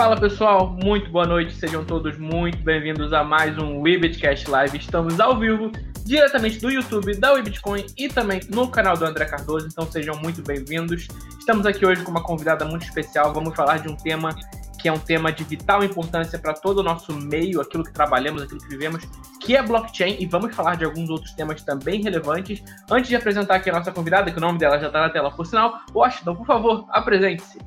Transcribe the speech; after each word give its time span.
Fala 0.00 0.18
pessoal, 0.18 0.78
muito 0.82 1.10
boa 1.10 1.26
noite, 1.26 1.54
sejam 1.54 1.84
todos 1.84 2.16
muito 2.16 2.56
bem-vindos 2.64 3.12
a 3.12 3.22
mais 3.22 3.58
um 3.58 3.82
Webitcast 3.82 4.50
Live. 4.50 4.78
Estamos 4.78 5.20
ao 5.20 5.38
vivo, 5.38 5.70
diretamente 6.06 6.58
do 6.58 6.70
YouTube 6.70 7.14
da 7.18 7.34
Webitcoin 7.34 7.84
e 7.98 8.08
também 8.08 8.40
no 8.48 8.66
canal 8.70 8.96
do 8.96 9.04
André 9.04 9.26
Cardoso, 9.26 9.68
então 9.70 9.84
sejam 9.92 10.16
muito 10.16 10.40
bem-vindos. 10.40 11.06
Estamos 11.38 11.66
aqui 11.66 11.84
hoje 11.84 12.02
com 12.02 12.12
uma 12.12 12.22
convidada 12.22 12.64
muito 12.64 12.82
especial, 12.84 13.34
vamos 13.34 13.54
falar 13.54 13.80
de 13.80 13.92
um 13.92 13.94
tema 13.94 14.34
que 14.80 14.88
é 14.88 14.92
um 14.92 14.98
tema 14.98 15.30
de 15.30 15.44
vital 15.44 15.84
importância 15.84 16.38
para 16.38 16.54
todo 16.54 16.78
o 16.78 16.82
nosso 16.82 17.12
meio, 17.12 17.60
aquilo 17.60 17.84
que 17.84 17.92
trabalhamos, 17.92 18.44
aquilo 18.44 18.60
que 18.62 18.68
vivemos, 18.68 19.04
que 19.38 19.54
é 19.54 19.62
blockchain, 19.62 20.16
e 20.18 20.24
vamos 20.24 20.56
falar 20.56 20.76
de 20.76 20.86
alguns 20.86 21.10
outros 21.10 21.34
temas 21.34 21.62
também 21.62 22.00
relevantes. 22.00 22.64
Antes 22.90 23.10
de 23.10 23.16
apresentar 23.16 23.56
aqui 23.56 23.68
a 23.68 23.74
nossa 23.74 23.92
convidada, 23.92 24.30
que 24.30 24.38
o 24.38 24.40
nome 24.40 24.58
dela 24.58 24.80
já 24.80 24.86
está 24.86 25.02
na 25.02 25.10
tela 25.10 25.30
por 25.30 25.44
sinal, 25.44 25.78
Washington, 25.94 26.36
por 26.36 26.46
favor, 26.46 26.86
apresente-se. 26.88 27.58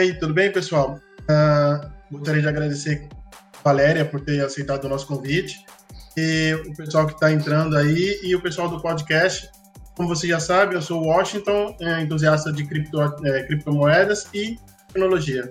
Ei, 0.00 0.14
tudo 0.18 0.32
bem, 0.32 0.50
pessoal? 0.50 0.98
Uh, 1.24 1.90
gostaria 2.10 2.42
de 2.42 2.48
agradecer 2.48 3.08
a 3.32 3.62
Valéria 3.62 4.04
por 4.04 4.20
ter 4.20 4.44
aceitado 4.44 4.84
o 4.84 4.88
nosso 4.88 5.06
convite 5.06 5.64
e 6.16 6.54
o 6.66 6.74
pessoal 6.74 7.06
que 7.06 7.14
está 7.14 7.32
entrando 7.32 7.76
aí 7.76 8.20
e 8.22 8.34
o 8.34 8.40
pessoal 8.40 8.68
do 8.68 8.80
podcast. 8.80 9.50
Como 9.96 10.08
você 10.08 10.26
já 10.26 10.40
sabe, 10.40 10.74
eu 10.74 10.82
sou 10.82 11.02
o 11.02 11.06
Washington, 11.06 11.76
é, 11.80 12.00
entusiasta 12.00 12.52
de 12.52 12.64
cripto, 12.66 13.00
é, 13.24 13.42
criptomoedas 13.44 14.28
e 14.34 14.58
tecnologia. 14.88 15.50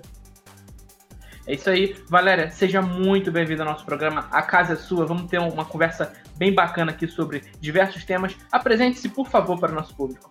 É 1.46 1.54
isso 1.54 1.68
aí. 1.68 1.94
Valéria, 2.08 2.50
seja 2.50 2.80
muito 2.80 3.30
bem-vinda 3.30 3.62
ao 3.62 3.70
nosso 3.70 3.84
programa. 3.84 4.28
A 4.30 4.42
casa 4.42 4.74
é 4.74 4.76
sua. 4.76 5.04
Vamos 5.04 5.30
ter 5.30 5.38
uma 5.38 5.64
conversa 5.64 6.12
bem 6.36 6.54
bacana 6.54 6.92
aqui 6.92 7.06
sobre 7.06 7.42
diversos 7.60 8.04
temas. 8.04 8.34
Apresente-se, 8.50 9.08
por 9.08 9.28
favor, 9.28 9.58
para 9.58 9.72
o 9.72 9.74
nosso 9.74 9.94
público. 9.94 10.30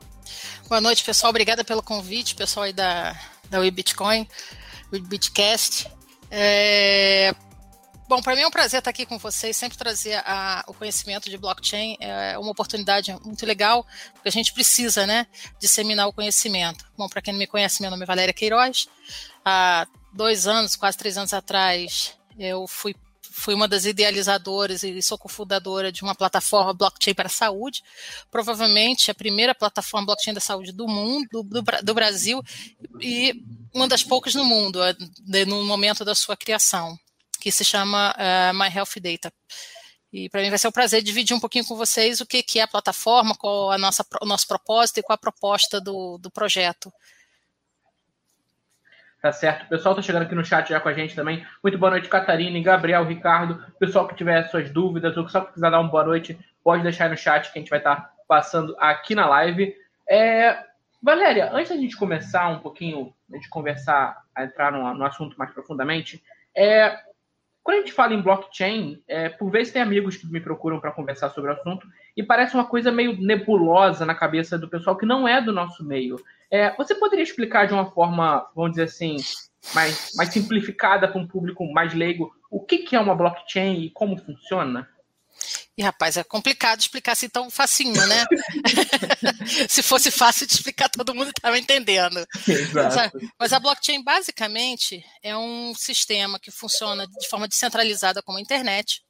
Boa 0.67 0.81
noite, 0.81 1.03
pessoal. 1.03 1.29
Obrigada 1.29 1.63
pelo 1.63 1.83
convite, 1.83 2.35
pessoal 2.35 2.65
aí 2.65 2.73
da, 2.73 3.15
da 3.49 3.59
WeBitcoin. 3.59 4.27
Bitcast. 5.01 5.89
É... 6.29 7.33
Bom, 8.07 8.21
para 8.21 8.35
mim 8.35 8.41
é 8.41 8.47
um 8.47 8.51
prazer 8.51 8.79
estar 8.79 8.89
aqui 8.89 9.05
com 9.05 9.17
vocês, 9.17 9.55
sempre 9.55 9.77
trazer 9.77 10.21
a, 10.25 10.63
o 10.67 10.73
conhecimento 10.73 11.29
de 11.29 11.37
blockchain 11.37 11.97
é 11.99 12.37
uma 12.37 12.51
oportunidade 12.51 13.15
muito 13.23 13.45
legal, 13.45 13.87
porque 14.13 14.27
a 14.27 14.31
gente 14.31 14.53
precisa, 14.53 15.07
né, 15.07 15.25
disseminar 15.59 16.07
o 16.07 16.13
conhecimento. 16.13 16.85
Bom, 16.97 17.07
para 17.07 17.21
quem 17.21 17.33
não 17.33 17.39
me 17.39 17.47
conhece, 17.47 17.81
meu 17.81 17.89
nome 17.89 18.03
é 18.03 18.05
Valéria 18.05 18.33
Queiroz. 18.33 18.87
Há 19.43 19.87
dois 20.13 20.45
anos, 20.45 20.75
quase 20.75 20.97
três 20.97 21.17
anos 21.17 21.33
atrás, 21.33 22.15
eu 22.37 22.67
fui 22.67 22.93
fui 23.33 23.55
uma 23.55 23.67
das 23.67 23.85
idealizadoras 23.85 24.83
e 24.83 25.01
sou 25.01 25.17
cofundadora 25.17 25.91
de 25.91 26.03
uma 26.03 26.13
plataforma 26.13 26.73
blockchain 26.73 27.15
para 27.15 27.25
a 27.25 27.29
saúde, 27.29 27.81
provavelmente 28.29 29.09
a 29.09 29.15
primeira 29.15 29.55
plataforma 29.55 30.05
blockchain 30.05 30.33
da 30.33 30.39
saúde 30.39 30.71
do 30.71 30.87
mundo, 30.87 31.43
do, 31.43 31.61
do 31.61 31.93
Brasil, 31.93 32.41
e 33.01 33.43
uma 33.73 33.87
das 33.87 34.03
poucas 34.03 34.35
no 34.35 34.45
mundo, 34.45 34.79
no 35.47 35.63
momento 35.63 36.05
da 36.05 36.13
sua 36.13 36.37
criação, 36.37 36.97
que 37.41 37.51
se 37.51 37.65
chama 37.65 38.15
uh, 38.15 38.53
My 38.53 38.73
Health 38.73 39.01
Data. 39.01 39.33
E 40.11 40.29
para 40.29 40.41
mim 40.41 40.49
vai 40.51 40.59
ser 40.59 40.67
um 40.67 40.71
prazer 40.71 41.01
dividir 41.01 41.35
um 41.35 41.39
pouquinho 41.39 41.65
com 41.65 41.75
vocês 41.75 42.21
o 42.21 42.25
que, 42.27 42.43
que 42.43 42.59
é 42.59 42.61
a 42.61 42.67
plataforma, 42.67 43.35
qual 43.35 43.71
a 43.71 43.79
nossa, 43.79 44.05
o 44.21 44.27
nosso 44.27 44.47
propósito 44.47 44.99
e 44.99 45.03
qual 45.03 45.15
a 45.15 45.17
proposta 45.17 45.81
do, 45.81 46.19
do 46.19 46.29
projeto. 46.29 46.93
Tá 49.23 49.31
certo. 49.31 49.63
O 49.63 49.69
pessoal 49.69 49.95
tá 49.95 50.01
chegando 50.01 50.23
aqui 50.23 50.35
no 50.35 50.43
chat 50.43 50.67
já 50.67 50.81
com 50.81 50.89
a 50.89 50.93
gente 50.93 51.15
também. 51.15 51.47
Muito 51.63 51.77
boa 51.77 51.91
noite, 51.91 52.09
Catarina, 52.09 52.61
Gabriel, 52.61 53.05
Ricardo. 53.05 53.65
Pessoal 53.79 54.05
que 54.05 54.15
tiver 54.15 54.43
suas 54.49 54.69
dúvidas 54.69 55.15
ou 55.15 55.25
que 55.25 55.31
só 55.31 55.39
quiser 55.39 55.71
dar 55.71 55.79
uma 55.79 55.89
boa 55.89 56.03
noite, 56.03 56.37
pode 56.61 56.83
deixar 56.83 57.05
aí 57.05 57.11
no 57.11 57.15
chat 57.15 57.49
que 57.49 57.57
a 57.57 57.61
gente 57.61 57.69
vai 57.69 57.79
estar 57.79 57.95
tá 57.95 58.13
passando 58.27 58.75
aqui 58.77 59.15
na 59.15 59.25
live. 59.29 59.73
É... 60.09 60.65
Valéria, 61.01 61.49
antes 61.53 61.69
da 61.69 61.77
gente 61.77 61.95
começar 61.95 62.49
um 62.49 62.59
pouquinho, 62.59 63.13
de 63.29 63.47
conversar, 63.47 64.23
a 64.35 64.43
entrar 64.43 64.73
no, 64.73 64.93
no 64.93 65.05
assunto 65.05 65.37
mais 65.39 65.51
profundamente, 65.51 66.21
é... 66.53 66.93
quando 67.63 67.77
a 67.77 67.79
gente 67.79 67.93
fala 67.93 68.13
em 68.13 68.21
blockchain, 68.21 69.01
é... 69.07 69.29
por 69.29 69.49
vezes 69.49 69.71
tem 69.71 69.81
amigos 69.81 70.17
que 70.17 70.27
me 70.27 70.41
procuram 70.41 70.81
para 70.81 70.91
conversar 70.91 71.29
sobre 71.29 71.49
o 71.49 71.53
assunto 71.53 71.87
e 72.15 72.23
parece 72.23 72.53
uma 72.53 72.65
coisa 72.65 72.91
meio 72.91 73.19
nebulosa 73.19 74.05
na 74.05 74.15
cabeça 74.15 74.57
do 74.57 74.69
pessoal 74.69 74.97
que 74.97 75.05
não 75.05 75.27
é 75.27 75.41
do 75.41 75.51
nosso 75.51 75.83
meio. 75.83 76.17
É, 76.49 76.75
você 76.75 76.93
poderia 76.95 77.23
explicar 77.23 77.67
de 77.67 77.73
uma 77.73 77.89
forma, 77.91 78.47
vamos 78.55 78.71
dizer 78.71 78.83
assim, 78.83 79.17
mais, 79.73 80.11
mais 80.15 80.29
simplificada 80.29 81.07
para 81.07 81.19
um 81.19 81.27
público 81.27 81.65
mais 81.71 81.93
leigo 81.93 82.31
o 82.53 82.59
que, 82.59 82.77
que 82.77 82.95
é 82.95 82.99
uma 82.99 83.15
blockchain 83.15 83.81
e 83.81 83.89
como 83.89 84.15
funciona? 84.15 84.87
E, 85.75 85.81
rapaz, 85.81 86.17
é 86.17 86.23
complicado 86.23 86.79
explicar 86.79 87.13
assim 87.13 87.27
tão 87.27 87.49
facinho, 87.49 88.05
né? 88.05 88.25
Se 89.67 89.81
fosse 89.81 90.11
fácil 90.11 90.45
de 90.45 90.53
explicar, 90.53 90.87
todo 90.87 91.15
mundo 91.15 91.31
estava 91.35 91.57
entendendo. 91.57 92.23
Mas 92.71 92.95
a, 92.95 93.11
mas 93.39 93.53
a, 93.53 93.59
blockchain, 93.59 94.03
basicamente, 94.03 95.03
é 95.23 95.35
um 95.35 95.73
sistema 95.73 96.39
que 96.39 96.51
funciona 96.51 97.07
de 97.07 97.27
forma 97.27 97.47
descentralizada 97.47 98.21
como 98.21 98.37
a 98.37 98.41
internet, 98.41 99.01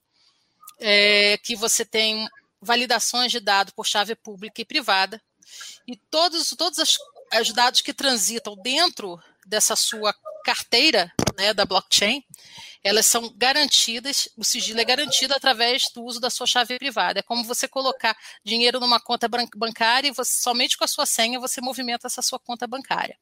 é, 0.80 1.38
que 1.44 1.54
você 1.54 1.84
tem 1.84 2.26
validações 2.64 3.32
de 3.32 3.40
dados 3.40 3.74
por 3.74 3.86
chave 3.86 4.16
pública 4.16 4.62
e 4.62 4.66
privada, 4.66 5.22
e 5.88 5.96
todos, 5.96 6.50
todas 6.58 6.80
as 6.80 6.98
os 7.42 7.52
dados 7.52 7.82
que 7.82 7.94
transitam 7.94 8.56
dentro 8.56 9.20
dessa 9.46 9.76
sua 9.76 10.14
carteira 10.44 11.12
né, 11.38 11.54
da 11.54 11.66
blockchain, 11.66 12.24
elas 12.84 13.06
são 13.06 13.34
garantidas, 13.36 14.28
o 14.36 14.44
sigilo 14.44 14.82
é 14.82 14.84
garantido 14.84 15.34
através 15.34 15.90
do 15.94 16.04
uso 16.04 16.20
da 16.20 16.30
sua 16.30 16.46
chave 16.46 16.78
privada. 16.78 17.20
É 17.20 17.24
como 17.24 17.44
você 17.44 17.66
colocar 17.68 18.16
dinheiro 18.44 18.80
numa 18.80 19.00
conta 19.00 19.28
bancária 19.56 20.10
e 20.10 20.12
você, 20.12 20.42
somente 20.42 20.78
com 20.78 20.84
a 20.84 20.88
sua 20.88 21.06
senha 21.06 21.40
você 21.40 21.62
movimenta 21.62 22.08
essa 22.08 22.22
sua 22.22 22.40
conta 22.40 22.68
bancária. 22.68 23.18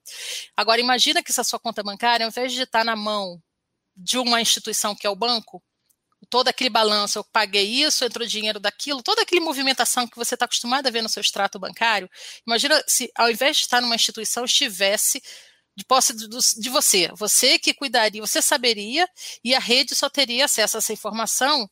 Agora, 0.57 0.81
imagina 0.81 1.22
que 1.22 1.31
essa 1.31 1.44
sua 1.44 1.59
conta 1.59 1.84
bancária, 1.84 2.25
ao 2.25 2.30
invés 2.30 2.51
de 2.51 2.63
estar 2.63 2.84
na 2.84 2.96
mão 2.96 3.41
de 3.96 4.18
uma 4.18 4.41
instituição 4.41 4.96
que 4.96 5.06
é 5.06 5.09
o 5.09 5.16
banco, 5.16 5.62
todo 6.31 6.47
aquele 6.47 6.69
balanço, 6.69 7.19
eu 7.19 7.24
paguei 7.25 7.66
isso, 7.84 8.06
entrou 8.06 8.25
dinheiro 8.25 8.59
daquilo, 8.59 9.03
toda 9.03 9.22
aquela 9.22 9.42
movimentação 9.42 10.08
que 10.08 10.16
você 10.16 10.34
está 10.34 10.46
acostumado 10.46 10.88
a 10.88 10.90
ver 10.90 11.02
no 11.02 11.09
seu 11.09 11.22
extrato 11.22 11.59
bancário, 11.59 12.09
imagina 12.47 12.81
se 12.88 13.12
ao 13.16 13.30
invés 13.30 13.58
de 13.58 13.64
estar 13.64 13.81
numa 13.81 13.96
instituição, 13.96 14.46
estivesse 14.46 15.22
de 15.75 15.86
posse 15.86 16.16
de, 16.16 16.28
de 16.28 16.69
você, 16.69 17.09
você 17.18 17.59
que 17.59 17.74
cuidaria, 17.74 18.22
você 18.22 18.42
saberia 18.42 19.08
e 19.44 19.53
a 19.53 19.59
rede 19.59 19.94
só 19.94 20.09
teria 20.09 20.46
acesso 20.46 20.78
a 20.78 20.80
essa 20.80 20.94
informação 20.94 21.69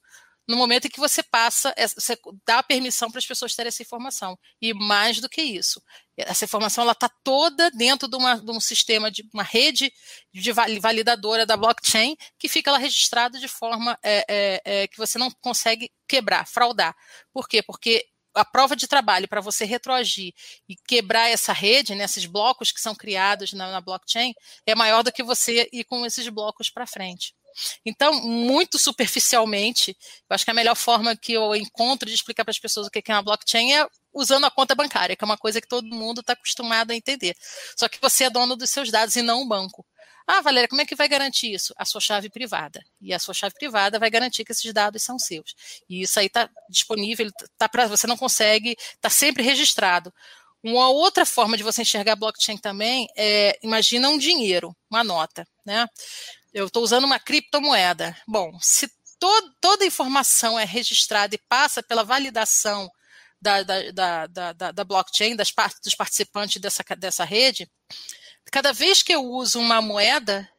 no 0.50 0.58
momento 0.58 0.88
em 0.88 0.90
que 0.90 1.00
você 1.00 1.22
passa, 1.22 1.72
você 1.96 2.18
dá 2.44 2.64
permissão 2.64 3.12
para 3.12 3.20
as 3.20 3.26
pessoas 3.26 3.56
terem 3.56 3.68
essa 3.68 3.84
informação. 3.84 4.36
E 4.60 4.74
mais 4.74 5.22
do 5.22 5.30
que 5.30 5.44
isso, 5.44 5.80
essa 6.18 6.44
informação 6.44 6.82
ela 6.82 6.94
está 6.94 7.08
toda 7.24 7.70
dentro 7.70 8.08
de, 8.08 8.18
uma, 8.18 8.36
de, 8.36 8.50
um 8.50 8.60
sistema, 8.60 9.12
de 9.12 9.24
uma 9.32 9.44
rede 9.44 9.94
de 10.34 10.52
validadora 10.52 11.46
da 11.46 11.56
blockchain, 11.56 12.18
que 12.40 12.50
fica 12.50 12.72
lá 12.72 12.80
registrada 12.80 13.40
de 13.40 13.48
forma 13.48 13.96
é, 14.02 14.26
é, 14.28 14.62
é, 14.66 14.88
que 14.88 14.98
você 14.98 15.20
não 15.20 15.30
consegue 15.40 15.92
quebrar, 16.08 16.48
fraudar. 16.48 16.96
Por 17.32 17.48
quê? 17.48 17.62
Porque 17.62 18.04
a 18.34 18.44
prova 18.44 18.76
de 18.76 18.88
trabalho 18.88 19.28
para 19.28 19.42
você 19.42 19.66
retroagir 19.66 20.34
e 20.68 20.76
quebrar 20.88 21.30
essa 21.30 21.54
rede, 21.54 21.94
né, 21.94 22.06
esses 22.06 22.26
blocos 22.26 22.72
que 22.72 22.82
são 22.82 22.96
criados 22.96 23.54
na, 23.54 23.70
na 23.70 23.82
blockchain, 23.82 24.34
é 24.66 24.74
maior 24.74 25.04
do 25.04 25.12
que 25.12 25.22
você 25.22 25.70
ir 25.72 25.84
com 25.84 26.04
esses 26.08 26.28
blocos 26.28 26.72
para 26.72 26.88
frente. 26.88 27.36
Então, 27.86 28.14
muito 28.22 28.78
superficialmente, 28.80 29.96
eu 30.30 30.34
acho 30.34 30.46
que 30.46 30.52
a 30.52 30.54
melhor 30.54 30.76
forma 30.76 31.16
que 31.16 31.34
eu 31.34 31.56
encontro 31.56 32.08
de 32.08 32.16
explicar 32.16 32.44
para 32.44 32.52
as 32.52 32.60
pessoas 32.60 32.88
o 32.88 32.90
que 32.90 33.12
é 33.12 33.14
uma 33.14 33.24
blockchain 33.24 33.74
é 33.74 33.88
usando 34.14 34.46
a 34.46 34.52
conta 34.52 34.76
bancária, 34.76 35.16
que 35.16 35.24
é 35.24 35.26
uma 35.26 35.38
coisa 35.38 35.62
que 35.62 35.68
todo 35.68 35.88
mundo 35.88 36.22
está 36.22 36.34
acostumado 36.34 36.92
a 36.92 36.96
entender. 36.96 37.36
Só 37.78 37.88
que 37.88 38.00
você 38.02 38.26
é 38.26 38.30
dono 38.30 38.56
dos 38.56 38.70
seus 38.70 38.92
dados 38.92 39.16
e 39.16 39.22
não 39.22 39.42
o 39.42 39.48
banco. 39.48 39.86
Ah, 40.32 40.42
Valéria, 40.42 40.68
como 40.68 40.80
é 40.80 40.86
que 40.86 40.96
vai 40.96 41.08
garantir 41.08 41.52
isso? 41.52 41.74
A 41.76 41.86
sua 41.86 42.00
chave 42.00 42.30
privada. 42.30 42.84
E 43.02 43.12
a 43.14 43.18
sua 43.18 43.34
chave 43.34 43.56
privada 43.56 43.98
vai 43.98 44.12
garantir 44.12 44.46
que 44.46 44.52
esses 44.52 44.72
dados 44.72 45.02
são 45.02 45.18
seus. 45.18 45.56
E 45.90 46.04
isso 46.04 46.20
aí 46.20 46.28
está 46.28 46.48
disponível, 46.70 47.28
tá 47.58 47.68
para 47.68 47.88
você 47.88 48.06
não 48.06 48.16
consegue, 48.16 48.76
está 48.94 49.10
sempre 49.10 49.42
registrado. 49.42 50.14
Uma 50.64 50.90
outra 50.90 51.26
forma 51.26 51.58
de 51.58 51.64
você 51.64 51.82
enxergar 51.82 52.16
blockchain 52.16 52.58
também 52.58 53.08
é, 53.18 53.58
imagina 53.64 54.08
um 54.10 54.20
dinheiro, 54.20 54.76
uma 54.92 55.04
nota, 55.04 55.48
né? 55.66 55.88
Eu 56.54 56.68
estou 56.68 56.84
usando 56.84 57.04
uma 57.04 57.20
criptomoeda. 57.20 58.16
Bom, 58.28 58.58
se 58.62 58.88
to 59.20 59.56
toda 59.60 59.86
informação 59.86 60.58
é 60.58 60.66
registrada 60.66 61.36
e 61.36 61.44
passa 61.50 61.84
pela 61.84 62.04
validação 62.04 62.90
da, 63.42 63.64
da, 63.64 63.92
da, 63.92 64.54
da, 64.54 64.72
da 64.72 64.84
blockchain, 64.84 65.36
das 65.36 65.52
part 65.52 65.76
dos 65.84 65.96
participantes 65.96 66.62
dessa, 66.62 66.84
dessa 66.98 67.24
rede, 67.24 67.70
cada 68.52 68.74
vez 68.74 69.04
que 69.04 69.14
eu 69.14 69.24
uso 69.24 69.60
uma 69.60 69.82
moeda, 69.82 70.50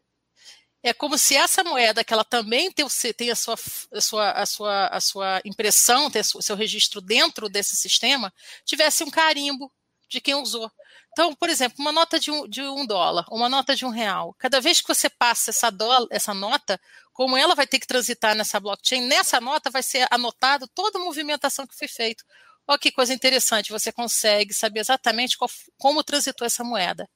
é 0.82 0.94
como 0.94 1.18
se 1.18 1.36
essa 1.36 1.62
moeda, 1.62 2.02
que 2.02 2.12
ela 2.12 2.24
também 2.24 2.70
tem, 2.70 2.86
tem 3.16 3.30
a, 3.30 3.36
sua, 3.36 3.56
a, 3.92 4.00
sua, 4.00 4.30
a, 4.30 4.46
sua, 4.46 4.86
a 4.86 5.00
sua 5.00 5.40
impressão, 5.44 6.10
tem 6.10 6.22
o 6.34 6.42
seu 6.42 6.56
registro 6.56 7.00
dentro 7.00 7.48
desse 7.48 7.76
sistema, 7.76 8.32
tivesse 8.64 9.04
um 9.04 9.10
carimbo 9.10 9.70
de 10.08 10.20
quem 10.20 10.34
usou. 10.34 10.70
Então, 11.12 11.34
por 11.34 11.48
exemplo, 11.48 11.76
uma 11.80 11.92
nota 11.92 12.18
de 12.18 12.30
um, 12.30 12.48
de 12.48 12.62
um 12.62 12.86
dólar, 12.86 13.26
uma 13.30 13.48
nota 13.48 13.74
de 13.74 13.84
um 13.84 13.90
real. 13.90 14.34
Cada 14.38 14.60
vez 14.60 14.80
que 14.80 14.88
você 14.88 15.10
passa 15.10 15.50
essa, 15.50 15.70
dólar, 15.70 16.06
essa 16.10 16.32
nota, 16.32 16.80
como 17.12 17.36
ela 17.36 17.54
vai 17.54 17.66
ter 17.66 17.78
que 17.78 17.86
transitar 17.86 18.34
nessa 18.34 18.60
blockchain, 18.60 19.02
nessa 19.02 19.40
nota 19.40 19.70
vai 19.70 19.82
ser 19.82 20.06
anotado 20.10 20.68
toda 20.68 20.98
a 20.98 21.02
movimentação 21.02 21.66
que 21.66 21.76
foi 21.76 21.88
feita. 21.88 22.24
Olha 22.66 22.78
que 22.78 22.92
coisa 22.92 23.12
interessante, 23.12 23.72
você 23.72 23.90
consegue 23.90 24.54
saber 24.54 24.80
exatamente 24.80 25.36
qual, 25.36 25.50
como 25.76 26.04
transitou 26.04 26.46
essa 26.46 26.62
moeda, 26.62 27.08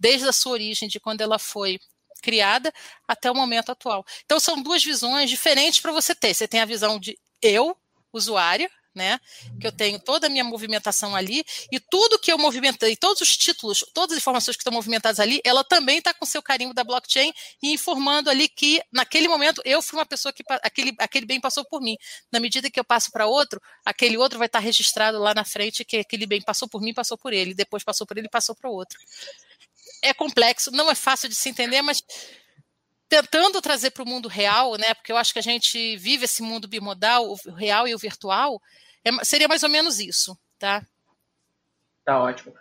desde 0.00 0.26
a 0.26 0.32
sua 0.32 0.52
origem, 0.52 0.88
de 0.88 0.98
quando 0.98 1.20
ela 1.20 1.38
foi 1.38 1.78
criada 2.22 2.72
até 3.06 3.30
o 3.30 3.34
momento 3.34 3.70
atual. 3.70 4.04
Então 4.24 4.40
são 4.40 4.62
duas 4.62 4.82
visões 4.82 5.28
diferentes 5.28 5.80
para 5.80 5.92
você 5.92 6.14
ter. 6.14 6.32
Você 6.32 6.48
tem 6.48 6.60
a 6.60 6.64
visão 6.64 6.98
de 6.98 7.18
eu, 7.42 7.76
usuária, 8.10 8.70
né? 8.94 9.18
Que 9.60 9.66
eu 9.66 9.72
tenho 9.72 9.98
toda 9.98 10.26
a 10.26 10.30
minha 10.30 10.44
movimentação 10.44 11.14
ali 11.16 11.44
e 11.70 11.80
tudo 11.80 12.18
que 12.18 12.32
eu 12.32 12.38
movimentei, 12.38 12.96
todos 12.96 13.20
os 13.20 13.36
títulos, 13.36 13.84
todas 13.92 14.12
as 14.12 14.18
informações 14.18 14.56
que 14.56 14.60
estão 14.60 14.72
movimentadas 14.72 15.18
ali, 15.18 15.40
ela 15.44 15.64
também 15.64 15.98
está 15.98 16.14
com 16.14 16.24
seu 16.24 16.42
carimbo 16.42 16.72
da 16.72 16.84
blockchain 16.84 17.32
e 17.62 17.72
informando 17.72 18.30
ali 18.30 18.48
que 18.48 18.80
naquele 18.92 19.28
momento 19.28 19.60
eu 19.64 19.82
fui 19.82 19.98
uma 19.98 20.06
pessoa 20.06 20.32
que 20.32 20.44
aquele, 20.62 20.94
aquele 20.98 21.26
bem 21.26 21.40
passou 21.40 21.64
por 21.64 21.80
mim. 21.80 21.96
Na 22.32 22.38
medida 22.38 22.70
que 22.70 22.78
eu 22.78 22.84
passo 22.84 23.10
para 23.10 23.26
outro, 23.26 23.60
aquele 23.84 24.16
outro 24.16 24.38
vai 24.38 24.46
estar 24.46 24.60
tá 24.60 24.64
registrado 24.64 25.18
lá 25.18 25.34
na 25.34 25.44
frente 25.44 25.84
que 25.84 25.98
aquele 25.98 26.26
bem 26.26 26.40
passou 26.40 26.68
por 26.68 26.80
mim, 26.80 26.94
passou 26.94 27.18
por 27.18 27.32
ele, 27.32 27.54
depois 27.54 27.82
passou 27.82 28.06
por 28.06 28.16
ele, 28.16 28.28
passou 28.28 28.54
para 28.54 28.70
o 28.70 28.72
outro. 28.72 28.98
É 30.02 30.12
complexo, 30.14 30.70
não 30.70 30.90
é 30.90 30.94
fácil 30.94 31.28
de 31.28 31.34
se 31.34 31.48
entender, 31.48 31.82
mas 31.82 32.02
tentando 33.22 33.60
trazer 33.60 33.90
para 33.90 34.02
o 34.02 34.08
mundo 34.08 34.28
real, 34.28 34.76
né? 34.76 34.94
Porque 34.94 35.12
eu 35.12 35.16
acho 35.16 35.32
que 35.32 35.38
a 35.38 35.42
gente 35.42 35.96
vive 35.96 36.24
esse 36.24 36.42
mundo 36.42 36.68
bimodal, 36.68 37.30
o 37.30 37.50
real 37.52 37.86
e 37.86 37.94
o 37.94 37.98
virtual, 37.98 38.60
é, 39.04 39.24
seria 39.24 39.48
mais 39.48 39.62
ou 39.62 39.68
menos 39.68 40.00
isso, 40.00 40.36
tá? 40.58 40.84
Tá 42.04 42.20
ótimo. 42.20 42.54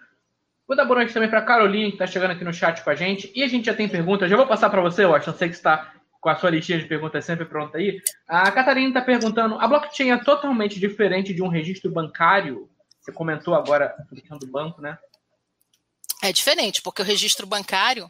Vou 0.68 0.78
dar 0.78 0.86
boa 0.86 1.00
noite 1.00 1.14
também 1.14 1.30
para 1.30 1.40
a 1.40 1.46
Caroline, 1.46 1.90
que 1.90 1.96
está 1.96 2.08
chegando 2.08 2.32
aqui 2.32 2.44
no 2.44 2.54
chat 2.54 2.82
com 2.84 2.90
a 2.90 2.96
gente. 2.96 3.32
E 3.36 3.44
a 3.44 3.48
gente 3.48 3.66
já 3.66 3.74
tem 3.74 3.88
perguntas. 3.88 4.30
Já 4.30 4.38
vou 4.38 4.48
passar 4.48 4.70
para 4.70 4.82
você, 4.82 5.04
Washington. 5.06 5.38
Sei 5.38 5.50
que 5.50 5.56
está 5.56 5.94
com 6.22 6.30
a 6.30 6.36
sua 6.38 6.50
listinha 6.50 6.80
de 6.80 6.86
perguntas 6.86 7.26
sempre 7.26 7.46
pronta 7.46 7.78
aí. 7.78 8.02
A 8.28 8.50
Catarina 8.50 8.88
está 8.88 9.02
perguntando: 9.02 9.60
a 9.60 9.68
blockchain 9.68 10.12
é 10.12 10.24
totalmente 10.24 10.80
diferente 10.80 11.34
de 11.34 11.44
um 11.44 11.50
registro 11.50 11.92
bancário? 11.92 12.70
Você 13.02 13.12
comentou 13.12 13.54
agora 13.54 13.94
a 14.00 14.16
questão 14.16 14.38
do 14.38 14.48
banco, 14.48 14.82
né? 14.82 14.98
É 16.22 16.32
diferente, 16.32 16.82
porque 16.82 17.02
o 17.02 17.06
registro 17.06 17.46
bancário 17.46 18.10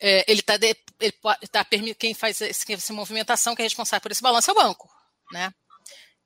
é, 0.00 0.24
ele 0.26 0.40
está 0.40 0.54
ele 0.54 1.12
tá, 1.50 1.66
quem 1.98 2.14
faz 2.14 2.40
esse, 2.40 2.72
essa 2.72 2.92
movimentação, 2.92 3.54
que 3.54 3.62
é 3.62 3.64
responsável 3.64 4.00
por 4.00 4.12
esse 4.12 4.22
balanço 4.22 4.50
é 4.50 4.52
o 4.54 4.56
banco, 4.56 4.88
né? 5.30 5.52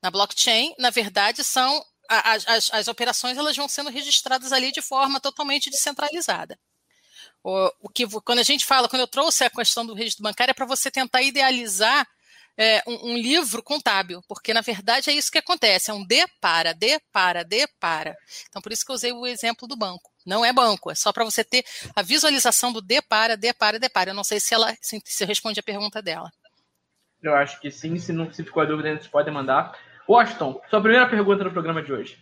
Na 0.01 0.09
blockchain, 0.09 0.73
na 0.77 0.89
verdade, 0.89 1.43
são 1.43 1.83
as, 2.07 2.47
as, 2.47 2.73
as 2.73 2.87
operações 2.87 3.37
elas 3.37 3.55
vão 3.55 3.67
sendo 3.67 3.89
registradas 3.89 4.53
ali 4.53 4.71
de 4.71 4.81
forma 4.81 5.19
totalmente 5.19 5.69
descentralizada. 5.69 6.57
O, 7.43 7.71
o, 7.81 7.89
que 7.89 8.07
quando 8.21 8.39
a 8.39 8.43
gente 8.43 8.65
fala, 8.65 8.89
quando 8.89 9.01
eu 9.01 9.07
trouxe 9.07 9.43
a 9.43 9.49
questão 9.49 9.85
do 9.85 9.93
registro 9.93 10.23
bancário, 10.23 10.51
é 10.51 10.53
para 10.53 10.65
você 10.65 10.89
tentar 10.89 11.21
idealizar 11.21 12.07
é, 12.57 12.81
um, 12.87 13.11
um, 13.11 13.17
livro 13.17 13.61
contábil, 13.61 14.21
porque 14.27 14.53
na 14.53 14.61
verdade 14.61 15.09
é 15.09 15.13
isso 15.13 15.31
que 15.31 15.37
acontece, 15.37 15.91
é 15.91 15.93
um 15.93 16.05
D 16.05 16.25
para, 16.39 16.73
D 16.73 16.99
para, 17.11 17.43
D 17.43 17.67
para. 17.79 18.15
Então, 18.49 18.61
por 18.61 18.71
isso 18.71 18.85
que 18.85 18.91
eu 18.91 18.95
usei 18.95 19.11
o 19.11 19.25
exemplo 19.25 19.67
do 19.67 19.75
banco. 19.75 20.14
Não 20.25 20.43
é 20.43 20.51
banco, 20.51 20.89
é 20.89 20.95
só 20.95 21.13
para 21.13 21.23
você 21.23 21.43
ter 21.43 21.63
a 21.95 22.01
visualização 22.01 22.73
do 22.73 22.81
D 22.81 23.01
para, 23.01 23.37
D 23.37 23.53
para, 23.53 23.79
D 23.79 23.87
para. 23.89 24.09
Eu 24.09 24.15
não 24.15 24.23
sei 24.23 24.39
se 24.39 24.53
ela 24.53 24.75
se, 24.81 25.01
se 25.05 25.25
responde 25.25 25.59
a 25.59 25.63
pergunta 25.63 26.01
dela. 26.01 26.31
Eu 27.21 27.35
acho 27.35 27.59
que 27.59 27.71
sim, 27.71 27.97
se 27.97 28.11
não 28.11 28.31
se 28.31 28.43
ficou 28.43 28.63
a 28.63 28.65
dúvida, 28.65 28.89
vocês 28.89 29.07
podem 29.07 29.33
mandar. 29.33 29.77
Washington, 30.07 30.61
sua 30.69 30.81
primeira 30.81 31.09
pergunta 31.09 31.43
no 31.43 31.51
programa 31.51 31.81
de 31.81 31.91
hoje. 31.91 32.19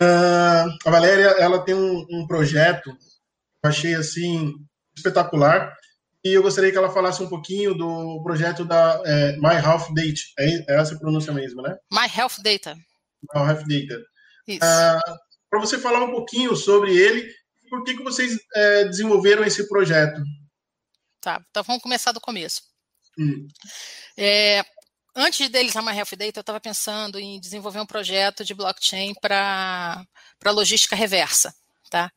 uh, 0.00 0.68
a 0.86 0.90
Valéria, 0.90 1.28
ela 1.38 1.64
tem 1.64 1.74
um, 1.74 2.06
um 2.10 2.26
projeto 2.26 2.92
que 2.92 3.66
eu 3.66 3.70
achei 3.70 3.94
assim 3.94 4.54
espetacular 4.96 5.72
e 6.24 6.34
eu 6.34 6.42
gostaria 6.42 6.70
que 6.70 6.78
ela 6.78 6.90
falasse 6.90 7.20
um 7.22 7.28
pouquinho 7.28 7.74
do 7.74 8.22
projeto 8.22 8.64
da 8.64 9.02
é, 9.04 9.36
My 9.38 9.56
Health 9.56 9.92
Data. 9.92 10.20
É, 10.38 10.72
é 10.72 10.80
essa 10.80 10.94
a 10.94 10.98
pronúncia 10.98 11.32
mesmo, 11.32 11.62
né? 11.62 11.76
My 11.90 12.06
Health 12.06 12.40
Data. 12.42 12.76
My 13.34 13.40
Health 13.40 13.64
Data. 13.66 14.00
Isso. 14.46 14.64
Uh, 14.64 15.16
Para 15.52 15.60
você 15.60 15.78
falar 15.78 16.02
um 16.02 16.10
pouquinho 16.10 16.56
sobre 16.56 16.96
ele 16.96 17.30
e 17.62 17.68
por 17.68 17.84
que, 17.84 17.94
que 17.94 18.02
vocês 18.02 18.38
é, 18.54 18.86
desenvolveram 18.86 19.44
esse 19.44 19.68
projeto. 19.68 20.18
Tá, 21.20 21.44
então 21.50 21.62
vamos 21.62 21.82
começar 21.82 22.10
do 22.10 22.22
começo. 22.22 22.62
Hum. 23.18 23.46
É, 24.16 24.64
antes 25.14 25.46
deles 25.50 25.76
a 25.76 25.94
Health 25.94 26.16
Data, 26.16 26.38
eu 26.38 26.40
estava 26.40 26.58
pensando 26.58 27.18
em 27.18 27.38
desenvolver 27.38 27.80
um 27.80 27.86
projeto 27.86 28.46
de 28.46 28.54
blockchain 28.54 29.12
para 29.20 30.06
logística 30.46 30.96
reversa, 30.96 31.54
tá? 31.90 32.10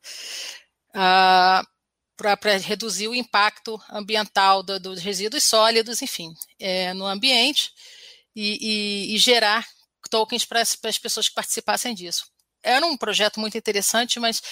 Uh, 0.94 1.66
para 2.16 2.56
reduzir 2.56 3.08
o 3.08 3.14
impacto 3.14 3.78
ambiental 3.90 4.62
do, 4.62 4.80
dos 4.80 5.02
resíduos 5.02 5.44
sólidos, 5.44 6.00
enfim, 6.00 6.32
é, 6.58 6.94
no 6.94 7.04
ambiente 7.04 7.70
e, 8.34 9.10
e, 9.10 9.14
e 9.14 9.18
gerar 9.18 9.62
tokens 10.08 10.46
para 10.46 10.62
as 10.62 10.98
pessoas 10.98 11.28
que 11.28 11.34
participassem 11.34 11.94
disso. 11.94 12.34
Era 12.66 12.84
um 12.84 12.96
projeto 12.96 13.40
muito 13.40 13.56
interessante, 13.56 14.18
mas 14.18 14.42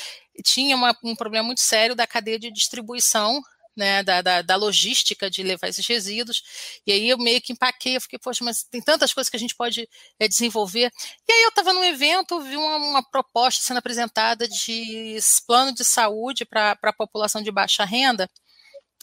tinha 0.45 0.77
uma, 0.77 0.97
um 1.03 1.17
problema 1.17 1.47
muito 1.47 1.61
sério 1.61 1.95
da 1.95 2.07
cadeia 2.07 2.39
de 2.39 2.51
distribuição 2.51 3.43
né, 3.77 4.03
da, 4.03 4.23
da, 4.23 4.43
da, 4.43 4.57
logística 4.57 5.29
de 5.29 5.43
levar 5.43 5.69
esses 5.69 5.87
resíduos. 5.87 6.43
E 6.87 6.93
aí 6.93 7.09
eu 7.09 7.19
meio 7.19 7.41
que 7.41 7.53
empaquei, 7.53 7.97
eu 7.97 8.01
fiquei, 8.01 8.19
poxa, 8.19 8.45
mas 8.45 8.63
tem 8.65 8.81
tantas 8.81 9.13
coisas 9.13 9.29
que 9.29 9.37
a 9.37 9.41
gente 9.41 9.55
pode 9.55 9.89
é, 10.19 10.29
desenvolver. 10.29 10.93
E 11.29 11.33
aí 11.33 11.43
eu 11.43 11.49
estava 11.49 11.73
num 11.73 11.85
evento, 11.85 12.41
vi 12.41 12.57
uma, 12.57 12.77
uma, 12.77 13.11
proposta 13.11 13.65
sendo 13.65 13.79
apresentada 13.79 14.47
de 14.47 15.19
plano 15.47 15.75
de 15.75 15.85
saúde 15.85 16.45
para 16.45 16.79
a 16.81 16.93
população 16.93 17.43
de 17.43 17.51
baixa 17.51 17.85
renda, 17.85 18.31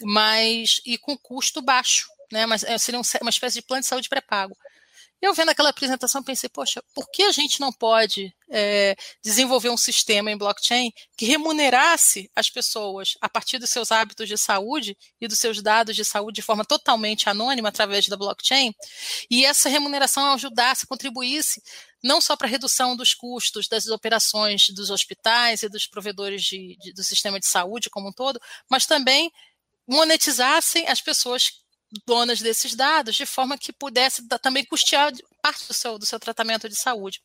mas 0.02 0.81
e 0.86 0.98
com 0.98 1.18
custo 1.18 1.62
baixo. 1.62 2.07
Né, 2.31 2.46
mas 2.46 2.64
é, 2.64 2.78
seria 2.78 3.02
uma 3.22 3.30
espécie 3.30 3.60
de 3.60 3.68
plano 3.68 3.81
de 3.81 3.88
saúde 3.88 4.07
pré-pago. 4.07 4.56
Eu 5.21 5.35
vendo 5.35 5.50
aquela 5.50 5.69
apresentação 5.69 6.23
pensei, 6.23 6.50
poxa, 6.50 6.83
por 6.95 7.07
que 7.12 7.21
a 7.23 7.31
gente 7.31 7.59
não 7.59 7.71
pode 7.71 8.33
é, 8.50 8.95
desenvolver 9.23 9.69
um 9.69 9.77
sistema 9.77 10.31
em 10.31 10.38
blockchain 10.38 10.91
que 11.15 11.25
remunerasse 11.25 12.29
as 12.35 12.50
pessoas 12.50 13.15
a 13.21 13.29
partir 13.29 13.59
dos 13.59 13.69
seus 13.69 13.91
hábitos 13.91 14.27
de 14.27 14.35
saúde 14.35 14.97
e 15.19 15.27
dos 15.27 15.38
seus 15.38 15.62
dados 15.62 15.95
de 15.95 16.03
saúde 16.03 16.38
de 16.38 16.41
forma 16.41 16.65
totalmente 16.65 17.29
anônima 17.29 17.69
através 17.69 18.07
da 18.07 18.18
blockchain, 18.18 18.73
e 19.29 19.45
essa 19.45 19.69
remuneração 19.69 20.33
ajudasse, 20.33 20.88
contribuísse 20.88 21.62
não 22.03 22.19
só 22.19 22.35
para 22.35 22.47
a 22.47 22.50
redução 22.50 22.95
dos 22.95 23.13
custos 23.13 23.68
das 23.68 23.88
operações 23.88 24.69
dos 24.69 24.89
hospitais 24.89 25.62
e 25.62 25.69
dos 25.69 25.85
provedores 25.85 26.41
de, 26.41 26.75
de, 26.81 26.94
do 26.94 27.03
sistema 27.03 27.39
de 27.39 27.47
saúde 27.47 27.91
como 27.91 28.09
um 28.09 28.13
todo, 28.13 28.41
mas 28.69 28.88
também 28.88 29.31
monetizassem 29.88 30.88
as 30.88 31.00
pessoas 31.00 31.62
donas 32.06 32.40
desses 32.40 32.76
dados, 32.76 33.16
de 33.16 33.26
forma 33.26 33.58
que 33.58 33.74
pudesse 33.74 34.28
também 34.42 34.64
custear 34.64 35.12
parte 35.42 35.68
do 35.68 35.74
seu, 35.74 36.00
do 36.00 36.06
seu 36.06 36.20
tratamento 36.20 36.70
de 36.70 36.76
saúde. 36.76 37.22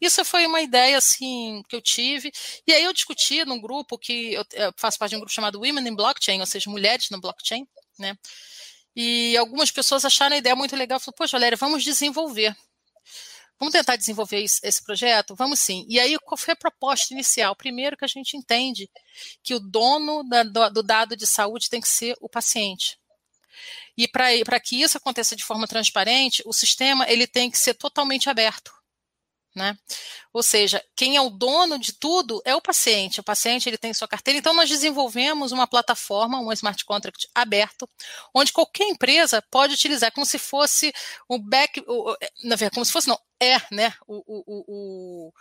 Isso 0.00 0.24
foi 0.24 0.46
uma 0.46 0.60
ideia 0.60 0.96
assim 0.96 1.62
que 1.68 1.76
eu 1.76 1.82
tive, 1.82 2.32
e 2.66 2.72
aí 2.72 2.84
eu 2.84 2.92
discuti 2.92 3.44
num 3.44 3.60
grupo 3.60 3.98
que 3.98 4.34
eu, 4.34 4.44
eu 4.52 4.72
faço 4.76 4.98
parte 4.98 5.10
de 5.10 5.16
um 5.16 5.20
grupo 5.20 5.34
chamado 5.34 5.60
Women 5.60 5.88
in 5.88 5.94
Blockchain, 5.94 6.40
ou 6.40 6.46
seja, 6.46 6.70
mulheres 6.70 7.10
no 7.10 7.20
blockchain, 7.20 7.66
né? 7.98 8.16
E 8.94 9.36
algumas 9.36 9.70
pessoas 9.70 10.04
acharam 10.06 10.34
a 10.34 10.38
ideia 10.38 10.56
muito 10.56 10.74
legal, 10.74 10.98
falaram, 10.98 11.16
poxa, 11.18 11.36
Valéria, 11.36 11.58
vamos 11.58 11.84
desenvolver. 11.84 12.56
Vamos 13.58 13.72
tentar 13.72 13.96
desenvolver 13.96 14.42
esse 14.42 14.84
projeto? 14.84 15.34
Vamos 15.34 15.60
sim. 15.60 15.86
E 15.88 15.98
aí, 15.98 16.18
qual 16.18 16.36
foi 16.36 16.52
a 16.52 16.56
proposta 16.56 17.14
inicial? 17.14 17.56
Primeiro 17.56 17.96
que 17.96 18.04
a 18.04 18.08
gente 18.08 18.36
entende 18.36 18.88
que 19.42 19.54
o 19.54 19.60
dono 19.60 20.22
da, 20.24 20.42
do, 20.42 20.70
do 20.70 20.82
dado 20.82 21.16
de 21.16 21.26
saúde 21.26 21.70
tem 21.70 21.80
que 21.80 21.88
ser 21.88 22.14
o 22.20 22.28
paciente. 22.28 22.98
E 23.96 24.06
para 24.08 24.60
que 24.60 24.80
isso 24.82 24.96
aconteça 24.96 25.36
de 25.36 25.44
forma 25.44 25.66
transparente, 25.66 26.42
o 26.46 26.52
sistema 26.52 27.08
ele 27.08 27.26
tem 27.26 27.50
que 27.50 27.58
ser 27.58 27.74
totalmente 27.74 28.28
aberto. 28.28 28.72
Né? 29.54 29.74
Ou 30.34 30.42
seja, 30.42 30.84
quem 30.94 31.16
é 31.16 31.20
o 31.22 31.30
dono 31.30 31.78
de 31.78 31.94
tudo 31.94 32.42
é 32.44 32.54
o 32.54 32.60
paciente. 32.60 33.20
O 33.20 33.24
paciente 33.24 33.66
ele 33.66 33.78
tem 33.78 33.94
sua 33.94 34.06
carteira. 34.06 34.38
Então 34.38 34.52
nós 34.52 34.68
desenvolvemos 34.68 35.50
uma 35.50 35.66
plataforma, 35.66 36.38
um 36.38 36.52
smart 36.52 36.84
contract 36.84 37.26
aberto, 37.34 37.88
onde 38.34 38.52
qualquer 38.52 38.84
empresa 38.84 39.42
pode 39.50 39.72
utilizar 39.72 40.12
como 40.12 40.26
se 40.26 40.38
fosse 40.38 40.92
o 41.26 41.38
back, 41.38 41.82
o, 41.88 42.14
na 42.44 42.54
verdade, 42.54 42.74
como 42.74 42.84
se 42.84 42.92
fosse 42.92 43.08
não 43.08 43.18
é, 43.40 43.58
né? 43.72 43.94
O, 44.06 44.22
o, 44.26 44.64
o, 44.68 45.32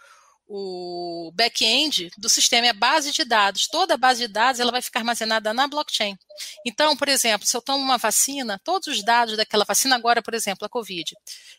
o 0.48 1.32
back-end 1.34 2.12
do 2.18 2.30
sistema 2.30 2.68
é 2.68 2.70
a 2.70 2.74
base 2.74 3.12
de 3.12 3.24
dados. 3.26 3.68
Toda 3.68 3.96
a 3.96 3.98
base 3.98 4.28
de 4.28 4.34
dados 4.34 4.60
ela 4.60 4.72
vai 4.72 4.82
ficar 4.82 5.00
armazenada 5.00 5.54
na 5.54 5.68
blockchain. 5.68 6.18
Então, 6.66 6.96
por 6.96 7.08
exemplo, 7.08 7.48
se 7.48 7.56
eu 7.56 7.62
tomo 7.62 7.84
uma 7.84 7.98
vacina, 7.98 8.60
todos 8.64 8.88
os 8.88 9.04
dados 9.04 9.36
daquela 9.38 9.66
vacina, 9.66 9.96
agora, 9.96 10.22
por 10.22 10.34
exemplo, 10.34 10.66
a 10.66 10.70
Covid, 10.70 11.16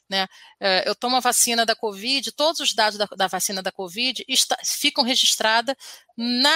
né? 0.08 0.28
É, 0.60 0.88
eu 0.88 0.94
tomo 0.94 1.16
a 1.16 1.20
vacina 1.20 1.66
da 1.66 1.74
Covid, 1.74 2.30
todos 2.32 2.60
os 2.60 2.74
dados 2.74 2.98
da, 2.98 3.06
da 3.16 3.26
vacina 3.26 3.62
da 3.62 3.72
Covid 3.72 4.24
está, 4.28 4.56
ficam 4.64 5.02
registrados 5.02 5.74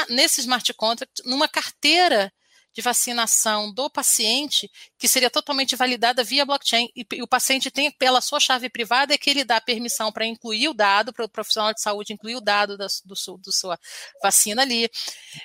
nesse 0.09 0.41
smart 0.41 0.73
contract, 0.75 1.23
numa 1.25 1.49
carteira 1.49 2.33
de 2.73 2.81
vacinação 2.81 3.73
do 3.73 3.91
paciente 3.91 4.71
que 4.99 5.09
seria 5.09 5.31
totalmente 5.31 5.75
validada 5.75 6.23
via 6.23 6.45
blockchain 6.45 6.89
e, 6.95 7.05
o 7.23 7.27
paciente 7.27 7.71
tem 7.71 7.91
pela 7.91 8.21
sua 8.21 8.39
chave 8.39 8.69
privada 8.69 9.13
é 9.13 9.19
que 9.19 9.29
ele 9.29 9.45
dá 9.45 9.61
permissão 9.61 10.13
para 10.13 10.25
incluir 10.25 10.69
o 10.69 10.75
dado 10.75 11.13
para 11.13 11.25
o 11.25 11.29
profissional 11.29 11.75
de 11.75 11.81
saúde 11.81 12.13
incluir 12.13 12.37
o 12.37 12.41
dado 12.41 12.77
da 12.77 12.87
do, 13.05 13.15
do 13.39 13.53
sua 13.53 13.79
vacina 14.23 14.63
ali 14.63 14.89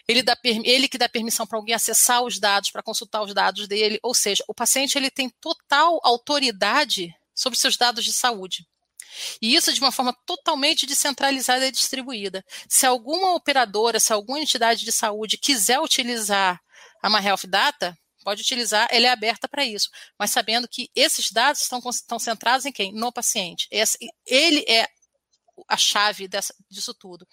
ele 0.08 0.22
dá 0.22 0.38
ele 0.44 0.88
que 0.88 0.98
dá 0.98 1.10
permissão 1.10 1.48
para 1.48 1.58
alguém 1.58 1.74
acessar 1.74 2.24
os 2.24 2.39
dados 2.39 2.70
para 2.70 2.84
consultar 2.84 3.24
os 3.24 3.34
dados 3.34 3.67
dele 3.67 4.00
ou 4.03 4.13
seja 4.13 4.44
o 4.48 4.53
paciente 4.53 4.98
ele 4.98 5.10
tem 5.10 5.29
total 5.41 6.00
autoridade 6.03 7.13
sobre 7.34 7.58
seus 7.58 7.75
dados 7.75 8.05
de 8.05 8.13
saúde 8.13 8.65
e 9.41 9.55
isso 9.55 9.72
de 9.74 9.79
uma 9.79 9.91
forma 9.91 10.15
totalmente 10.25 10.86
descentralizada 10.86 11.65
e 11.65 11.72
distribuída. 11.72 12.44
Se 12.67 12.86
alguma 12.86 13.34
operadora, 13.34 13.98
se 13.98 14.12
alguma 14.12 14.39
entidade 14.39 14.84
de 14.84 14.91
saúde 14.91 15.38
quiser 15.38 15.79
utilizar 15.79 16.60
a 17.05 17.09
My 17.09 17.24
Health 17.24 17.45
Data 17.47 17.95
pode 18.24 18.41
utilizar, 18.41 18.88
ele 18.89 19.05
é 19.05 19.12
aberta 19.12 19.47
para 19.47 19.63
isso, 19.63 19.91
mas 20.17 20.31
sabendo 20.31 20.67
que 20.67 20.89
esses 20.95 21.31
dados 21.31 21.62
estão, 21.62 21.79
estão 21.88 22.17
centrados 22.17 22.65
em 22.65 22.71
quem? 22.71 22.91
No 22.91 23.13
paciente. 23.13 23.67
Esse, 23.69 24.00
ele 24.25 24.65
é 24.67 24.88
a 25.67 25.77
chave 25.77 26.27
dessa, 26.27 26.55
disso 26.67 26.95
tudo. 26.95 27.27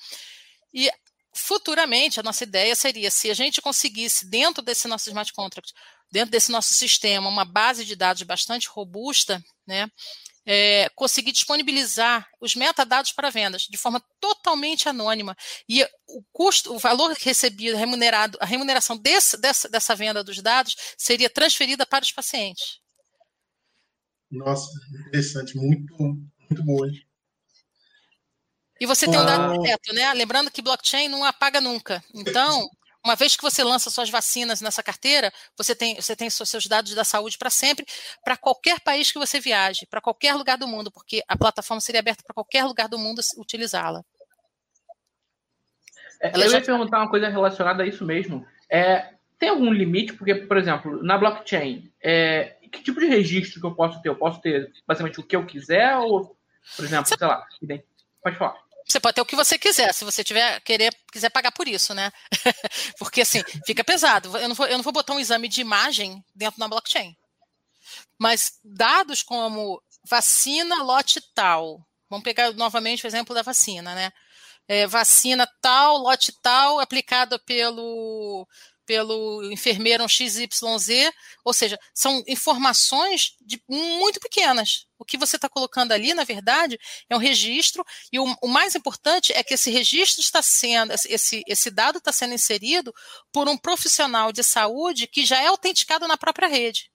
E 0.75 0.93
futuramente, 1.35 2.21
a 2.21 2.23
nossa 2.23 2.45
ideia 2.45 2.77
seria, 2.77 3.11
se 3.11 3.31
a 3.31 3.35
gente 3.35 3.63
conseguisse, 3.63 4.27
dentro 4.27 4.63
desse 4.63 4.87
nosso 4.87 5.09
smart 5.09 5.33
contract, 5.33 5.73
dentro 6.11 6.31
desse 6.31 6.53
nosso 6.53 6.75
sistema, 6.75 7.27
uma 7.27 7.47
base 7.47 7.87
de 7.87 7.97
dados 7.97 8.23
bastante 8.25 8.69
robusta, 8.69 9.43
né, 9.67 9.91
é, 10.45 10.89
conseguir 10.95 11.33
disponibilizar 11.33 12.29
os 12.41 12.55
metadados 12.55 13.13
para 13.13 13.31
vendas 13.31 13.63
de 13.63 13.77
forma 13.77 14.03
totalmente 14.21 14.89
anônima 14.89 15.37
e 15.69 15.85
o 16.09 16.23
custo, 16.33 16.75
o 16.75 16.79
valor 16.79 17.13
recebido, 17.21 17.77
remunerado, 17.77 18.39
a 18.41 18.47
remuneração 18.47 18.97
desse, 18.97 19.37
dessa, 19.41 19.69
dessa 19.69 19.95
venda 19.95 20.25
dos 20.25 20.41
dados 20.43 20.77
seria 20.99 21.31
transferida 21.31 21.87
para 21.87 22.05
os 22.05 22.13
pacientes. 22.13 22.81
Nossa, 24.31 24.71
interessante, 25.09 25.57
muito, 25.57 25.95
muito 25.99 26.65
bom. 26.65 26.87
Hein? 26.87 27.07
E 28.81 28.87
você 28.87 29.07
tem 29.07 29.19
um 29.19 29.25
dado 29.25 29.61
direto, 29.61 29.95
né? 29.95 30.13
Lembrando 30.13 30.51
que 30.51 30.63
blockchain 30.63 31.09
não 31.09 31.23
apaga 31.23 31.61
nunca. 31.61 32.03
Então, 32.13 32.69
uma 33.05 33.17
vez 33.17 33.37
que 33.37 33.43
você 33.43 33.65
lança 33.65 33.91
suas 33.91 34.09
vacinas 34.09 34.61
nessa 34.61 34.83
carteira, 34.83 35.33
você 35.57 35.75
tem, 35.75 35.97
você 35.97 36.15
tem 36.15 36.31
seus 36.31 36.67
dados 36.67 36.95
da 36.95 37.05
saúde 37.05 37.37
para 37.37 37.51
sempre, 37.51 37.85
para 38.25 38.37
qualquer 38.37 38.81
país 38.81 39.11
que 39.11 39.19
você 39.19 39.41
viaje, 39.41 39.87
para 39.87 40.01
qualquer 40.01 40.35
lugar 40.35 40.57
do 40.57 40.69
mundo, 40.69 40.91
porque 40.91 41.23
a 41.27 41.37
plataforma 41.37 41.81
seria 41.81 42.01
aberta 42.01 42.23
para 42.25 42.35
qualquer 42.35 42.65
lugar 42.65 42.89
do 42.89 42.99
mundo 42.99 43.21
utilizá-la. 43.37 44.05
É, 46.21 46.31
eu 46.35 46.49
já... 46.49 46.59
ia 46.59 46.65
perguntar 46.65 46.99
uma 46.99 47.11
coisa 47.11 47.29
relacionada 47.29 47.83
a 47.83 47.87
isso 47.87 48.05
mesmo. 48.05 48.47
É, 48.71 49.15
tem 49.39 49.49
algum 49.49 49.73
limite? 49.73 50.13
Porque, 50.13 50.37
por 50.37 50.57
exemplo, 50.57 51.03
na 51.03 51.19
blockchain, 51.19 51.93
é, 52.01 52.57
que 52.71 52.83
tipo 52.83 53.01
de 53.01 53.07
registro 53.07 53.61
que 53.61 53.67
eu 53.67 53.75
posso 53.75 54.01
ter? 54.01 54.09
Eu 54.09 54.17
posso 54.17 54.41
ter 54.41 54.73
basicamente 54.87 55.19
o 55.19 55.23
que 55.25 55.35
eu 55.35 55.45
quiser 55.45 55.97
ou, 55.99 56.37
por 56.77 56.85
exemplo, 56.85 57.07
você... 57.07 57.17
sei 57.19 57.27
lá, 57.27 57.45
pode 58.23 58.39
falar. 58.39 58.63
Você 58.87 59.01
pode 59.01 59.15
ter 59.15 59.21
o 59.21 59.27
que 59.27 59.37
você 59.37 59.59
quiser, 59.59 59.93
se 59.95 60.05
você 60.05 60.25
tiver 60.25 60.61
querer 60.61 60.95
quiser 61.11 61.31
pagar 61.31 61.53
por 61.53 61.69
isso, 61.69 61.95
né? 61.95 62.13
Porque 62.99 63.23
assim, 63.23 63.43
fica 63.65 63.85
pesado. 63.85 64.37
Eu 64.37 64.49
não, 64.49 64.55
vou, 64.55 64.67
eu 64.67 64.77
não 64.77 64.83
vou 64.83 64.93
botar 64.93 65.15
um 65.15 65.21
exame 65.21 65.49
de 65.49 65.61
imagem 65.61 66.23
dentro 66.35 66.59
da 66.59 66.69
blockchain. 66.69 67.17
Mas 68.19 68.59
dados 68.65 69.23
como 69.23 69.83
vacina 70.05 70.83
lote 70.83 71.21
tal, 71.35 71.81
vamos 72.09 72.25
pegar 72.25 72.53
novamente 72.53 73.05
o 73.05 73.07
exemplo 73.07 73.35
da 73.35 73.43
vacina, 73.43 73.95
né? 73.95 74.13
É, 74.69 74.87
vacina 74.87 75.47
tal, 75.61 75.99
lote 75.99 76.33
tal, 76.41 76.79
aplicada 76.79 77.39
pelo 77.39 78.47
pelo 78.87 79.51
enfermeiro 79.53 80.09
XYZ, 80.09 81.13
ou 81.45 81.53
seja, 81.53 81.79
são 81.95 82.23
informações 82.27 83.37
de, 83.41 83.63
muito 83.69 84.21
pequenas. 84.21 84.87
O 84.99 85.05
que 85.05 85.19
você 85.19 85.37
está 85.37 85.49
colocando 85.49 85.93
ali, 85.93 86.15
na 86.15 86.25
verdade, 86.25 86.79
é 87.09 87.17
um 87.17 87.19
registro, 87.19 87.85
e 88.13 88.19
o, 88.19 88.37
o, 88.43 88.49
mais 88.49 88.75
importante 88.75 89.33
é 89.33 89.43
que 89.43 89.55
esse 89.55 89.71
registro 89.71 90.21
está 90.21 90.43
sendo, 90.43 90.93
esse, 90.93 91.43
esse 91.47 91.71
dado 91.71 91.99
está 91.99 92.13
sendo 92.13 92.35
inserido 92.35 92.93
por 93.33 93.49
um 93.49 93.57
profissional 93.57 94.33
de 94.33 94.43
saúde 94.43 95.07
que 95.07 95.25
já 95.25 95.41
é 95.41 95.47
autenticado 95.47 96.07
na 96.07 96.17
própria 96.17 96.49
rede. 96.49 96.91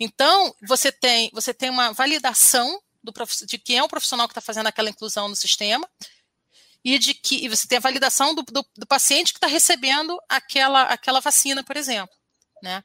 Então, 0.00 0.54
você 0.66 0.92
tem, 0.92 1.30
você 1.32 1.52
tem 1.52 1.70
uma 1.70 1.92
validação 1.92 2.80
do, 3.02 3.12
de 3.46 3.58
quem 3.58 3.78
é 3.78 3.82
o 3.82 3.88
profissional 3.88 4.28
que 4.28 4.32
está 4.32 4.40
fazendo 4.40 4.68
aquela 4.68 4.90
inclusão 4.90 5.28
no 5.28 5.36
sistema, 5.36 5.88
e 6.94 6.98
de 6.98 7.12
que 7.12 7.44
e 7.44 7.48
você 7.48 7.68
tem 7.68 7.76
a 7.76 7.82
validação 7.82 8.34
do, 8.34 8.42
do, 8.42 8.64
do 8.76 8.86
paciente 8.86 9.32
que 9.32 9.36
está 9.36 9.46
recebendo 9.46 10.18
aquela, 10.26 10.84
aquela 10.84 11.20
vacina, 11.20 11.62
por 11.62 11.76
exemplo. 11.76 12.14
Né? 12.62 12.82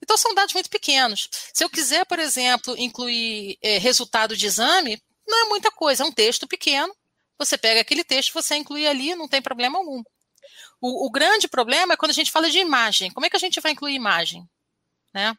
Então, 0.00 0.16
são 0.16 0.34
dados 0.34 0.54
muito 0.54 0.70
pequenos. 0.70 1.28
Se 1.52 1.64
eu 1.64 1.68
quiser, 1.68 2.06
por 2.06 2.20
exemplo, 2.20 2.76
incluir 2.78 3.58
é, 3.60 3.78
resultado 3.78 4.36
de 4.36 4.46
exame, 4.46 5.02
não 5.26 5.46
é 5.46 5.48
muita 5.48 5.70
coisa, 5.70 6.04
é 6.04 6.06
um 6.06 6.12
texto 6.12 6.46
pequeno. 6.46 6.94
Você 7.36 7.58
pega 7.58 7.80
aquele 7.80 8.04
texto, 8.04 8.32
você 8.32 8.54
inclui 8.54 8.86
ali, 8.86 9.16
não 9.16 9.26
tem 9.26 9.42
problema 9.42 9.78
algum. 9.78 10.02
O, 10.80 11.06
o 11.06 11.10
grande 11.10 11.48
problema 11.48 11.94
é 11.94 11.96
quando 11.96 12.10
a 12.10 12.14
gente 12.14 12.30
fala 12.30 12.48
de 12.48 12.58
imagem. 12.58 13.10
Como 13.10 13.26
é 13.26 13.30
que 13.30 13.36
a 13.36 13.40
gente 13.40 13.60
vai 13.60 13.72
incluir 13.72 13.94
imagem? 13.94 14.48
Né? 15.12 15.36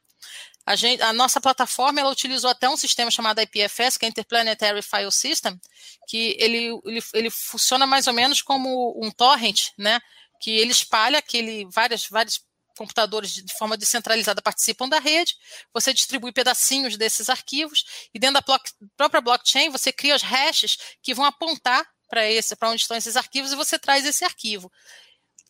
A, 0.65 0.75
gente, 0.75 1.01
a, 1.01 1.13
nossa 1.13 1.39
plataforma 1.39 1.99
ela 1.99 2.09
utilizou 2.09 2.49
até 2.49 2.67
um 2.67 2.77
sistema 2.77 3.11
chamado 3.11 3.39
IPFS, 3.39 3.97
que 3.97 4.05
é 4.05 4.09
Interplanetary 4.09 4.81
File 4.81 5.11
System, 5.11 5.59
que 6.07 6.35
ele, 6.39 6.79
ele, 6.85 7.03
ele 7.13 7.29
funciona 7.29 7.85
mais 7.85 8.07
ou 8.07 8.13
menos 8.13 8.41
como 8.41 8.99
um 9.01 9.11
torrent, 9.11 9.69
né? 9.77 9.99
Que 10.41 10.51
ele 10.51 10.71
espalha 10.71 11.19
aquele 11.19 11.65
várias 11.71 12.07
vários 12.07 12.43
computadores 12.77 13.31
de, 13.31 13.41
de 13.41 13.53
forma 13.53 13.77
descentralizada 13.77 14.41
participam 14.41 14.89
da 14.89 14.99
rede, 14.99 15.35
você 15.73 15.93
distribui 15.93 16.31
pedacinhos 16.31 16.97
desses 16.97 17.29
arquivos 17.29 17.85
e 18.13 18.19
dentro 18.19 18.35
da 18.35 18.41
block, 18.41 18.69
própria 18.97 19.21
blockchain 19.21 19.69
você 19.69 19.93
cria 19.93 20.15
os 20.15 20.21
hashes 20.21 20.77
que 21.01 21.13
vão 21.13 21.25
apontar 21.25 21.85
para 22.09 22.69
onde 22.69 22.81
estão 22.81 22.97
esses 22.97 23.15
arquivos 23.15 23.51
e 23.51 23.55
você 23.55 23.79
traz 23.79 24.05
esse 24.05 24.25
arquivo 24.25 24.71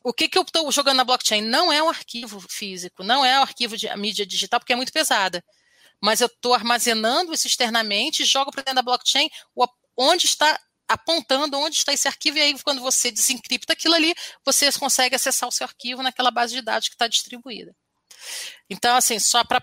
o 0.05 0.13
que, 0.13 0.29
que 0.29 0.37
eu 0.37 0.43
estou 0.43 0.71
jogando 0.71 0.97
na 0.97 1.03
blockchain? 1.03 1.41
Não 1.41 1.73
é 1.73 1.81
um 1.81 1.89
arquivo 1.89 2.39
físico, 2.39 3.03
não 3.03 3.25
é 3.25 3.39
um 3.39 3.41
arquivo 3.41 3.75
de 3.75 3.93
mídia 3.97 4.23
digital, 4.23 4.59
porque 4.59 4.71
é 4.71 4.75
muito 4.75 4.93
pesada. 4.93 5.43
Mas 5.99 6.21
eu 6.21 6.27
estou 6.27 6.53
armazenando 6.53 7.33
isso 7.33 7.47
externamente, 7.47 8.23
jogo 8.23 8.51
para 8.51 8.61
dentro 8.61 8.75
da 8.75 8.81
blockchain 8.83 9.27
onde 9.97 10.27
está 10.27 10.59
apontando 10.87 11.57
onde 11.57 11.77
está 11.77 11.91
esse 11.91 12.07
arquivo, 12.07 12.37
e 12.37 12.41
aí 12.41 12.59
quando 12.61 12.81
você 12.81 13.09
desencripta 13.09 13.73
aquilo 13.73 13.95
ali, 13.95 14.13
você 14.45 14.71
consegue 14.73 15.15
acessar 15.15 15.49
o 15.49 15.51
seu 15.51 15.65
arquivo 15.65 16.03
naquela 16.03 16.29
base 16.29 16.53
de 16.53 16.61
dados 16.61 16.87
que 16.87 16.93
está 16.93 17.07
distribuída. 17.07 17.75
Então, 18.69 18.95
assim, 18.95 19.17
só 19.17 19.43
para. 19.43 19.59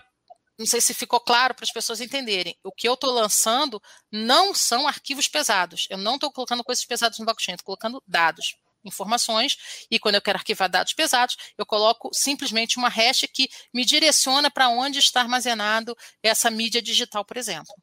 Não 0.59 0.65
sei 0.65 0.81
se 0.81 0.93
ficou 0.93 1.21
claro 1.21 1.55
para 1.55 1.63
as 1.63 1.71
pessoas 1.71 2.01
entenderem. 2.01 2.57
O 2.63 2.71
que 2.71 2.87
eu 2.87 2.95
estou 2.95 3.11
lançando 3.11 3.81
não 4.11 4.53
são 4.53 4.87
arquivos 4.87 5.27
pesados. 5.27 5.87
Eu 5.89 5.97
não 5.97 6.15
estou 6.15 6.31
colocando 6.31 6.63
coisas 6.65 6.85
pesadas 6.85 7.17
no 7.17 7.25
blockchain, 7.25 7.55
estou 7.55 7.65
colocando 7.65 8.03
dados 8.05 8.55
informações, 8.83 9.85
e 9.89 9.99
quando 9.99 10.15
eu 10.15 10.21
quero 10.21 10.37
arquivar 10.37 10.69
dados 10.69 10.93
pesados, 10.93 11.37
eu 11.57 11.65
coloco 11.65 12.09
simplesmente 12.13 12.77
uma 12.77 12.89
hash 12.89 13.25
que 13.33 13.47
me 13.73 13.85
direciona 13.85 14.49
para 14.49 14.69
onde 14.69 14.99
está 14.99 15.21
armazenado 15.21 15.95
essa 16.21 16.49
mídia 16.49 16.81
digital, 16.81 17.25
por 17.25 17.37
exemplo. 17.37 17.73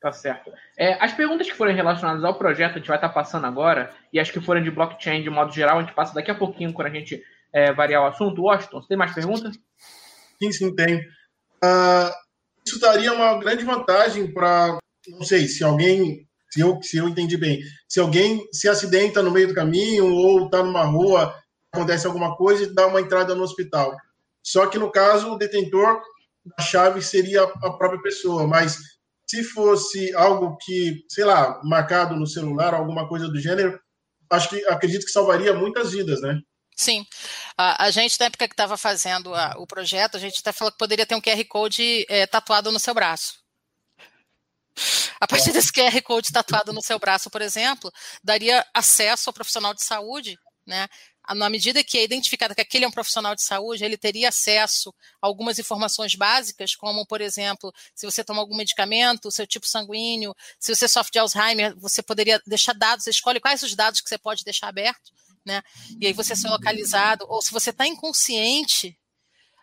Tá 0.00 0.12
certo. 0.12 0.52
É, 0.78 0.94
as 1.02 1.12
perguntas 1.12 1.48
que 1.48 1.56
forem 1.56 1.74
relacionadas 1.74 2.22
ao 2.22 2.38
projeto, 2.38 2.72
a 2.72 2.78
gente 2.78 2.86
vai 2.86 2.96
estar 2.96 3.08
tá 3.08 3.14
passando 3.14 3.46
agora, 3.46 3.92
e 4.12 4.20
as 4.20 4.30
que 4.30 4.40
forem 4.40 4.62
de 4.62 4.70
blockchain 4.70 5.22
de 5.22 5.30
modo 5.30 5.52
geral, 5.52 5.78
a 5.78 5.82
gente 5.82 5.94
passa 5.94 6.14
daqui 6.14 6.30
a 6.30 6.36
pouquinho 6.36 6.72
quando 6.72 6.88
a 6.88 6.94
gente 6.94 7.20
é, 7.52 7.72
variar 7.72 8.02
o 8.02 8.06
assunto. 8.06 8.42
Washington, 8.42 8.80
você 8.80 8.88
tem 8.88 8.96
mais 8.96 9.12
perguntas? 9.12 9.58
Sim, 10.40 10.52
sim, 10.52 10.74
tem. 10.74 10.98
Uh, 11.64 12.14
isso 12.64 12.78
daria 12.78 13.12
uma 13.12 13.38
grande 13.40 13.64
vantagem 13.64 14.32
para, 14.32 14.78
não 15.08 15.22
sei, 15.22 15.48
se 15.48 15.64
alguém 15.64 16.27
se 16.50 16.60
eu, 16.60 16.80
se 16.82 16.96
eu 16.96 17.08
entendi 17.08 17.36
bem. 17.36 17.60
Se 17.88 18.00
alguém 18.00 18.46
se 18.52 18.68
acidenta 18.68 19.22
no 19.22 19.30
meio 19.30 19.48
do 19.48 19.54
caminho 19.54 20.12
ou 20.12 20.46
está 20.46 20.62
numa 20.62 20.84
rua, 20.84 21.34
acontece 21.72 22.06
alguma 22.06 22.36
coisa 22.36 22.64
e 22.64 22.74
dá 22.74 22.86
uma 22.86 23.00
entrada 23.00 23.34
no 23.34 23.42
hospital. 23.42 23.96
Só 24.42 24.66
que 24.66 24.78
no 24.78 24.90
caso, 24.90 25.32
o 25.32 25.38
detentor 25.38 26.00
da 26.56 26.64
chave 26.64 27.02
seria 27.02 27.42
a 27.42 27.72
própria 27.72 28.00
pessoa, 28.00 28.46
mas 28.46 28.78
se 29.28 29.44
fosse 29.44 30.14
algo 30.14 30.56
que, 30.56 31.04
sei 31.08 31.24
lá, 31.24 31.60
marcado 31.62 32.16
no 32.16 32.26
celular, 32.26 32.72
alguma 32.72 33.06
coisa 33.06 33.28
do 33.28 33.38
gênero, 33.38 33.78
acho 34.30 34.48
que 34.48 34.64
acredito 34.66 35.04
que 35.04 35.12
salvaria 35.12 35.52
muitas 35.52 35.92
vidas, 35.92 36.22
né? 36.22 36.40
Sim. 36.74 37.04
A, 37.56 37.86
a 37.86 37.90
gente, 37.90 38.18
na 38.18 38.26
época 38.26 38.46
que 38.46 38.54
estava 38.54 38.76
fazendo 38.76 39.34
a, 39.34 39.54
o 39.58 39.66
projeto, 39.66 40.16
a 40.16 40.20
gente 40.20 40.38
até 40.40 40.52
falou 40.52 40.72
que 40.72 40.78
poderia 40.78 41.04
ter 41.04 41.14
um 41.14 41.20
QR 41.20 41.44
Code 41.48 42.06
é, 42.08 42.26
tatuado 42.26 42.70
no 42.70 42.78
seu 42.78 42.94
braço. 42.94 43.34
A 45.20 45.26
partir 45.26 45.52
desse 45.52 45.72
QR 45.72 46.00
Code 46.02 46.32
tatuado 46.32 46.72
no 46.72 46.82
seu 46.82 46.98
braço, 46.98 47.30
por 47.30 47.42
exemplo, 47.42 47.92
daria 48.22 48.64
acesso 48.74 49.30
ao 49.30 49.34
profissional 49.34 49.74
de 49.74 49.82
saúde, 49.82 50.38
né? 50.66 50.88
Na 51.34 51.50
medida 51.50 51.84
que 51.84 51.98
é 51.98 52.04
identificado 52.04 52.54
que 52.54 52.60
aquele 52.60 52.86
é 52.86 52.88
um 52.88 52.92
profissional 52.92 53.34
de 53.34 53.42
saúde, 53.42 53.84
ele 53.84 53.98
teria 53.98 54.30
acesso 54.30 54.94
a 55.20 55.26
algumas 55.26 55.58
informações 55.58 56.14
básicas, 56.14 56.74
como, 56.74 57.06
por 57.06 57.20
exemplo, 57.20 57.70
se 57.94 58.06
você 58.06 58.24
toma 58.24 58.40
algum 58.40 58.56
medicamento, 58.56 59.30
seu 59.30 59.46
tipo 59.46 59.66
sanguíneo, 59.66 60.34
se 60.58 60.74
você 60.74 60.88
sofre 60.88 61.12
de 61.12 61.18
Alzheimer, 61.18 61.74
você 61.78 62.02
poderia 62.02 62.40
deixar 62.46 62.72
dados, 62.72 63.04
você 63.04 63.10
escolhe 63.10 63.40
quais 63.40 63.62
os 63.62 63.74
dados 63.74 64.00
que 64.00 64.08
você 64.08 64.16
pode 64.16 64.42
deixar 64.42 64.68
abertos, 64.68 65.12
né? 65.44 65.62
E 66.00 66.06
aí 66.06 66.14
você 66.14 66.34
ser 66.34 66.48
localizado, 66.48 67.26
ou 67.28 67.42
se 67.42 67.52
você 67.52 67.70
está 67.70 67.86
inconsciente, 67.86 68.97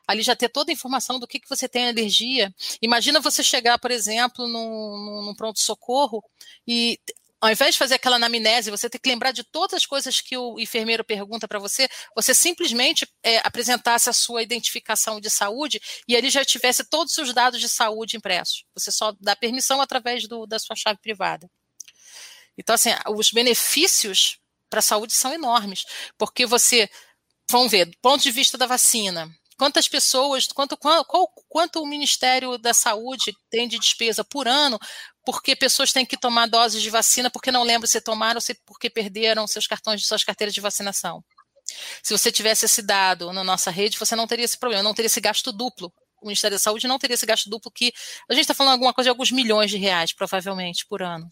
ali 0.08 0.22
já 0.22 0.36
ter 0.36 0.50
toda 0.50 0.72
a 0.72 0.74
informação 0.74 1.20
do 1.20 1.28
que, 1.28 1.40
que 1.40 1.50
você 1.50 1.68
tem 1.68 1.88
alergia. 1.88 2.54
Imagina 2.82 3.20
você 3.20 3.44
chegar, 3.44 3.78
por 3.80 3.92
exemplo, 3.92 4.48
num, 4.48 5.24
num 5.26 5.36
pronto-socorro 5.36 6.24
e 6.68 7.00
ao 7.42 7.52
invés 7.52 7.76
de 7.76 7.80
fazer 7.80 7.96
aquela 7.96 8.16
anamnese, 8.16 8.72
você 8.72 8.90
ter 8.90 8.98
que 8.98 9.10
lembrar 9.10 9.32
de 9.32 9.44
todas 9.44 9.76
as 9.76 9.86
coisas 9.86 10.20
que 10.20 10.36
o 10.36 10.60
enfermeiro 10.60 11.04
pergunta 11.04 11.48
para 11.48 11.60
você, 11.60 11.88
você 12.16 12.34
simplesmente 12.34 13.08
é, 13.22 13.38
apresentasse 13.40 14.10
a 14.10 14.14
sua 14.14 14.42
identificação 14.42 15.20
de 15.20 15.30
saúde 15.30 15.80
e 16.08 16.16
ali 16.16 16.30
já 16.30 16.44
tivesse 16.44 16.84
todos 16.86 17.16
os 17.18 17.34
dados 17.34 17.60
de 17.60 17.70
saúde 17.70 18.18
impressos. 18.18 18.66
Você 18.74 18.92
só 18.92 19.14
dá 19.20 19.36
permissão 19.36 19.80
através 19.80 20.28
do, 20.28 20.48
da 20.48 20.58
sua 20.58 20.76
chave 20.76 21.00
privada. 21.00 21.50
Então, 22.58 22.74
assim, 22.74 22.90
os 23.10 23.32
benefícios 23.32 24.40
para 24.68 24.80
a 24.80 24.82
saúde 24.82 25.14
são 25.14 25.32
enormes, 25.32 25.86
porque 26.18 26.46
você 26.46 26.90
vamos 27.50 27.72
ver, 27.72 27.86
do 27.86 27.98
ponto 28.02 28.22
de 28.22 28.32
vista 28.32 28.58
da 28.58 28.66
vacina, 28.66 29.30
quantas 29.58 29.88
pessoas, 29.88 30.48
quanto, 30.48 30.78
qual, 30.78 31.06
quanto 31.50 31.82
o 31.82 31.88
Ministério 31.88 32.58
da 32.58 32.74
Saúde 32.74 33.34
tem 33.50 33.68
de 33.68 33.80
despesa 33.80 34.24
por 34.24 34.48
ano, 34.48 34.80
porque 35.26 35.56
pessoas 35.56 35.92
têm 35.92 36.06
que 36.06 36.18
tomar 36.18 36.48
doses 36.48 36.82
de 36.82 36.90
vacina 36.90 37.30
porque 37.30 37.52
não 37.52 37.64
lembram 37.64 37.88
se 37.88 38.00
tomaram 38.02 38.38
ou 38.38 38.42
se 38.42 38.54
porque 38.66 38.90
perderam 38.90 39.48
seus 39.48 39.68
cartões, 39.68 40.06
suas 40.06 40.24
carteiras 40.24 40.54
de 40.54 40.62
vacinação. 40.62 41.24
Se 42.04 42.16
você 42.16 42.32
tivesse 42.32 42.66
esse 42.66 42.82
dado 42.82 43.34
na 43.34 43.44
nossa 43.44 43.72
rede, 43.72 43.98
você 43.98 44.16
não 44.16 44.28
teria 44.28 44.46
esse 44.46 44.58
problema, 44.58 44.84
não 44.84 44.94
teria 44.94 45.08
esse 45.08 45.22
gasto 45.22 45.52
duplo. 45.52 45.92
O 46.22 46.28
Ministério 46.28 46.56
da 46.56 46.60
Saúde 46.60 46.88
não 46.88 47.00
teria 47.00 47.16
esse 47.16 47.26
gasto 47.26 47.50
duplo 47.50 47.72
que 47.72 47.92
a 48.30 48.34
gente 48.34 48.44
está 48.44 48.54
falando 48.54 48.74
alguma 48.74 48.94
coisa 48.94 49.08
de 49.08 49.10
alguns 49.10 49.32
milhões 49.32 49.72
de 49.72 49.78
reais, 49.78 50.14
provavelmente, 50.14 50.86
por 50.88 51.02
ano. 51.02 51.28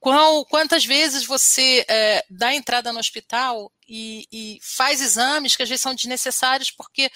Qual, 0.00 0.44
quantas 0.46 0.84
vezes 0.84 1.24
você 1.24 1.84
é, 1.88 2.24
dá 2.30 2.54
entrada 2.54 2.92
no 2.92 3.00
hospital 3.00 3.72
e, 3.88 4.26
e 4.32 4.58
faz 4.62 5.00
exames 5.00 5.56
que 5.56 5.62
às 5.62 5.68
vezes 5.68 5.82
são 5.82 5.94
desnecessários 5.94 6.70
porque 6.70 7.10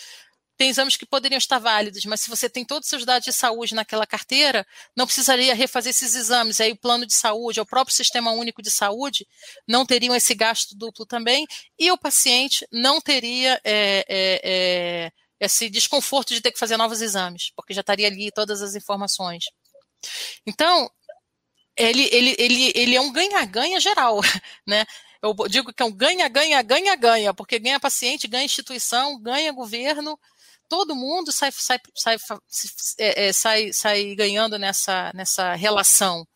tem 0.56 0.68
exames 0.68 0.96
que 0.96 1.06
poderiam 1.06 1.38
estar 1.38 1.58
válidos, 1.58 2.04
mas 2.04 2.20
se 2.20 2.30
você 2.30 2.48
tem 2.48 2.64
todos 2.64 2.86
os 2.86 2.90
seus 2.90 3.04
dados 3.04 3.24
de 3.24 3.32
saúde 3.32 3.74
naquela 3.74 4.06
carteira, 4.06 4.66
não 4.96 5.06
precisaria 5.06 5.54
refazer 5.54 5.90
esses 5.90 6.14
exames. 6.14 6.60
Aí 6.60 6.72
o 6.72 6.76
plano 6.76 7.06
de 7.06 7.14
saúde, 7.14 7.60
o 7.60 7.66
próprio 7.66 7.94
sistema 7.94 8.30
único 8.30 8.62
de 8.62 8.70
saúde, 8.70 9.26
não 9.66 9.84
teriam 9.84 10.14
esse 10.14 10.34
gasto 10.34 10.76
duplo 10.76 11.04
também, 11.04 11.46
e 11.78 11.90
o 11.90 11.98
paciente 11.98 12.66
não 12.70 13.00
teria 13.00 13.60
é, 13.64 14.04
é, 14.08 14.40
é, 14.44 15.12
esse 15.40 15.68
desconforto 15.68 16.32
de 16.32 16.40
ter 16.40 16.52
que 16.52 16.58
fazer 16.58 16.76
novos 16.76 17.00
exames, 17.00 17.50
porque 17.56 17.74
já 17.74 17.80
estaria 17.80 18.06
ali 18.06 18.30
todas 18.30 18.62
as 18.62 18.74
informações. 18.74 19.46
Então, 20.46 20.88
ele, 21.76 22.08
ele, 22.12 22.36
ele, 22.38 22.72
ele 22.74 22.96
é 22.96 23.00
um 23.00 23.12
ganha-ganha 23.12 23.80
geral, 23.80 24.20
né? 24.66 24.84
Eu 25.22 25.34
digo 25.48 25.72
que 25.72 25.82
é 25.82 25.86
um 25.86 25.92
ganha-ganha, 25.92 26.60
ganha-ganha, 26.62 27.32
porque 27.32 27.58
ganha 27.58 27.78
paciente, 27.78 28.26
ganha 28.26 28.44
instituição, 28.44 29.20
ganha 29.20 29.52
governo, 29.52 30.18
todo 30.68 30.96
mundo 30.96 31.30
sai, 31.30 31.50
sai, 31.52 31.78
sai, 31.94 32.16
é, 32.98 33.28
é, 33.28 33.32
sai, 33.32 33.72
sai 33.72 34.14
ganhando 34.16 34.58
nessa, 34.58 35.12
nessa 35.14 35.54
relação. 35.54 36.26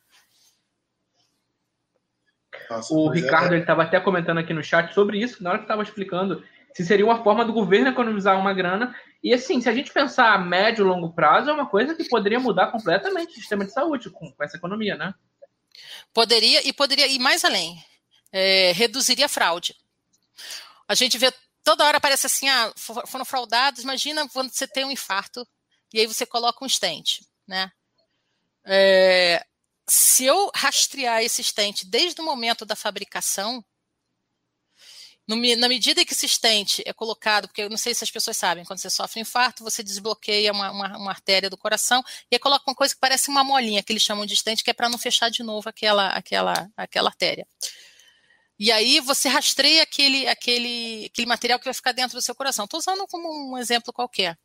Nossa, 2.71 2.95
o 2.95 3.09
Ricardo 3.11 3.55
é... 3.55 3.59
estava 3.59 3.83
até 3.83 3.99
comentando 4.01 4.39
aqui 4.39 4.53
no 4.53 4.63
chat 4.63 4.93
sobre 4.95 5.19
isso, 5.19 5.43
na 5.43 5.51
hora 5.51 5.59
que 5.59 5.65
estava 5.65 5.83
explicando 5.83 6.45
se 6.77 6.85
seria 6.85 7.07
uma 7.07 7.23
forma 7.25 7.43
do 7.43 7.55
governo 7.55 7.89
economizar 7.89 8.39
uma 8.39 8.53
grana. 8.53 8.95
E 9.25 9.33
assim, 9.33 9.63
se 9.63 9.69
a 9.69 9.73
gente 9.73 9.91
pensar 9.91 10.35
a 10.35 10.39
médio 10.39 10.85
e 10.85 10.89
longo 10.89 11.15
prazo, 11.15 11.49
é 11.49 11.53
uma 11.53 11.67
coisa 11.67 11.95
que 11.95 12.07
poderia 12.07 12.39
mudar 12.39 12.67
completamente 12.67 13.31
o 13.31 13.35
sistema 13.41 13.65
de 13.65 13.73
saúde 13.73 14.11
com, 14.11 14.31
com 14.31 14.45
essa 14.45 14.59
economia, 14.59 14.95
né? 14.95 15.15
Poderia 16.13 16.67
e 16.67 16.73
poderia 16.73 17.07
ir 17.07 17.19
mais 17.19 17.45
além. 17.45 17.85
É, 18.33 18.73
reduziria 18.73 19.27
a 19.27 19.29
fraude. 19.29 19.77
A 20.89 20.95
gente 20.95 21.19
vê 21.19 21.33
toda 21.65 21.85
hora 21.85 22.01
parece 22.01 22.27
assim, 22.27 22.49
ah, 22.49 22.73
foram 22.77 23.25
fraudados. 23.25 23.83
Imagina 23.83 24.29
quando 24.29 24.51
você 24.53 24.67
tem 24.67 24.85
um 24.85 24.91
infarto 24.91 25.47
e 25.93 26.01
aí 26.01 26.07
você 26.07 26.25
coloca 26.27 26.65
um 26.65 26.69
stent, 26.69 27.21
né? 27.47 27.71
É, 28.65 29.45
se 29.89 30.25
eu 30.25 30.51
rastrear 30.55 31.23
esse 31.23 31.43
stent 31.43 31.85
desde 31.85 32.21
o 32.21 32.25
momento 32.25 32.65
da 32.65 32.75
fabricação, 32.75 33.65
no, 35.29 35.37
na 35.57 35.69
medida 35.69 36.05
que 36.05 36.13
esse 36.13 36.29
stent 36.29 36.81
é 36.85 36.93
colocado, 36.93 37.49
porque 37.49 37.63
eu 37.63 37.71
não 37.71 37.77
sei 37.77 37.95
se 37.95 38.05
as 38.05 38.11
pessoas 38.11 38.37
sabem, 38.37 38.65
quando 38.65 38.79
você 38.79 38.89
sofre 38.89 39.21
um 39.21 39.23
infarto, 39.23 39.65
você 39.65 39.83
desbloqueia 39.83 40.53
uma, 40.53 40.71
uma, 40.71 40.97
uma 40.99 41.11
artéria 41.11 41.51
do 41.51 41.57
coração 41.57 42.03
e 42.31 42.37
aí 42.37 42.39
coloca 42.39 42.65
uma 42.69 42.75
coisa 42.77 42.95
que 42.95 43.01
parece 43.01 43.29
uma 43.29 43.43
molinha, 43.43 43.83
que 43.83 43.93
eles 43.93 44.03
chamam 44.03 44.25
de 44.25 44.37
stent, 44.37 44.63
que 44.63 44.71
é 44.71 44.75
para 44.75 44.89
não 44.89 44.99
fechar 44.99 45.29
de 45.31 45.43
novo 45.43 45.69
aquela, 45.69 46.09
aquela, 46.11 46.71
aquela 46.77 47.09
artéria. 47.09 47.47
E 48.59 48.73
aí 48.73 49.01
você 49.01 49.29
rastreia 49.29 49.83
aquele, 49.83 50.27
aquele, 50.29 51.07
aquele 51.07 51.27
material 51.27 51.59
que 51.59 51.65
vai 51.67 51.75
ficar 51.75 51.93
dentro 51.93 52.17
do 52.17 52.23
seu 52.23 52.35
coração. 52.35 52.65
Estou 52.65 52.79
usando 52.79 53.07
como 53.07 53.53
um 53.53 53.59
exemplo 53.59 53.93
qualquer. 53.93 54.39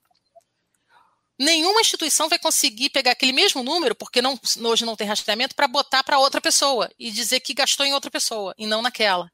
Nenhuma 1.39 1.81
instituição 1.81 2.27
vai 2.27 2.37
conseguir 2.37 2.89
pegar 2.89 3.11
aquele 3.11 3.31
mesmo 3.31 3.63
número, 3.63 3.95
porque 3.95 4.21
não, 4.21 4.39
hoje 4.63 4.85
não 4.85 4.95
tem 4.95 5.07
rastreamento, 5.07 5.55
para 5.55 5.67
botar 5.67 6.03
para 6.03 6.19
outra 6.19 6.41
pessoa 6.41 6.89
e 6.99 7.09
dizer 7.09 7.39
que 7.39 7.53
gastou 7.53 7.85
em 7.85 7.93
outra 7.93 8.11
pessoa 8.11 8.53
e 8.57 8.67
não 8.67 8.81
naquela. 8.81 9.31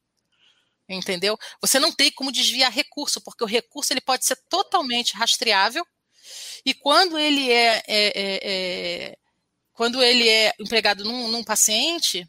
Entendeu? 0.89 1.37
Você 1.61 1.79
não 1.79 1.91
tem 1.91 2.11
como 2.11 2.31
desviar 2.31 2.71
recurso, 2.71 3.19
porque 3.21 3.43
o 3.43 3.47
recurso 3.47 3.91
ele 3.91 4.01
pode 4.01 4.25
ser 4.25 4.37
totalmente 4.49 5.15
rastreável. 5.15 5.85
E 6.65 6.73
quando 6.73 7.17
ele 7.17 7.51
é, 7.51 7.83
é, 7.87 8.07
é, 8.15 8.39
é 8.43 9.17
quando 9.73 10.01
ele 10.01 10.27
é 10.27 10.53
empregado 10.59 11.03
num, 11.03 11.27
num 11.27 11.43
paciente, 11.43 12.27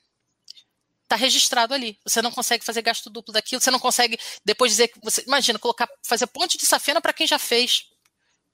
está 1.05 1.17
registrado 1.17 1.73
ali. 1.73 1.99
Você 2.05 2.21
não 2.21 2.31
consegue 2.31 2.65
fazer 2.65 2.83
gasto 2.83 3.09
duplo 3.09 3.33
daquilo, 3.33 3.61
você 3.61 3.71
não 3.71 3.79
consegue 3.79 4.19
depois 4.45 4.71
dizer 4.73 4.89
que 4.89 5.01
você. 5.03 5.23
Imagina, 5.27 5.59
colocar, 5.59 5.89
fazer 6.03 6.27
ponte 6.27 6.59
de 6.59 6.67
safena 6.67 7.01
para 7.01 7.13
quem 7.13 7.27
já 7.27 7.39
fez. 7.39 7.87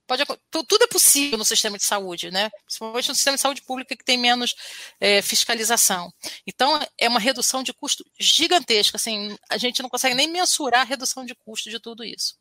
Pode, 0.06 0.22
tudo 0.50 0.84
é 0.84 0.86
possível 0.86 1.38
no 1.38 1.44
sistema 1.44 1.78
de 1.78 1.84
saúde, 1.84 2.30
né? 2.30 2.50
Principalmente 2.64 3.08
no 3.08 3.14
sistema 3.14 3.36
de 3.36 3.40
saúde 3.40 3.62
pública 3.62 3.96
que 3.96 4.04
tem 4.04 4.18
menos 4.18 4.54
é, 5.00 5.22
fiscalização. 5.22 6.12
Então, 6.46 6.78
é 6.98 7.08
uma 7.08 7.20
redução 7.20 7.62
de 7.62 7.72
custo 7.72 8.04
gigantesca. 8.18 8.96
Assim, 8.96 9.36
a 9.48 9.56
gente 9.56 9.82
não 9.82 9.88
consegue 9.88 10.14
nem 10.14 10.28
mensurar 10.28 10.82
a 10.82 10.84
redução 10.84 11.24
de 11.24 11.34
custo 11.34 11.70
de 11.70 11.80
tudo 11.80 12.04
isso. 12.04 12.36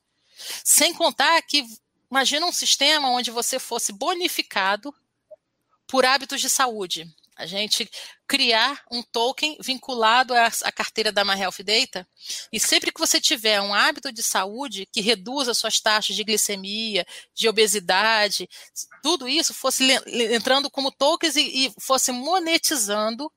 Sem 0.63 0.93
contar 0.93 1.41
que, 1.43 1.65
imagina 2.11 2.45
um 2.45 2.51
sistema 2.51 3.09
onde 3.09 3.31
você 3.31 3.57
fosse 3.59 3.93
bonificado 3.93 4.93
por 5.87 6.05
hábitos 6.05 6.41
de 6.41 6.49
saúde 6.49 7.07
a 7.35 7.45
gente 7.45 7.89
criar 8.27 8.81
um 8.91 9.01
token 9.01 9.57
vinculado 9.59 10.33
à, 10.33 10.71
carteira 10.71 11.11
da 11.11 11.25
My 11.25 11.39
Health 11.39 11.63
Data, 11.63 12.07
e 12.51 12.59
sempre 12.59 12.91
que 12.91 12.99
você 12.99 13.19
tiver 13.19 13.61
um 13.61 13.73
hábito 13.73 14.11
de 14.11 14.23
saúde 14.23 14.87
que 14.91 15.01
reduza 15.01 15.53
suas 15.53 15.79
taxas 15.79 16.15
de 16.15 16.23
glicemia, 16.23 17.05
de 17.33 17.47
obesidade, 17.49 18.49
tudo 19.01 19.27
isso 19.27 19.53
fosse 19.53 19.83
entrando 20.07 20.69
como 20.69 20.91
tokens 20.91 21.35
e 21.35 21.73
fosse 21.79 22.11
monetizando 22.11 23.31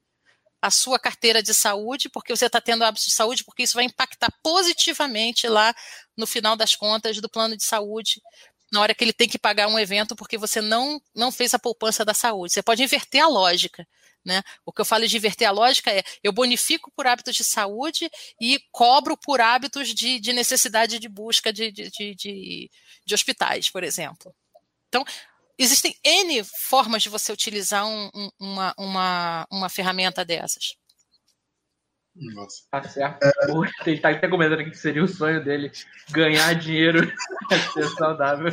a 0.61 0.71
sua 0.71 0.99
carteira 0.99 1.43
de 1.43 1.55
saúde, 1.55 2.09
porque 2.09 2.35
você 2.35 2.47
está 2.47 2.61
tendo 2.61 2.83
hábitos 2.83 3.07
de 3.07 3.15
saúde, 3.15 3.45
porque 3.45 3.63
isso 3.63 3.75
vai 3.75 3.85
impactar 3.85 4.33
positivamente 4.43 5.47
lá 5.47 5.75
no 6.17 6.27
final 6.27 6.57
das 6.57 6.75
contas 6.75 7.21
do 7.21 7.29
plano 7.29 7.57
de 7.57 7.65
saúde 7.65 8.21
na 8.73 8.81
hora 8.81 8.95
que 8.95 9.05
ele 9.05 9.13
tem 9.13 9.29
que 9.29 9.39
pagar 9.39 9.69
um 9.69 9.79
evento 9.79 10.17
porque 10.17 10.37
você 10.37 10.61
não, 10.61 11.01
não 11.15 11.31
fez 11.31 11.55
a 11.55 11.59
poupança 11.59 12.05
da 12.05 12.15
saúde. 12.15 12.53
Você 12.53 12.63
pode 12.63 12.83
inverter 12.83 13.23
a 13.23 13.29
lógica. 13.29 13.87
Né? 14.25 14.43
O 14.65 14.73
que 14.73 14.81
eu 14.81 14.85
falo 14.85 15.07
de 15.07 15.17
inverter 15.17 15.49
a 15.49 15.53
lógica 15.53 15.89
é 15.93 16.03
eu 16.23 16.33
bonifico 16.33 16.91
por 16.97 17.07
hábitos 17.07 17.37
de 17.37 17.45
saúde 17.45 18.11
e 18.41 18.61
cobro 18.73 19.17
por 19.17 19.41
hábitos 19.41 19.95
de, 19.95 20.19
de 20.19 20.33
necessidade 20.33 20.99
de 20.99 21.09
busca 21.09 21.53
de, 21.53 21.71
de, 21.71 21.91
de, 21.91 22.71
de 23.05 23.15
hospitais, 23.15 23.71
por 23.71 23.85
exemplo. 23.85 24.35
Então, 24.89 25.05
existem 25.57 25.97
N 26.03 26.43
formas 26.43 27.05
de 27.05 27.09
você 27.09 27.33
utilizar 27.33 27.87
um, 27.87 28.11
um, 28.13 28.31
uma, 28.41 28.75
uma, 28.77 29.47
uma 29.49 29.69
ferramenta 29.69 30.25
dessas. 30.25 30.75
Nossa. 32.19 32.63
Tá 32.71 32.83
certo. 32.83 33.23
É... 33.23 33.31
Ele 33.87 34.01
tá 34.01 34.11
até 34.11 34.29
comentando 34.29 34.61
aqui 34.61 34.71
que 34.71 34.79
seria 34.79 35.05
o 35.05 35.09
sonho 35.09 35.45
dele 35.45 35.71
ganhar 36.11 36.55
dinheiro 36.55 37.13
ser 37.75 37.89
saudável. 37.91 38.53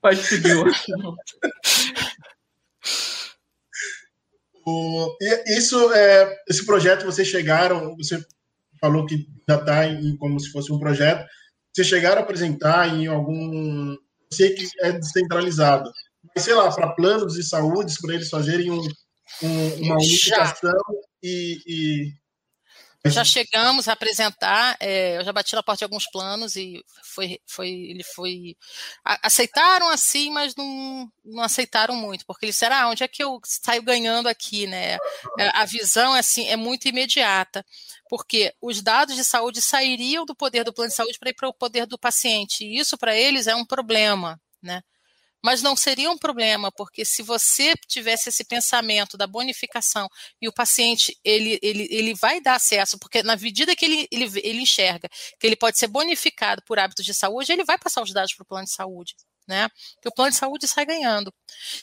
Pode 0.00 0.22
seguir 0.22 0.54
o 0.54 0.64
o, 4.66 5.16
isso, 5.46 5.92
é, 5.92 6.42
esse 6.48 6.66
projeto, 6.66 7.04
vocês 7.04 7.28
chegaram, 7.28 7.96
você 7.96 8.20
falou 8.80 9.06
que 9.06 9.28
já 9.48 9.56
está 9.56 9.82
como 10.18 10.40
se 10.40 10.50
fosse 10.50 10.72
um 10.72 10.78
projeto, 10.78 11.24
vocês 11.72 11.86
chegaram 11.86 12.20
a 12.20 12.24
apresentar 12.24 12.88
em 12.88 13.06
algum. 13.06 13.96
Sei 14.32 14.54
que 14.54 14.66
é 14.80 14.90
descentralizado, 14.90 15.88
mas 16.34 16.44
sei 16.44 16.54
lá, 16.54 16.72
para 16.72 16.94
planos 16.94 17.34
de 17.34 17.44
saúde, 17.44 17.94
para 18.02 18.14
eles 18.14 18.28
fazerem 18.28 18.72
um, 18.72 18.80
um, 19.42 19.68
uma 19.82 19.94
unificação 19.94 20.72
e, 21.22 21.60
e 21.64 22.12
já 23.10 23.24
chegamos 23.24 23.88
a 23.88 23.92
apresentar, 23.92 24.76
é, 24.80 25.18
eu 25.18 25.24
já 25.24 25.32
bati 25.32 25.54
na 25.54 25.62
porta 25.62 25.78
de 25.78 25.84
alguns 25.84 26.06
planos 26.10 26.56
e 26.56 26.82
foi, 27.02 27.38
foi, 27.46 27.68
ele 27.68 28.02
foi. 28.02 28.56
aceitaram 29.04 29.88
assim, 29.88 30.30
mas 30.30 30.54
não, 30.54 31.10
não 31.24 31.42
aceitaram 31.42 31.94
muito, 31.94 32.24
porque 32.26 32.46
eles 32.46 32.54
disseram, 32.54 32.76
ah, 32.76 32.88
onde 32.88 33.02
é 33.02 33.08
que 33.08 33.22
eu 33.22 33.40
saio 33.44 33.82
ganhando 33.82 34.28
aqui, 34.28 34.66
né? 34.66 34.98
É, 35.38 35.50
a 35.54 35.64
visão 35.64 36.14
assim, 36.14 36.48
é 36.48 36.56
muito 36.56 36.88
imediata, 36.88 37.64
porque 38.08 38.54
os 38.60 38.82
dados 38.82 39.16
de 39.16 39.24
saúde 39.24 39.60
sairiam 39.60 40.24
do 40.24 40.34
poder 40.34 40.64
do 40.64 40.72
plano 40.72 40.90
de 40.90 40.96
saúde 40.96 41.18
para 41.18 41.30
ir 41.30 41.34
para 41.34 41.48
o 41.48 41.54
poder 41.54 41.86
do 41.86 41.98
paciente, 41.98 42.64
e 42.64 42.78
isso 42.78 42.96
para 42.96 43.16
eles 43.16 43.46
é 43.46 43.54
um 43.54 43.64
problema, 43.64 44.40
né? 44.62 44.82
Mas 45.42 45.62
não 45.62 45.76
seria 45.76 46.10
um 46.10 46.18
problema, 46.18 46.72
porque 46.72 47.04
se 47.04 47.22
você 47.22 47.74
tivesse 47.86 48.28
esse 48.28 48.44
pensamento 48.44 49.16
da 49.16 49.26
bonificação 49.26 50.08
e 50.40 50.48
o 50.48 50.52
paciente 50.52 51.16
ele, 51.24 51.58
ele, 51.62 51.86
ele 51.90 52.14
vai 52.14 52.40
dar 52.40 52.56
acesso, 52.56 52.98
porque 52.98 53.22
na 53.22 53.36
medida 53.36 53.76
que 53.76 53.84
ele, 53.84 54.08
ele, 54.10 54.40
ele 54.42 54.62
enxerga 54.62 55.08
que 55.38 55.46
ele 55.46 55.56
pode 55.56 55.78
ser 55.78 55.86
bonificado 55.86 56.62
por 56.66 56.78
hábitos 56.78 57.04
de 57.04 57.14
saúde, 57.14 57.52
ele 57.52 57.64
vai 57.64 57.78
passar 57.78 58.02
os 58.02 58.12
dados 58.12 58.34
para 58.34 58.42
o 58.42 58.46
plano 58.46 58.64
de 58.64 58.72
saúde. 58.72 59.14
Né? 59.46 59.68
Que 60.02 60.08
o 60.08 60.12
plano 60.12 60.32
de 60.32 60.36
saúde 60.36 60.66
sai 60.66 60.84
ganhando. 60.84 61.32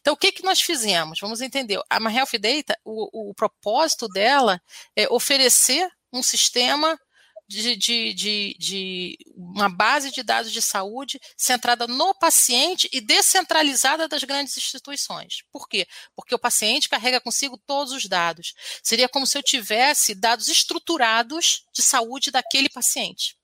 Então, 0.01 0.13
o 0.13 0.17
que, 0.17 0.33
que 0.33 0.43
nós 0.43 0.59
fizemos? 0.59 1.17
Vamos 1.21 1.39
entender. 1.39 1.79
A 1.89 1.97
My 1.97 2.13
Health 2.13 2.37
Data, 2.37 2.77
o, 2.83 3.29
o 3.29 3.33
propósito 3.33 4.09
dela 4.09 4.61
é 4.97 5.07
oferecer 5.09 5.87
um 6.11 6.21
sistema 6.21 6.99
de, 7.47 7.75
de, 7.75 8.13
de, 8.13 8.55
de, 8.57 9.17
uma 9.35 9.69
base 9.69 10.11
de 10.11 10.23
dados 10.23 10.51
de 10.51 10.61
saúde 10.61 11.19
centrada 11.37 11.87
no 11.87 12.13
paciente 12.15 12.89
e 12.91 13.01
descentralizada 13.01 14.07
das 14.07 14.23
grandes 14.23 14.57
instituições. 14.57 15.43
Por 15.51 15.67
quê? 15.67 15.87
Porque 16.15 16.33
o 16.33 16.39
paciente 16.39 16.89
carrega 16.89 17.21
consigo 17.21 17.57
todos 17.57 17.93
os 17.93 18.05
dados. 18.05 18.53
Seria 18.81 19.09
como 19.09 19.27
se 19.27 19.37
eu 19.37 19.43
tivesse 19.43 20.15
dados 20.15 20.47
estruturados 20.47 21.65
de 21.73 21.81
saúde 21.81 22.31
daquele 22.31 22.69
paciente. 22.69 23.37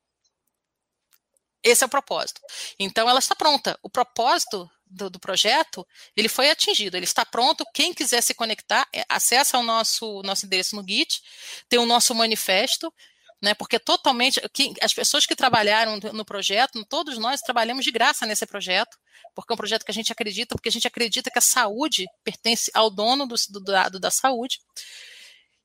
Esse 1.62 1.84
é 1.84 1.88
o 1.88 1.90
propósito. 1.90 2.40
Então, 2.80 3.10
ela 3.10 3.20
está 3.20 3.36
pronta. 3.36 3.78
O 3.84 3.90
propósito 3.90 4.70
do, 4.86 5.10
do, 5.10 5.20
projeto, 5.20 5.86
ele 6.16 6.30
foi 6.30 6.50
atingido, 6.50 6.96
ele 6.96 7.04
está 7.04 7.26
pronto. 7.26 7.66
Quem 7.74 7.94
quiser 7.94 8.22
se 8.22 8.34
conectar, 8.34 8.88
é, 8.94 9.04
acessa 9.10 9.58
o 9.58 9.64
nosso, 9.64 10.22
nosso 10.24 10.46
endereço 10.46 10.76
no 10.76 10.86
Git, 10.88 11.22
tem 11.68 11.78
o 11.78 11.86
nosso 11.86 12.16
manifesto, 12.16 12.94
né? 13.42 13.54
Porque 13.54 13.80
totalmente 13.80 14.42
as 14.82 14.94
pessoas 14.94 15.26
que 15.26 15.36
trabalharam 15.36 16.00
no 16.14 16.26
projeto, 16.26 16.84
todos 16.86 17.18
nós 17.18 17.42
trabalhamos 17.42 17.86
de 17.86 17.92
graça 17.92 18.26
nesse 18.26 18.46
projeto, 18.46 18.98
porque 19.34 19.54
é 19.54 19.56
um 19.56 19.58
projeto 19.58 19.86
que 19.86 19.92
a 19.92 19.94
gente 19.94 20.12
acredita, 20.12 20.56
porque 20.56 20.70
a 20.70 20.72
gente 20.72 20.88
acredita 20.88 21.32
que 21.32 21.40
a 21.40 21.42
saúde 21.42 22.06
pertence 22.24 22.70
ao 22.74 22.90
dono 22.90 23.26
do, 23.26 23.36
do 23.50 24.00
da 24.00 24.12
saúde. 24.12 24.60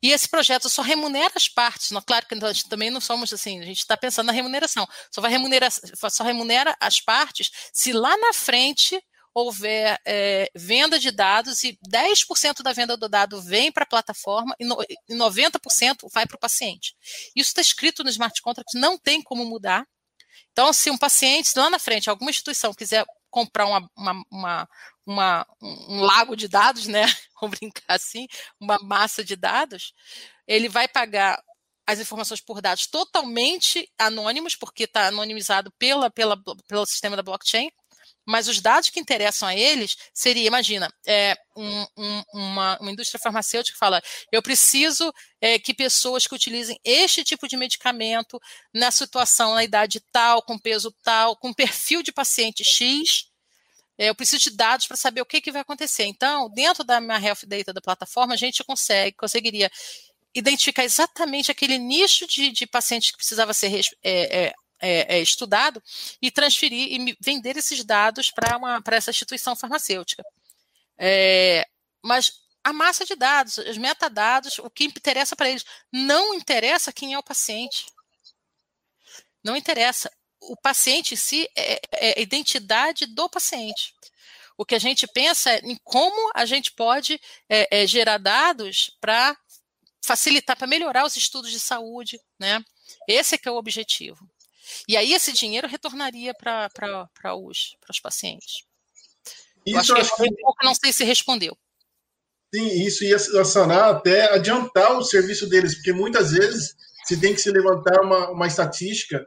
E 0.04 0.10
esse 0.12 0.28
projeto 0.28 0.68
só 0.68 0.82
remunera 0.82 1.32
as 1.34 1.48
partes. 1.48 1.90
Claro 2.06 2.26
que 2.26 2.34
nós 2.34 2.62
também 2.62 2.90
não 2.90 3.00
somos 3.00 3.32
assim, 3.32 3.58
a 3.60 3.64
gente 3.64 3.78
está 3.78 3.96
pensando 3.96 4.26
na 4.26 4.32
remuneração. 4.32 4.87
Só 5.10 5.22
vai 5.22 5.30
remunerar, 5.30 5.72
só 6.10 6.22
remunera 6.22 6.76
as 6.78 7.00
partes 7.00 7.50
se 7.72 7.90
lá 7.90 8.14
na 8.18 8.34
frente 8.34 9.02
houver 9.35 10.01
é, 10.07 10.49
venda 10.55 10.99
de 10.99 11.11
dados 11.11 11.64
e 11.64 11.77
10% 11.90 12.62
da 12.62 12.73
venda 12.73 12.97
do 12.97 13.09
dado 13.09 13.42
vem 13.42 13.73
para 13.73 13.83
a 13.83 13.87
plataforma 13.87 14.55
e, 14.61 14.64
no, 14.64 14.81
e 14.83 15.14
90% 15.14 16.09
vai 16.12 16.25
para 16.27 16.37
o 16.37 16.40
paciente. 16.40 16.94
Isso 17.35 17.49
está 17.49 17.61
escrito 17.61 18.05
no 18.05 18.11
smart 18.11 18.40
contract, 18.40 18.79
não 18.79 18.97
tem 18.97 19.20
como 19.20 19.44
mudar. 19.44 19.85
Então, 20.53 20.73
se 20.73 20.88
um 20.88 20.97
paciente 20.97 21.51
lá 21.57 21.68
na 21.68 21.81
frente, 21.81 22.09
alguma 22.09 22.31
instituição 22.31 22.73
quiser 22.73 23.05
comprar 23.29 23.66
uma, 23.66 23.90
uma, 23.97 24.25
uma, 24.31 24.68
uma 25.05 25.47
um 25.61 26.01
lago 26.03 26.37
de 26.37 26.47
dados, 26.47 26.87
né? 26.87 27.03
Vamos 27.40 27.59
brincar 27.59 27.97
assim, 27.97 28.29
uma 28.61 28.79
massa 28.79 29.25
de 29.25 29.35
dados, 29.35 29.92
ele 30.47 30.68
vai 30.68 30.87
pagar 30.87 31.42
as 31.87 31.99
informações 31.99 32.40
por 32.40 32.62
dados 32.62 32.87
totalmente 32.87 33.90
anônimos, 33.99 34.55
porque 34.57 34.85
está 34.85 35.09
anonimizado 35.09 35.70
pela, 35.73 36.11
pela, 36.11 36.40
pelo 36.66 36.87
sistema 36.87 37.16
da 37.16 37.23
blockchain, 37.23 37.70
mas 38.26 38.48
os 38.48 38.60
dados 38.60 38.90
que 38.90 39.00
interessam 39.00 39.48
a 39.48 39.54
eles 39.54 39.96
seria, 40.12 40.46
imagina, 40.46 40.92
é, 41.06 41.37
um, 41.56 41.87
um, 41.96 42.22
uma, 42.32 42.78
uma, 42.80 42.90
indústria 42.90 43.20
farmacêutica 43.20 43.78
fala, 43.78 44.02
eu 44.32 44.42
preciso 44.42 45.12
é, 45.40 45.58
que 45.58 45.74
pessoas 45.74 46.26
que 46.26 46.34
utilizem 46.34 46.78
este 46.84 47.22
tipo 47.22 47.46
de 47.46 47.56
medicamento 47.56 48.40
na 48.72 48.90
situação, 48.90 49.54
na 49.54 49.64
idade 49.64 50.00
tal, 50.12 50.42
com 50.42 50.58
peso 50.58 50.94
tal, 51.02 51.37
com 51.37 51.52
perfil 51.52 52.02
de 52.02 52.12
paciente 52.12 52.64
X, 52.64 53.26
é, 53.96 54.08
eu 54.08 54.14
preciso 54.14 54.50
de 54.50 54.56
dados 54.56 54.87
para 54.87 54.96
saber 54.96 55.20
o 55.20 55.26
que, 55.26 55.40
que 55.40 55.52
vai 55.52 55.62
acontecer. 55.62 56.04
Então, 56.04 56.50
dentro 56.50 56.82
da 56.82 57.00
minha 57.00 57.18
Health 57.18 57.46
Data 57.46 57.72
da 57.72 57.80
plataforma, 57.80 58.34
a 58.34 58.37
gente 58.37 58.64
consegue, 58.64 59.16
conseguiria 59.16 59.70
identificar 60.34 60.84
exatamente 60.84 61.50
aquele 61.50 61.78
nicho 61.78 62.26
de, 62.26 62.50
de 62.50 62.66
pacientes 62.66 63.12
que 63.12 63.16
precisava 63.16 63.54
ser 63.54 63.72
é, 64.02 64.46
é, 64.46 64.54
é, 64.80 65.16
é, 65.16 65.20
estudado 65.20 65.82
e 66.20 66.30
transferir 66.30 66.92
e 66.92 67.16
vender 67.20 67.56
esses 67.56 67.84
dados 67.84 68.30
para 68.30 68.96
essa 68.96 69.10
instituição 69.10 69.56
farmacêutica. 69.56 70.22
É, 70.98 71.66
mas 72.02 72.32
a 72.62 72.72
massa 72.72 73.04
de 73.04 73.14
dados, 73.14 73.58
os 73.58 73.76
metadados, 73.76 74.58
o 74.58 74.70
que 74.70 74.84
interessa 74.84 75.37
para 75.37 75.50
eles, 75.50 75.64
não 75.92 76.34
interessa 76.34 76.92
quem 76.92 77.12
é 77.12 77.18
o 77.18 77.22
paciente. 77.22 77.87
Não 79.42 79.54
interessa. 79.54 80.10
O 80.40 80.56
paciente 80.56 81.14
em 81.14 81.16
si 81.16 81.48
é, 81.56 81.80
é 81.92 82.18
a 82.18 82.22
identidade 82.22 83.06
do 83.06 83.28
paciente. 83.28 83.94
O 84.56 84.64
que 84.64 84.74
a 84.74 84.78
gente 84.78 85.06
pensa 85.06 85.50
é 85.50 85.58
em 85.58 85.76
como 85.82 86.30
a 86.34 86.46
gente 86.46 86.72
pode 86.72 87.20
é, 87.48 87.82
é, 87.82 87.87
gerar 87.87 88.18
dados 88.18 88.96
para 89.00 89.37
facilitar, 90.02 90.56
para 90.56 90.66
melhorar 90.66 91.04
os 91.04 91.16
estudos 91.16 91.50
de 91.50 91.58
saúde, 91.58 92.20
né? 92.38 92.62
Esse 93.08 93.34
é 93.34 93.38
que 93.38 93.48
é 93.48 93.52
o 93.52 93.56
objetivo. 93.56 94.28
E 94.88 94.96
aí 94.96 95.12
esse 95.12 95.33
dinheiro 95.33 95.68
retornaria 95.68 96.35
para 96.35 97.37
os, 97.37 97.77
os 97.88 98.00
pacientes. 98.00 98.64
Isso 99.66 99.92
eu 99.92 99.96
acho 99.96 100.16
que, 100.16 100.22
que... 100.24 100.42
pouco, 100.42 100.64
não 100.64 100.74
sei 100.74 100.92
se 100.92 101.05
respondeu. 101.05 101.57
Sim, 102.55 102.68
isso 102.87 103.05
ia 103.05 103.18
sanar 103.18 103.90
até 103.90 104.33
adiantar 104.33 104.96
o 104.96 105.03
serviço 105.03 105.48
deles, 105.48 105.74
porque 105.74 105.92
muitas 105.92 106.33
vezes 106.33 106.77
se 107.05 107.20
tem 107.20 107.35
que 107.35 107.40
se 107.40 107.50
levantar 107.50 108.00
uma, 108.00 108.31
uma 108.31 108.46
estatística 108.46 109.27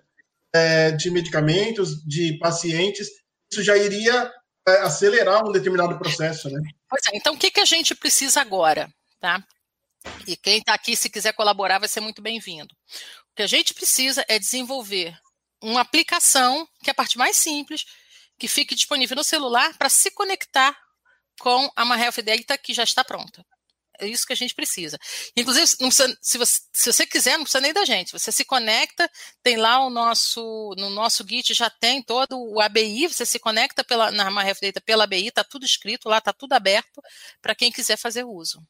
é, 0.54 0.92
de 0.92 1.12
medicamentos, 1.12 2.04
de 2.06 2.38
pacientes, 2.40 3.08
isso 3.52 3.64
já 3.64 3.78
iria 3.78 4.32
é, 4.68 4.72
acelerar 4.80 5.48
um 5.48 5.52
determinado 5.52 5.98
processo, 5.98 6.50
né? 6.50 6.62
Pois 6.90 7.02
é, 7.08 7.18
então 7.18 7.36
o 7.36 7.38
que, 7.38 7.52
que 7.52 7.60
a 7.60 7.66
gente 7.66 7.94
precisa 7.94 8.42
agora, 8.42 8.90
tá? 9.20 9.46
E 10.26 10.38
quem 10.38 10.60
está 10.60 10.74
aqui, 10.74 10.96
se 10.96 11.10
quiser 11.10 11.34
colaborar, 11.34 11.80
vai 11.80 11.90
ser 11.90 12.00
muito 12.00 12.22
bem-vindo. 12.22 12.74
O 13.32 13.36
que 13.36 13.44
a 13.44 13.48
gente 13.48 13.74
precisa 13.74 14.24
é 14.28 14.40
desenvolver 14.40 15.18
uma 15.62 15.82
aplicação, 15.82 16.68
que 16.84 16.90
é 16.90 16.92
a 16.92 16.96
parte 16.96 17.18
mais 17.18 17.38
simples, 17.38 17.86
que 18.38 18.48
fique 18.48 18.76
disponível 18.76 19.16
no 19.16 19.24
celular 19.24 19.76
para 19.78 19.90
se 19.90 20.12
conectar 20.12 20.78
com 21.40 21.72
a 21.76 21.86
MyHealth 21.86 22.22
Data 22.24 22.58
que 22.58 22.74
já 22.74 22.84
está 22.84 23.04
pronta. 23.04 23.46
É 24.00 24.06
isso 24.08 24.28
que 24.28 24.34
a 24.34 24.36
gente 24.36 24.54
precisa. 24.54 25.00
Inclusive, 25.36 25.66
precisa, 25.66 26.18
se, 26.22 26.38
você, 26.38 26.62
se, 26.72 26.94
você, 26.94 27.06
quiser, 27.08 27.36
não 27.38 27.44
precisa 27.44 27.62
nem 27.62 27.74
da 27.74 27.84
gente. 27.84 28.12
Você 28.12 28.32
se 28.32 28.46
conecta, 28.46 29.10
tem 29.42 29.58
lá 29.58 29.84
o 29.84 29.90
nosso, 29.90 30.76
no 30.78 30.90
nosso 30.92 31.26
Git 31.28 31.54
já 31.56 31.68
tem 31.68 32.04
todo 32.04 32.38
o 32.40 32.62
ABI, 32.62 33.08
você 33.08 33.26
se 33.26 33.40
conecta 33.40 33.84
pela, 33.84 34.12
na 34.12 34.30
MyHealth 34.30 34.60
Data 34.62 34.82
pela 34.82 35.06
ABI, 35.06 35.28
está 35.28 35.44
tudo 35.44 35.66
escrito 35.66 36.08
lá, 36.08 36.20
está 36.20 36.32
tudo 36.32 36.54
aberto 36.54 37.02
para 37.42 37.56
quem 37.56 37.72
quiser 37.72 37.98
fazer 37.98 38.24
uso 38.24 38.62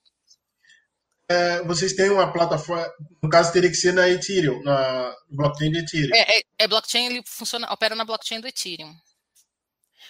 é, 1.29 1.61
vocês 1.63 1.93
têm 1.93 2.09
uma 2.09 2.31
plataforma, 2.31 2.89
no 3.21 3.29
caso 3.29 3.51
teria 3.51 3.69
que 3.69 3.75
ser 3.75 3.93
na 3.93 4.07
Ethereum, 4.07 4.61
na 4.63 5.15
blockchain 5.29 5.71
de 5.71 5.79
Ethereum. 5.79 6.15
É, 6.15 6.37
é, 6.37 6.41
é 6.59 6.67
blockchain, 6.67 7.05
ele 7.07 7.23
funciona, 7.27 7.71
opera 7.71 7.95
na 7.95 8.05
blockchain 8.05 8.39
do 8.39 8.47
Ethereum. 8.47 8.95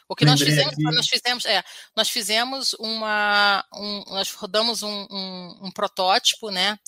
O 0.07 0.15
que 0.15 0.23
nós 0.23 0.39
fizemos, 0.39 0.73
nós 0.77 1.07
fizemos, 1.07 1.45
é, 1.45 1.63
nós 1.95 2.09
fizemos 2.09 2.73
uma, 2.75 3.65
um, 3.73 4.03
nós 4.07 4.31
rodamos 4.31 4.81
um, 4.81 5.07
um, 5.09 5.59
um, 5.63 5.71
protótipo, 5.71 6.49
né, 6.49 6.79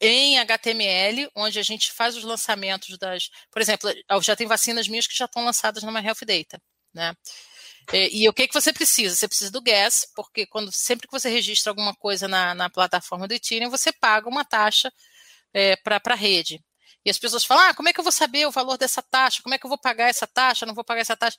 em 0.00 0.38
HTML, 0.38 1.30
onde 1.34 1.58
a 1.58 1.62
gente 1.62 1.92
faz 1.92 2.16
os 2.16 2.24
lançamentos 2.24 2.96
das, 2.96 3.30
por 3.50 3.60
exemplo, 3.60 3.90
já 4.22 4.34
tem 4.34 4.46
vacinas 4.46 4.88
minhas 4.88 5.06
que 5.06 5.16
já 5.16 5.26
estão 5.26 5.44
lançadas 5.44 5.82
na 5.82 5.92
My 5.92 6.06
Health 6.06 6.24
Data, 6.24 6.62
né, 6.94 7.14
é, 7.92 8.08
e 8.08 8.28
o 8.28 8.32
que, 8.32 8.46
que 8.46 8.54
você 8.54 8.72
precisa? 8.72 9.16
Você 9.16 9.26
precisa 9.26 9.50
do 9.50 9.60
gas, 9.60 10.06
porque 10.14 10.46
quando 10.46 10.70
sempre 10.72 11.06
que 11.06 11.12
você 11.12 11.28
registra 11.28 11.70
alguma 11.70 11.94
coisa 11.94 12.28
na, 12.28 12.54
na 12.54 12.70
plataforma 12.70 13.26
do 13.26 13.34
Ethereum, 13.34 13.70
você 13.70 13.92
paga 13.92 14.28
uma 14.28 14.44
taxa 14.44 14.92
é, 15.52 15.76
para 15.76 16.00
a 16.04 16.14
rede. 16.14 16.62
E 17.04 17.10
as 17.10 17.18
pessoas 17.18 17.44
falam: 17.44 17.64
ah, 17.64 17.74
como 17.74 17.88
é 17.88 17.92
que 17.92 18.00
eu 18.00 18.04
vou 18.04 18.12
saber 18.12 18.46
o 18.46 18.50
valor 18.50 18.76
dessa 18.76 19.02
taxa? 19.02 19.42
Como 19.42 19.54
é 19.54 19.58
que 19.58 19.66
eu 19.66 19.68
vou 19.68 19.78
pagar 19.78 20.08
essa 20.08 20.26
taxa? 20.26 20.66
Não 20.66 20.74
vou 20.74 20.84
pagar 20.84 21.00
essa 21.00 21.16
taxa. 21.16 21.36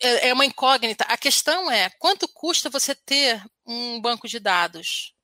É, 0.00 0.28
é 0.28 0.32
uma 0.32 0.44
incógnita. 0.44 1.04
A 1.04 1.16
questão 1.16 1.70
é: 1.70 1.90
quanto 1.98 2.26
custa 2.28 2.70
você 2.70 2.94
ter 2.94 3.42
um 3.64 4.00
banco 4.00 4.26
de 4.26 4.40
dados? 4.40 5.14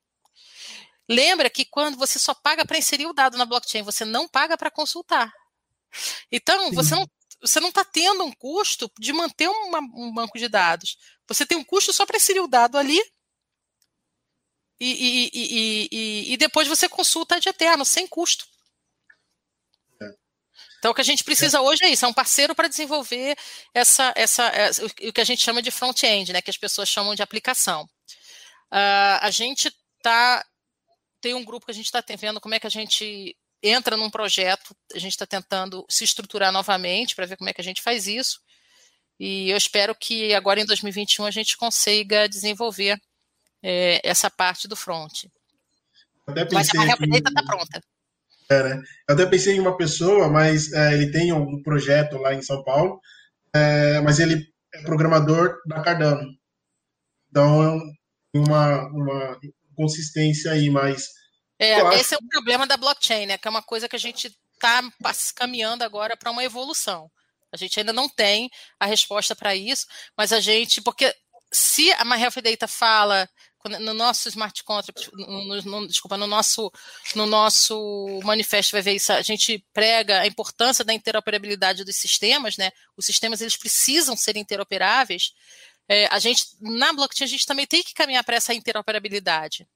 Lembra 1.08 1.50
que 1.50 1.64
quando 1.64 1.98
você 1.98 2.18
só 2.18 2.34
paga 2.34 2.64
para 2.64 2.78
inserir 2.78 3.06
o 3.06 3.12
dado 3.12 3.36
na 3.36 3.44
blockchain, 3.44 3.82
você 3.82 4.04
não 4.04 4.28
paga 4.28 4.56
para 4.56 4.70
consultar. 4.70 5.32
Então, 6.30 6.68
Sim. 6.68 6.74
você 6.74 6.94
não 6.94 7.06
você 7.42 7.58
não 7.58 7.70
está 7.70 7.84
tendo 7.84 8.24
um 8.24 8.32
custo 8.32 8.90
de 8.98 9.12
manter 9.12 9.48
uma, 9.48 9.80
um 9.80 10.12
banco 10.14 10.38
de 10.38 10.48
dados. 10.48 10.96
Você 11.26 11.44
tem 11.44 11.58
um 11.58 11.64
custo 11.64 11.92
só 11.92 12.06
para 12.06 12.16
inserir 12.16 12.40
o 12.40 12.46
dado 12.46 12.78
ali 12.78 13.00
e, 14.80 15.30
e, 15.32 15.88
e, 15.92 16.32
e, 16.32 16.36
depois 16.36 16.66
você 16.66 16.88
consulta 16.88 17.38
de 17.38 17.48
eterno, 17.48 17.84
sem 17.84 18.06
custo. 18.06 18.44
É. 20.00 20.06
Então, 20.78 20.90
o 20.90 20.94
que 20.94 21.00
a 21.00 21.04
gente 21.04 21.22
precisa 21.22 21.58
é. 21.58 21.60
hoje 21.60 21.84
é 21.84 21.90
isso, 21.90 22.04
é 22.04 22.08
um 22.08 22.12
parceiro 22.12 22.54
para 22.54 22.66
desenvolver 22.66 23.36
essa, 23.72 24.12
essa, 24.16 24.44
essa, 24.48 24.84
o 24.84 25.12
que 25.12 25.20
a 25.20 25.24
gente 25.24 25.40
chama 25.40 25.62
de 25.62 25.70
front-end, 25.70 26.32
né, 26.32 26.42
que 26.42 26.50
as 26.50 26.56
pessoas 26.56 26.88
chamam 26.88 27.14
de 27.14 27.22
aplicação. 27.22 27.84
Uh, 28.72 29.18
a 29.20 29.30
gente 29.30 29.70
tá, 30.02 30.44
tem 31.20 31.34
um 31.34 31.44
grupo 31.44 31.66
que 31.66 31.72
a 31.72 31.74
gente 31.74 31.86
está 31.86 32.02
vendo 32.16 32.40
como 32.40 32.54
é 32.54 32.58
que 32.58 32.66
a 32.66 32.70
gente 32.70 33.36
entra 33.62 33.96
num 33.96 34.10
projeto, 34.10 34.74
a 34.94 34.98
gente 34.98 35.12
está 35.12 35.26
tentando 35.26 35.84
se 35.88 36.04
estruturar 36.04 36.52
novamente 36.52 37.14
para 37.14 37.26
ver 37.26 37.36
como 37.36 37.48
é 37.48 37.52
que 37.52 37.60
a 37.60 37.64
gente 37.64 37.80
faz 37.80 38.06
isso. 38.06 38.40
E 39.20 39.50
eu 39.50 39.56
espero 39.56 39.94
que 39.94 40.34
agora 40.34 40.60
em 40.60 40.66
2021 40.66 41.24
a 41.24 41.30
gente 41.30 41.56
consiga 41.56 42.28
desenvolver 42.28 43.00
é, 43.62 44.00
essa 44.02 44.28
parte 44.28 44.66
do 44.66 44.74
front. 44.74 45.24
mas 46.52 46.68
a 46.74 46.86
Helpdata 46.86 47.28
está 47.28 47.42
pronta. 47.44 47.80
É, 48.50 48.62
né? 48.62 48.82
Eu 49.08 49.14
até 49.14 49.26
pensei 49.26 49.54
em 49.54 49.60
uma 49.60 49.76
pessoa, 49.76 50.28
mas 50.28 50.72
é, 50.72 50.92
ele 50.94 51.10
tem 51.12 51.32
um 51.32 51.62
projeto 51.62 52.16
lá 52.16 52.34
em 52.34 52.42
São 52.42 52.64
Paulo, 52.64 53.00
é, 53.54 54.00
mas 54.00 54.18
ele 54.18 54.46
é 54.74 54.82
programador 54.82 55.56
da 55.66 55.80
Cardano. 55.80 56.28
Então, 57.30 57.80
uma, 58.34 58.86
uma 58.88 59.40
consistência 59.76 60.52
aí, 60.52 60.68
mas 60.68 61.08
é, 61.62 62.00
esse 62.00 62.14
é 62.14 62.18
o 62.18 62.28
problema 62.28 62.66
da 62.66 62.76
blockchain, 62.76 63.26
né? 63.26 63.38
Que 63.38 63.46
é 63.46 63.50
uma 63.50 63.62
coisa 63.62 63.88
que 63.88 63.96
a 63.96 63.98
gente 63.98 64.34
está 64.54 64.82
caminhando 65.34 65.84
agora 65.84 66.16
para 66.16 66.30
uma 66.30 66.44
evolução. 66.44 67.10
A 67.52 67.56
gente 67.56 67.78
ainda 67.78 67.92
não 67.92 68.08
tem 68.08 68.50
a 68.80 68.86
resposta 68.86 69.36
para 69.36 69.54
isso, 69.54 69.86
mas 70.16 70.32
a 70.32 70.40
gente, 70.40 70.80
porque 70.80 71.14
se 71.52 71.92
a 71.92 72.04
My 72.04 72.20
Health 72.20 72.40
Data 72.42 72.66
fala 72.66 73.28
no 73.80 73.94
nosso 73.94 74.28
smart 74.28 74.64
contract, 74.64 75.08
no, 75.12 75.62
no, 75.62 75.86
desculpa, 75.86 76.16
no 76.16 76.26
nosso, 76.26 76.72
no 77.14 77.26
nosso 77.26 78.20
manifesto 78.24 78.72
vai 78.72 78.82
ver 78.82 78.94
isso, 78.94 79.12
a 79.12 79.22
gente 79.22 79.64
prega 79.72 80.20
a 80.20 80.26
importância 80.26 80.84
da 80.84 80.92
interoperabilidade 80.92 81.84
dos 81.84 81.96
sistemas, 81.96 82.56
né? 82.56 82.72
Os 82.96 83.06
sistemas 83.06 83.40
eles 83.40 83.56
precisam 83.56 84.16
ser 84.16 84.36
interoperáveis. 84.36 85.32
É, 85.88 86.06
a 86.06 86.18
gente 86.18 86.44
na 86.60 86.92
blockchain 86.92 87.24
a 87.24 87.28
gente 87.28 87.46
também 87.46 87.66
tem 87.66 87.82
que 87.82 87.94
caminhar 87.94 88.24
para 88.24 88.36
essa 88.36 88.54
interoperabilidade. 88.54 89.66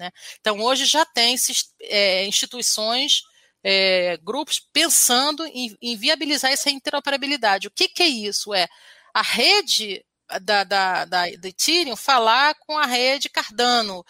Né? 0.00 0.10
Então 0.40 0.58
hoje 0.60 0.86
já 0.86 1.04
tem 1.04 1.36
é, 1.82 2.24
instituições, 2.24 3.20
é, 3.62 4.16
grupos 4.22 4.58
pensando 4.72 5.44
em, 5.44 5.76
em, 5.82 5.94
viabilizar 5.94 6.50
essa 6.50 6.70
interoperabilidade. 6.70 7.68
O 7.68 7.70
que, 7.70 7.86
que 7.86 8.02
é 8.02 8.08
isso? 8.08 8.54
É 8.54 8.66
a 9.12 9.20
rede 9.20 10.02
da, 10.40 10.64
da, 10.64 11.04
da, 11.04 11.28
da 11.36 11.48
Ethereum 11.48 11.96
falar 11.96 12.54
com 12.60 12.78
a 12.78 12.86
rede 12.86 13.28
Cardano. 13.28 14.02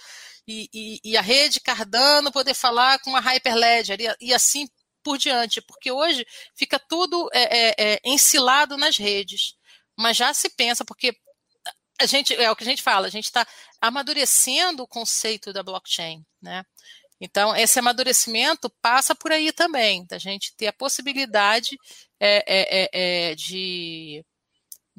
E, 0.46 0.68
e, 0.72 1.00
e, 1.04 1.16
a 1.16 1.20
rede 1.20 1.60
Cardano 1.60 2.30
poder 2.30 2.54
falar 2.54 3.00
com 3.00 3.16
a 3.16 3.20
Hyperledger 3.20 3.98
e, 4.00 4.28
e 4.28 4.32
assim 4.34 4.68
por 5.02 5.18
diante, 5.18 5.60
porque 5.62 5.90
hoje 5.90 6.24
fica 6.54 6.78
tudo 6.78 7.28
é, 7.32 7.42
é, 7.42 7.74
é, 7.94 8.00
ensilado 8.04 8.76
nas 8.76 8.96
redes. 8.96 9.54
Mas 9.98 10.16
já 10.16 10.32
se 10.32 10.48
pensa, 10.50 10.84
porque 10.84 11.16
a 12.00 12.06
gente 12.06 12.34
é 12.34 12.50
o 12.50 12.56
que 12.56 12.64
a 12.64 12.66
gente 12.66 12.82
fala, 12.82 13.06
a 13.06 13.10
gente 13.10 13.26
está 13.26 13.46
amadurecendo 13.80 14.82
o 14.82 14.88
conceito 14.88 15.52
da 15.52 15.62
blockchain, 15.62 16.24
né? 16.40 16.64
Então, 17.20 17.54
esse 17.54 17.78
amadurecimento 17.78 18.70
passa 18.80 19.14
por 19.14 19.30
aí 19.30 19.52
também, 19.52 20.06
da 20.06 20.16
gente 20.16 20.54
ter 20.56 20.68
a 20.68 20.72
possibilidade 20.72 21.76
é, 22.18 22.44
é, 22.46 22.82
é, 22.82 23.30
é 23.30 23.34
de 23.34 24.24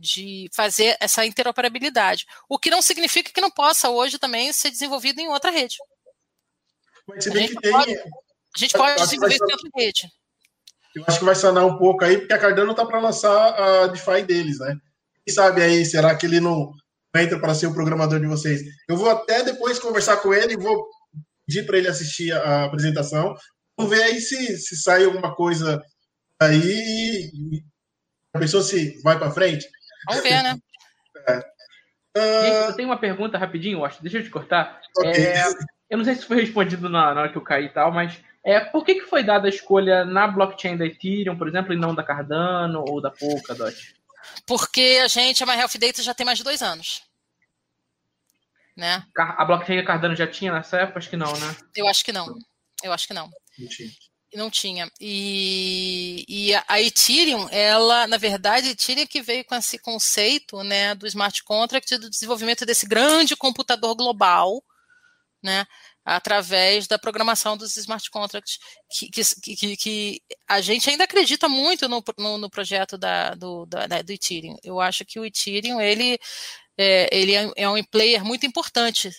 de 0.01 0.49
fazer 0.51 0.97
essa 0.99 1.23
interoperabilidade. 1.25 2.25
O 2.49 2.57
que 2.57 2.71
não 2.71 2.81
significa 2.81 3.31
que 3.31 3.39
não 3.39 3.51
possa 3.51 3.89
hoje 3.89 4.17
também 4.17 4.51
ser 4.51 4.71
desenvolvido 4.71 5.19
em 5.19 5.27
outra 5.27 5.51
rede. 5.51 5.77
Mas 7.07 7.27
a, 7.27 7.31
gente 7.31 7.53
pode, 7.53 7.93
a 7.93 8.57
gente 8.57 8.73
pode 8.73 9.01
desenvolver 9.03 9.35
em 9.35 9.53
outra 9.53 9.69
rede. 9.75 10.09
Eu 10.95 11.03
acho 11.07 11.19
que 11.19 11.25
vai 11.25 11.35
sanar 11.35 11.65
um 11.65 11.77
pouco 11.77 12.03
aí, 12.03 12.17
porque 12.17 12.33
a 12.33 12.39
Cardano 12.39 12.71
está 12.71 12.83
para 12.83 12.99
lançar 12.99 13.53
a 13.53 13.87
DeFi 13.87 14.23
deles, 14.23 14.59
né? 14.59 14.75
Quem 15.23 15.33
sabe 15.35 15.61
aí, 15.61 15.85
será 15.85 16.15
que 16.15 16.25
ele 16.25 16.39
não 16.39 16.73
entra 17.15 17.39
para 17.39 17.53
ser 17.53 17.67
o 17.67 17.73
programador 17.73 18.19
de 18.19 18.27
vocês? 18.27 18.61
Eu 18.87 18.97
vou 18.97 19.09
até 19.09 19.43
depois 19.43 19.79
conversar 19.79 20.17
com 20.17 20.33
ele, 20.33 20.55
vou 20.55 20.87
pedir 21.45 21.65
para 21.65 21.77
ele 21.77 21.87
assistir 21.87 22.31
a 22.31 22.65
apresentação. 22.65 23.35
Vamos 23.77 23.95
ver 23.95 24.03
aí 24.03 24.21
se, 24.21 24.57
se 24.57 24.77
sai 24.77 25.03
alguma 25.03 25.35
coisa 25.35 25.81
aí. 26.39 27.29
A 28.33 28.39
pessoa 28.39 28.63
se 28.63 29.01
vai 29.01 29.17
para 29.17 29.31
frente. 29.31 29.67
Vamos 30.07 30.23
ver, 30.23 30.43
né? 30.43 30.57
É. 31.27 31.51
Gente, 32.15 32.69
eu 32.69 32.75
tenho 32.75 32.89
uma 32.89 32.99
pergunta 32.99 33.37
rapidinho, 33.37 33.79
Washington. 33.79 34.03
Deixa 34.03 34.17
eu 34.17 34.23
te 34.23 34.29
cortar. 34.29 34.81
Okay. 34.97 35.25
É, 35.25 35.43
eu 35.89 35.97
não 35.97 36.05
sei 36.05 36.15
se 36.15 36.25
foi 36.25 36.41
respondido 36.41 36.89
na, 36.89 37.13
na, 37.13 37.21
hora 37.21 37.31
que 37.31 37.37
eu 37.37 37.41
caí 37.41 37.65
e 37.65 37.69
tal, 37.69 37.91
mas 37.91 38.21
é, 38.43 38.59
por 38.59 38.83
que, 38.83 38.95
que 38.95 39.09
foi 39.09 39.23
dada 39.23 39.47
a 39.47 39.49
escolha 39.49 40.03
na 40.03 40.27
blockchain 40.27 40.77
da 40.77 40.85
Ethereum, 40.85 41.37
por 41.37 41.47
exemplo, 41.47 41.73
e 41.73 41.77
não 41.77 41.95
da 41.95 42.03
Cardano 42.03 42.83
ou 42.87 43.01
da 43.01 43.11
Polkadot? 43.11 43.95
Porque 44.45 44.99
a 45.03 45.07
gente, 45.07 45.43
a 45.43 45.45
My 45.45 45.53
Health 45.53 45.77
Data, 45.79 46.03
já 46.03 46.13
tem 46.13 46.25
mais 46.25 46.37
de 46.37 46.43
dois 46.43 46.61
anos. 46.61 47.01
Né? 48.75 49.05
A 49.17 49.45
blockchain 49.45 49.77
da 49.77 49.85
Cardano 49.85 50.15
já 50.15 50.27
tinha 50.27 50.51
nessa 50.51 50.77
época? 50.77 50.99
Acho 50.99 51.09
que 51.09 51.17
não, 51.17 51.31
né? 51.33 51.55
Eu 51.75 51.87
acho 51.87 52.03
que 52.03 52.11
não. 52.11 52.35
Eu 52.83 52.93
acho 52.93 53.07
que 53.07 53.13
não. 53.13 53.29
Mentira. 53.57 53.91
Não 54.33 54.49
tinha. 54.49 54.89
E, 54.99 56.23
e 56.27 56.55
a 56.67 56.81
Ethereum, 56.81 57.49
ela, 57.51 58.07
na 58.07 58.17
verdade, 58.17 58.69
a 58.69 58.71
Ethereum 58.71 59.05
que 59.05 59.21
veio 59.21 59.43
com 59.43 59.55
esse 59.55 59.77
conceito 59.77 60.63
né, 60.63 60.95
do 60.95 61.05
smart 61.05 61.43
contract 61.43 61.93
e 61.93 61.97
do 61.97 62.09
desenvolvimento 62.09 62.65
desse 62.65 62.87
grande 62.87 63.35
computador 63.35 63.93
global, 63.93 64.63
né, 65.43 65.65
através 66.05 66.87
da 66.87 66.99
programação 66.99 67.57
dos 67.57 67.77
smart 67.77 68.09
contracts, 68.09 68.59
que, 68.89 69.09
que, 69.09 69.55
que, 69.55 69.77
que 69.77 70.21
a 70.47 70.61
gente 70.61 70.89
ainda 70.89 71.03
acredita 71.03 71.47
muito 71.49 71.87
no, 71.89 72.03
no, 72.17 72.37
no 72.37 72.49
projeto 72.49 72.97
da, 72.97 73.35
do, 73.35 73.65
da, 73.65 73.87
do 73.87 74.11
Ethereum. 74.11 74.57
Eu 74.63 74.79
acho 74.79 75.05
que 75.05 75.19
o 75.19 75.25
Ethereum, 75.25 75.79
ele, 75.81 76.19
é, 76.77 77.09
ele 77.11 77.35
é, 77.35 77.51
é 77.55 77.69
um 77.69 77.83
player 77.83 78.23
muito 78.23 78.45
importante 78.45 79.11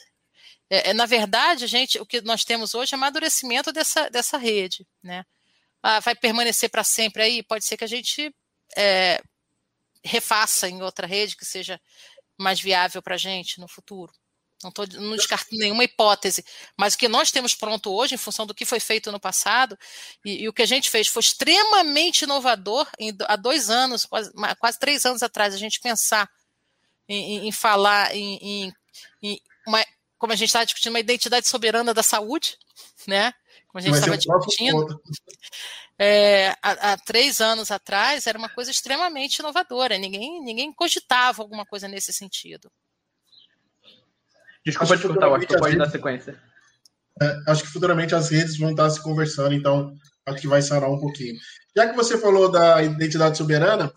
é, 0.73 0.91
é, 0.91 0.95
na 0.95 1.05
verdade, 1.05 1.67
gente, 1.67 1.99
o 2.01 2.07
que 2.07 2.23
nós 2.23 2.45
temos 2.45 2.75
hoje 2.75 2.95
é 2.95 2.97
amadurecimento 2.97 3.71
dessa, 3.73 4.09
dessa 4.09 4.39
rede, 4.39 4.87
né? 5.03 5.23
Ah, 5.83 6.01
vai 6.01 6.15
permanecer 6.15 6.71
para 6.71 6.83
sempre 6.83 7.23
aí? 7.23 7.43
Pode 7.43 7.67
ser 7.67 7.77
que 7.77 7.85
a 7.85 7.87
gente 7.87 8.35
é, 8.75 9.21
refaça 10.03 10.69
em 10.71 10.81
outra 10.83 11.07
rede 11.07 11.37
que 11.37 11.45
seja 11.45 11.79
mais 12.39 12.59
viável 12.59 13.03
para 13.03 13.17
a 13.17 13.19
gente 13.19 13.61
no 13.61 13.69
futuro. 13.69 14.13
Não 14.63 14.71
estou 14.71 14.87
não 15.01 15.17
descartando 15.17 15.61
nenhuma 15.61 15.85
hipótese, 15.85 16.45
mas 16.77 16.95
o 16.95 16.99
que 16.99 17.09
nós 17.09 17.31
temos 17.31 17.55
pronto 17.55 17.93
hoje, 17.93 18.15
em 18.15 18.19
função 18.19 18.47
do 18.47 18.55
que 18.55 18.65
foi 18.65 18.81
feito 18.81 19.11
no 19.11 19.21
passado, 19.21 19.79
e, 20.25 20.43
e 20.43 20.49
o 20.49 20.53
que 20.53 20.63
a 20.63 20.67
gente 20.67 20.91
fez 20.91 21.09
foi 21.09 21.21
extremamente 21.21 22.23
inovador. 22.23 22.89
Em, 22.99 23.17
há 23.27 23.37
dois 23.37 23.71
anos, 23.71 24.05
quase, 24.05 24.33
quase, 24.59 24.79
três 24.79 25.05
anos 25.05 25.23
atrás, 25.23 25.55
a 25.55 25.59
gente 25.59 25.81
pensar 25.81 26.29
em, 27.09 27.39
em, 27.39 27.49
em 27.49 27.53
falar 27.53 28.15
em, 28.15 28.73
uma 29.67 29.85
como 30.23 30.33
a 30.33 30.37
gente 30.37 30.51
estava 30.51 30.65
discutindo, 30.65 30.93
uma 30.93 31.01
identidade 31.01 31.49
soberana 31.49 31.93
da 31.93 32.03
saúde, 32.03 32.57
né? 33.09 33.35
Como 33.67 33.81
a 33.81 33.81
gente 33.81 33.95
estava 33.95 34.17
discutindo. 34.17 35.03
É, 35.99 36.51
há, 36.63 36.93
há, 36.93 36.97
três 36.97 37.41
anos 37.41 37.73
atrás 37.73 38.27
era 38.29 38.39
uma 38.39 38.49
coisa 38.49 38.71
extremamente 38.71 39.39
inovadora. 39.39 39.99
Ninguém, 39.99 40.41
ninguém 40.41 40.73
cogitava 40.73 41.43
alguma 41.43 41.67
coisa 41.67 41.89
nesse 41.89 42.13
sentido. 42.13 42.71
Desculpa 44.65 44.97
te 44.97 45.07
cortar, 45.07 45.33
acho 45.33 45.47
que 45.47 45.59
pode 45.59 45.77
dar 45.77 45.91
sequência. 45.91 46.41
É, 47.21 47.51
acho 47.51 47.63
que 47.63 47.69
futuramente 47.69 48.15
as 48.15 48.31
redes 48.31 48.59
vão 48.59 48.71
estar 48.71 48.89
se 48.91 49.03
conversando, 49.03 49.55
então 49.55 49.93
acho 50.27 50.41
que 50.41 50.49
vai 50.49 50.63
sarar 50.63 50.91
um 50.91 50.99
pouquinho. 50.99 51.35
Já 51.77 51.89
que 51.89 51.97
você 51.97 52.19
falou 52.19 52.51
da 52.51 52.83
identidade 52.83 53.37
soberana, 53.37 53.93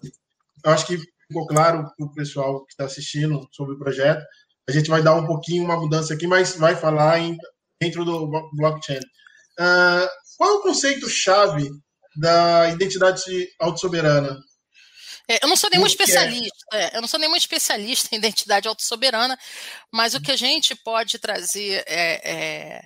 eu 0.63 0.71
acho 0.71 0.85
que 0.87 0.97
ficou 1.27 1.45
claro 1.47 1.85
para 1.97 2.05
o 2.05 2.13
pessoal 2.13 2.65
que 2.65 2.73
está 2.73 2.85
assistindo 2.85 3.47
sobre 3.51 3.75
o 3.75 3.79
projeto. 3.79 4.23
A 4.67 4.71
gente 4.71 4.89
vai 4.89 5.01
dar 5.01 5.15
um 5.15 5.25
pouquinho 5.25 5.63
uma 5.63 5.79
mudança 5.79 6.13
aqui, 6.13 6.25
mas 6.25 6.55
vai 6.55 6.75
falar 6.75 7.19
em, 7.19 7.37
dentro 7.79 8.03
do 8.03 8.27
blockchain. 8.53 8.99
Uh, 9.59 10.07
qual 10.37 10.49
é 10.49 10.53
o 10.53 10.61
conceito-chave 10.61 11.69
da 12.17 12.69
identidade 12.69 13.47
autossoberana? 13.59 14.39
É, 15.29 15.43
eu 15.43 15.49
não 15.49 15.55
sou 15.55 15.69
nenhum 15.71 15.87
especialista, 15.87 16.54
é, 16.73 16.97
eu 16.97 17.01
não 17.01 17.07
sou 17.07 17.19
nenhum 17.19 17.35
especialista 17.35 18.13
em 18.13 18.17
identidade 18.17 18.67
autossoberana, 18.67 19.37
mas 19.91 20.13
o 20.13 20.21
que 20.21 20.31
a 20.31 20.35
gente 20.35 20.75
pode 20.75 21.19
trazer 21.19 21.83
é, 21.87 22.31
é, 22.31 22.81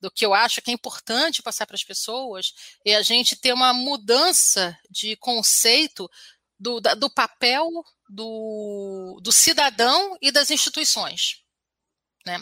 do 0.00 0.10
que 0.10 0.24
eu 0.24 0.32
acho 0.32 0.62
que 0.62 0.70
é 0.70 0.74
importante 0.74 1.42
passar 1.42 1.66
para 1.66 1.74
as 1.74 1.84
pessoas 1.84 2.52
é 2.84 2.94
a 2.94 3.02
gente 3.02 3.36
ter 3.36 3.52
uma 3.52 3.72
mudança 3.72 4.78
de 4.90 5.16
conceito 5.16 6.08
do, 6.58 6.80
do 6.80 7.10
papel 7.10 7.68
do, 8.08 9.20
do 9.22 9.32
cidadão 9.32 10.16
e 10.20 10.30
das 10.30 10.50
instituições. 10.50 11.42
Né? 12.26 12.40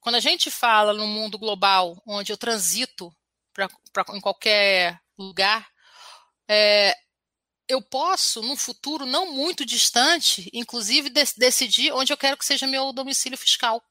Quando 0.00 0.16
a 0.16 0.20
gente 0.20 0.50
fala 0.50 0.92
no 0.92 1.06
mundo 1.06 1.38
global, 1.38 2.00
onde 2.06 2.32
eu 2.32 2.36
transito 2.36 3.12
pra, 3.52 3.68
pra 3.92 4.04
em 4.16 4.20
qualquer 4.20 5.00
lugar, 5.18 5.68
é, 6.48 6.94
eu 7.68 7.82
posso, 7.82 8.40
num 8.42 8.56
futuro 8.56 9.04
não 9.04 9.32
muito 9.32 9.64
distante, 9.64 10.48
inclusive 10.52 11.10
de, 11.10 11.22
decidir 11.36 11.92
onde 11.92 12.12
eu 12.12 12.16
quero 12.16 12.36
que 12.36 12.44
seja 12.44 12.66
meu 12.66 12.92
domicílio 12.92 13.36
fiscal. 13.36 13.82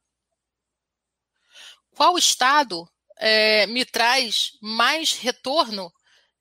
Qual 1.92 2.18
estado 2.18 2.90
é, 3.18 3.68
me 3.68 3.86
traz 3.86 4.58
mais 4.62 5.13
retorno 5.13 5.94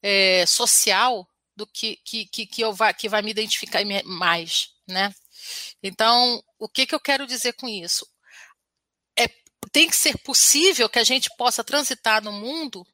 é, 0.03 0.47
social 0.47 1.29
do 1.55 1.67
que, 1.67 1.97
que, 2.05 2.27
que, 2.27 2.47
que, 2.47 2.63
eu 2.63 2.73
vai, 2.73 2.93
que 2.93 3.09
vai 3.09 3.23
me 3.23 3.31
identificar 3.31 3.81
mais, 4.05 4.71
né? 4.87 5.15
Então, 5.83 6.43
o 6.59 6.69
que, 6.69 6.87
que 6.87 6.95
eu 6.95 7.01
quero 7.01 7.27
dizer 7.27 7.53
com 7.55 7.69
isso? 7.69 8.07
É, 9.19 9.29
tem 9.73 9.89
que 9.89 9.97
ser 9.97 10.19
possível 10.19 10.89
que 10.89 10.99
a 10.99 11.05
gente 11.05 11.31
possa 11.37 11.65
transitar 11.65 12.23
no 12.23 12.33
mundo, 12.33 12.87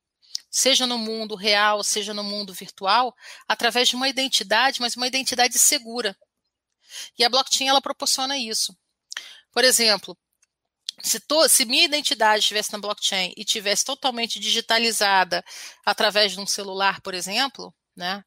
seja 0.53 0.87
no 0.87 0.99
mundo 0.99 1.35
real, 1.35 1.83
seja 1.83 2.13
no 2.13 2.23
mundo 2.23 2.53
virtual, 2.53 3.17
através 3.49 3.89
de 3.89 3.97
uma 3.97 4.07
identidade, 4.07 4.83
mas 4.83 4.95
uma 4.95 5.07
identidade 5.07 5.59
segura. 5.59 6.15
E 7.19 7.25
a 7.25 7.29
blockchain 7.31 7.69
ela 7.69 7.81
proporciona 7.81 8.37
isso. 8.37 8.77
Por 9.51 9.65
exemplo, 9.65 10.17
se, 11.03 11.19
to, 11.21 11.49
se, 11.49 11.65
minha 11.65 11.87
identidade 11.87 12.41
estivesse 12.41 12.71
na 12.71 12.79
blockchain 12.79 13.33
e 13.35 13.47
tivesse 13.47 13.83
totalmente 13.83 14.39
digitalizada 14.39 15.43
através 15.87 16.33
de 16.33 16.41
um 16.41 16.47
celular, 16.47 17.01
por 17.01 17.15
exemplo, 17.15 17.75
né, 17.97 18.23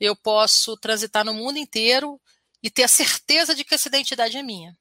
eu 0.00 0.16
posso 0.16 0.78
transitar 0.78 1.26
no 1.26 1.34
mundo 1.34 1.58
inteiro 1.58 2.18
e 2.62 2.70
ter 2.70 2.84
a 2.84 2.88
certeza 2.88 3.54
de 3.54 3.64
que 3.64 3.74
essa 3.74 3.88
identidade 3.88 4.36
é 4.38 4.42
minha. 4.42 4.76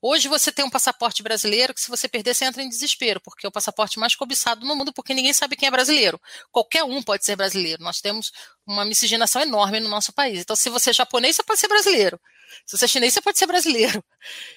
Hoje 0.00 0.28
você 0.28 0.52
tem 0.52 0.64
um 0.64 0.70
passaporte 0.70 1.22
brasileiro 1.22 1.74
que, 1.74 1.80
se 1.80 1.88
você 1.88 2.08
perder, 2.08 2.34
você 2.34 2.44
entra 2.44 2.62
em 2.62 2.68
desespero, 2.68 3.20
porque 3.20 3.46
é 3.46 3.48
o 3.48 3.52
passaporte 3.52 3.98
mais 3.98 4.14
cobiçado 4.14 4.66
no 4.66 4.76
mundo, 4.76 4.92
porque 4.92 5.14
ninguém 5.14 5.32
sabe 5.32 5.56
quem 5.56 5.66
é 5.66 5.70
brasileiro. 5.70 6.20
Qualquer 6.50 6.84
um 6.84 7.02
pode 7.02 7.24
ser 7.24 7.36
brasileiro. 7.36 7.82
Nós 7.82 8.00
temos 8.00 8.32
uma 8.66 8.84
miscigenação 8.84 9.42
enorme 9.42 9.80
no 9.80 9.88
nosso 9.88 10.12
país. 10.12 10.40
Então, 10.40 10.56
se 10.56 10.70
você 10.70 10.90
é 10.90 10.92
japonês, 10.92 11.36
você 11.36 11.42
pode 11.42 11.60
ser 11.60 11.68
brasileiro. 11.68 12.20
Se 12.66 12.76
você 12.76 12.84
é 12.84 12.88
chinês, 12.88 13.12
você 13.14 13.20
pode 13.20 13.38
ser 13.38 13.46
brasileiro. 13.46 14.02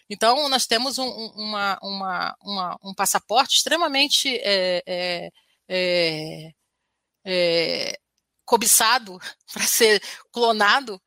Então, 0.10 0.48
nós 0.50 0.68
temos 0.68 1.00
um, 1.00 1.08
uma, 1.36 1.80
uma, 1.82 2.36
uma, 2.44 2.78
um 2.84 2.94
passaporte 2.94 3.58
extremamente 3.58 4.38
é, 4.38 4.84
é, 4.86 5.32
é, 5.68 6.52
é 7.26 8.00
cobiçado 8.46 9.20
para 9.52 9.66
ser 9.66 10.02
clonado 10.32 11.02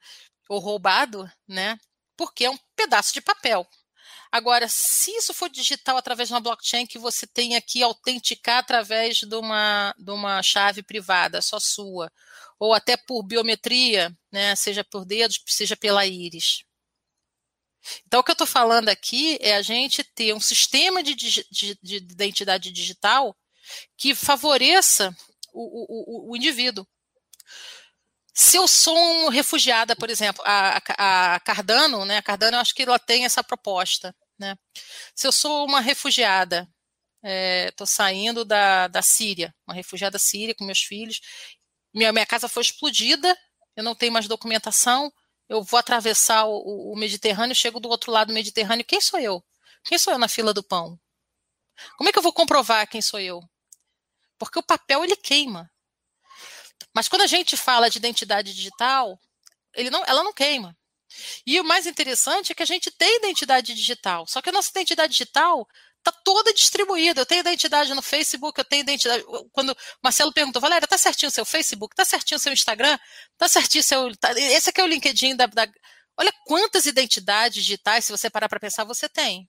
ou 0.49 0.59
roubado, 0.59 1.31
né? 1.47 1.79
Porque 2.16 2.44
é 2.44 2.51
um 2.51 2.59
pedaço 2.75 3.12
de 3.12 3.21
papel. 3.21 3.66
Agora, 4.31 4.69
se 4.69 5.11
isso 5.12 5.33
for 5.33 5.49
digital 5.49 5.97
através 5.97 6.29
de 6.29 6.35
uma 6.35 6.41
blockchain 6.41 6.87
que 6.87 6.99
você 6.99 7.27
tenha 7.27 7.61
que 7.61 7.83
autenticar 7.83 8.59
através 8.59 9.19
de 9.19 9.35
uma, 9.35 9.95
de 9.99 10.11
uma 10.11 10.43
chave 10.43 10.83
privada, 10.83 11.41
só 11.41 11.59
sua, 11.59 12.12
ou 12.59 12.75
até 12.75 12.97
por 12.97 13.23
biometria, 13.23 14.14
né, 14.31 14.55
seja 14.55 14.85
por 14.85 15.05
dedos, 15.05 15.41
seja 15.47 15.77
pela 15.77 16.05
íris. 16.07 16.64
Então, 18.07 18.21
o 18.21 18.25
que 18.25 18.31
eu 18.31 18.35
estou 18.35 18.47
falando 18.47 18.88
aqui 18.88 19.38
é 19.41 19.55
a 19.55 19.62
gente 19.62 20.03
ter 20.03 20.35
um 20.35 20.41
sistema 20.41 21.03
de, 21.03 21.14
de, 21.14 21.47
de 21.83 21.97
identidade 21.97 22.71
digital 22.71 23.37
que 23.97 24.14
favoreça 24.14 25.14
o, 25.53 26.29
o, 26.29 26.33
o 26.33 26.37
indivíduo. 26.37 26.87
Se 28.40 28.57
eu 28.57 28.68
sou 28.68 28.96
um 28.96 29.29
refugiada, 29.29 29.96
por 29.96 30.09
exemplo, 30.09 30.40
a, 30.46 30.77
a, 31.35 31.40
Cardano, 31.40 32.05
né? 32.05 32.18
A 32.18 32.22
Cardano, 32.22 32.57
eu 32.57 32.61
acho 32.61 32.72
que 32.72 32.85
ela 32.85 32.96
tem 32.96 33.24
essa 33.24 33.42
proposta, 33.42 34.14
né? 34.38 34.57
Se 35.12 35.27
eu 35.27 35.33
sou 35.33 35.66
uma 35.66 35.81
refugiada, 35.81 36.68
estou 37.66 37.85
é, 37.85 37.90
saindo 37.90 38.44
da, 38.44 38.87
da 38.87 39.03
Síria, 39.03 39.53
uma 39.66 39.74
refugiada 39.74 40.20
síria 40.20 40.55
com 40.55 40.64
meus 40.64 40.79
filhos, 40.79 41.20
minha, 41.92 42.12
minha 42.12 42.24
casa 42.24 42.48
foi 42.48 42.62
explodida, 42.62 43.37
eu 43.74 43.83
não 43.83 43.96
tenho 43.96 44.12
mais 44.12 44.29
documentação, 44.29 45.12
eu 45.48 45.61
vou 45.61 45.77
atravessar 45.77 46.44
o, 46.46 46.92
o 46.92 46.96
Mediterrâneo, 46.96 47.57
chego 47.57 47.81
do 47.81 47.88
outro 47.88 48.12
lado 48.12 48.29
do 48.29 48.35
Mediterrâneo, 48.35 48.85
quem 48.85 49.01
sou 49.01 49.18
eu? 49.18 49.44
Quem 49.83 49.98
sou 49.98 50.12
eu 50.12 50.18
na 50.18 50.29
fila 50.29 50.55
do 50.55 50.62
pão? 50.62 50.96
Como 51.96 52.09
é 52.09 52.12
que 52.12 52.18
eu 52.18 52.22
vou 52.22 52.33
comprovar 52.33 52.88
quem 52.88 53.03
sou 53.03 53.18
eu? 53.18 53.42
Porque 54.38 54.61
o 54.61 54.62
papel 54.62 55.03
ele 55.03 55.16
queima. 55.16 55.68
Mas 56.95 57.09
quando 57.09 57.23
a 57.23 57.27
gente 57.27 57.57
fala 57.57 57.88
de 57.88 57.99
identidade 57.99 58.55
digital, 58.55 59.19
não, 59.91 60.05
ela 60.07 60.23
não 60.23 60.33
queima. 60.33 60.77
E 61.47 61.59
o 61.61 61.64
mais 61.64 61.87
interessante 61.87 62.53
é 62.53 62.55
que 62.55 62.62
a 62.62 62.67
gente 62.67 62.91
tem 62.91 63.17
identidade 63.17 63.75
digital, 63.75 64.27
só 64.27 64.43
que 64.43 64.51
a 64.51 64.53
nossa 64.53 64.71
identidade 64.71 65.12
digital 65.12 65.67
está 65.99 66.12
toda 66.25 66.53
distribuída. 66.53 67.21
Eu 67.21 67.27
tenho 67.27 67.41
identidade 67.41 67.93
no 67.95 68.03
Facebook, 68.03 68.59
eu 68.59 68.64
tenho 68.64 68.83
identidade. 68.83 69.25
Quando 69.53 69.73
o 69.73 69.77
Marcelo 70.03 70.33
perguntou, 70.33 70.61
Valéria, 70.61 70.87
tá 70.87 70.99
certinho 70.99 71.29
o 71.29 71.33
seu 71.33 71.45
Facebook? 71.45 71.95
Tá 71.95 72.05
certinho 72.05 72.37
o 72.37 72.41
seu 72.41 72.53
Instagram? 72.53 72.99
Tá 73.37 73.49
certinho 73.49 73.81
o 73.81 73.85
seu. 73.85 74.17
Tá... 74.17 74.33
Esse 74.38 74.71
aqui 74.71 74.81
é 74.81 74.85
o 74.85 74.87
LinkedIn 74.87 75.37
da. 75.37 75.49
Olha 76.17 76.33
quantas 76.47 76.87
identidades 76.87 77.62
digitais, 77.62 78.05
se 78.05 78.12
você 78.12 78.29
parar 78.29 78.49
para 78.49 78.61
pensar, 78.61 78.85
você 78.85 79.09
tem. 79.09 79.49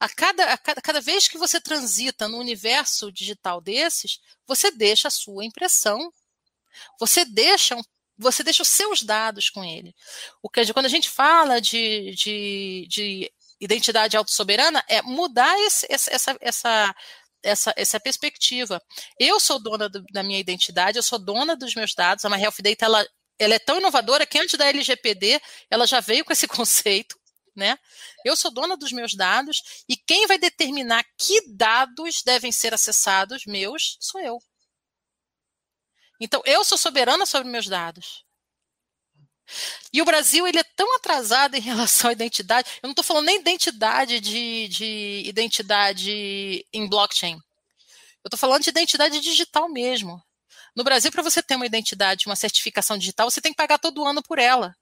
A 0.00 0.08
cada, 0.08 0.52
a 0.52 0.58
cada, 0.58 0.80
cada 0.80 1.00
vez 1.00 1.28
que 1.28 1.38
você 1.38 1.60
transita 1.60 2.28
no 2.28 2.38
universo 2.38 3.12
digital 3.12 3.60
desses, 3.60 4.20
você 4.46 4.70
deixa 4.70 5.08
a 5.08 5.10
sua 5.10 5.44
impressão 5.44 6.12
você 6.98 7.24
deixa, 7.24 7.76
você 8.16 8.42
deixa 8.42 8.62
os 8.62 8.68
seus 8.68 9.02
dados 9.02 9.50
com 9.50 9.64
ele. 9.64 9.94
O 10.42 10.48
que, 10.48 10.72
quando 10.72 10.86
a 10.86 10.90
gente 10.90 11.08
fala 11.08 11.60
de, 11.60 12.14
de, 12.14 12.86
de 12.88 13.32
identidade 13.60 14.16
autossoberana, 14.16 14.84
é 14.88 15.02
mudar 15.02 15.58
esse, 15.60 15.86
essa, 15.90 16.36
essa, 16.40 16.96
essa, 17.42 17.74
essa 17.76 18.00
perspectiva. 18.00 18.82
Eu 19.18 19.38
sou 19.40 19.58
dona 19.58 19.88
do, 19.88 20.04
da 20.12 20.22
minha 20.22 20.38
identidade, 20.38 20.98
eu 20.98 21.02
sou 21.02 21.18
dona 21.18 21.56
dos 21.56 21.74
meus 21.74 21.94
dados. 21.94 22.24
A 22.24 22.30
My 22.30 22.40
Health 22.40 22.60
Data 22.60 22.84
ela, 22.84 23.06
ela 23.38 23.54
é 23.54 23.58
tão 23.58 23.78
inovadora 23.78 24.26
que 24.26 24.38
antes 24.38 24.56
da 24.56 24.66
LGPD 24.66 25.40
ela 25.70 25.86
já 25.86 26.00
veio 26.00 26.24
com 26.24 26.32
esse 26.32 26.46
conceito. 26.48 27.16
Né? 27.54 27.78
Eu 28.24 28.34
sou 28.34 28.50
dona 28.50 28.76
dos 28.76 28.90
meus 28.90 29.14
dados 29.14 29.84
e 29.88 29.96
quem 29.96 30.26
vai 30.26 30.38
determinar 30.38 31.04
que 31.16 31.40
dados 31.54 32.22
devem 32.24 32.50
ser 32.50 32.74
acessados 32.74 33.44
meus 33.46 33.96
sou 34.00 34.20
eu. 34.20 34.38
Então, 36.20 36.42
eu 36.44 36.64
sou 36.64 36.78
soberana 36.78 37.26
sobre 37.26 37.48
meus 37.48 37.66
dados. 37.66 38.24
E 39.92 40.00
o 40.00 40.04
Brasil 40.04 40.46
ele 40.46 40.58
é 40.58 40.64
tão 40.76 40.96
atrasado 40.96 41.54
em 41.54 41.60
relação 41.60 42.10
à 42.10 42.12
identidade. 42.12 42.68
Eu 42.82 42.88
não 42.88 42.92
estou 42.92 43.04
falando 43.04 43.26
nem 43.26 43.38
identidade 43.40 44.20
de, 44.20 44.68
de 44.68 45.22
identidade 45.26 46.66
em 46.72 46.88
blockchain. 46.88 47.34
Eu 47.34 48.28
estou 48.28 48.38
falando 48.38 48.62
de 48.62 48.70
identidade 48.70 49.20
digital 49.20 49.68
mesmo. 49.68 50.22
No 50.74 50.82
Brasil, 50.82 51.12
para 51.12 51.22
você 51.22 51.42
ter 51.42 51.56
uma 51.56 51.66
identidade, 51.66 52.26
uma 52.26 52.34
certificação 52.34 52.96
digital, 52.98 53.30
você 53.30 53.40
tem 53.40 53.52
que 53.52 53.56
pagar 53.56 53.78
todo 53.78 54.04
ano 54.04 54.22
por 54.22 54.38
ela. 54.38 54.74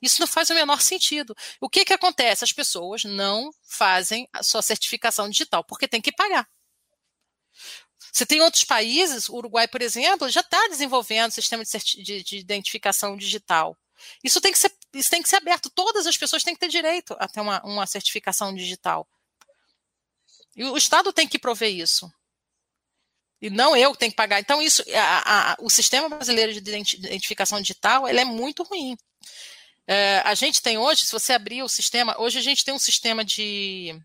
Isso 0.00 0.20
não 0.20 0.26
faz 0.26 0.50
o 0.50 0.54
menor 0.54 0.80
sentido. 0.80 1.34
O 1.60 1.68
que, 1.68 1.84
que 1.84 1.92
acontece? 1.92 2.44
As 2.44 2.52
pessoas 2.52 3.04
não 3.04 3.50
fazem 3.62 4.28
a 4.32 4.42
sua 4.42 4.62
certificação 4.62 5.28
digital 5.28 5.64
porque 5.64 5.88
tem 5.88 6.00
que 6.00 6.12
pagar. 6.12 6.48
Você 8.12 8.26
tem 8.26 8.42
outros 8.42 8.64
países, 8.64 9.28
o 9.28 9.36
Uruguai, 9.36 9.66
por 9.68 9.80
exemplo, 9.80 10.28
já 10.28 10.40
está 10.40 10.68
desenvolvendo 10.68 11.30
sistema 11.30 11.64
de, 11.64 12.02
de, 12.02 12.22
de, 12.22 12.36
identificação 12.38 13.16
digital. 13.16 13.76
Isso 14.22 14.40
tem, 14.40 14.52
que 14.52 14.58
ser, 14.58 14.74
isso 14.92 15.08
tem 15.08 15.22
que 15.22 15.28
ser 15.28 15.36
aberto. 15.36 15.70
Todas 15.70 16.06
as 16.06 16.16
pessoas 16.16 16.42
têm 16.42 16.54
que 16.54 16.60
ter 16.60 16.68
direito 16.68 17.16
a 17.18 17.28
ter 17.28 17.40
uma, 17.40 17.62
uma 17.64 17.86
certificação 17.86 18.54
digital. 18.54 19.08
E 20.54 20.64
o 20.64 20.76
Estado 20.76 21.12
tem 21.12 21.26
que 21.26 21.38
prover 21.38 21.70
isso. 21.70 22.12
E 23.40 23.50
não 23.50 23.76
eu 23.76 23.92
que 23.92 23.98
tenho 23.98 24.12
que 24.12 24.16
pagar. 24.16 24.40
Então, 24.40 24.60
isso, 24.62 24.84
a, 24.94 25.52
a, 25.52 25.56
o 25.60 25.70
sistema 25.70 26.08
brasileiro 26.08 26.52
de 26.52 26.58
identificação 26.60 27.60
digital 27.60 28.08
ele 28.08 28.20
é 28.20 28.24
muito 28.24 28.62
ruim. 28.62 28.96
É, 29.86 30.20
a 30.24 30.34
gente 30.34 30.62
tem 30.62 30.78
hoje, 30.78 31.04
se 31.04 31.12
você 31.12 31.32
abrir 31.32 31.62
o 31.62 31.68
sistema, 31.68 32.14
hoje 32.18 32.38
a 32.38 32.42
gente 32.42 32.64
tem 32.64 32.72
um 32.72 32.78
sistema 32.78 33.24
de, 33.24 33.98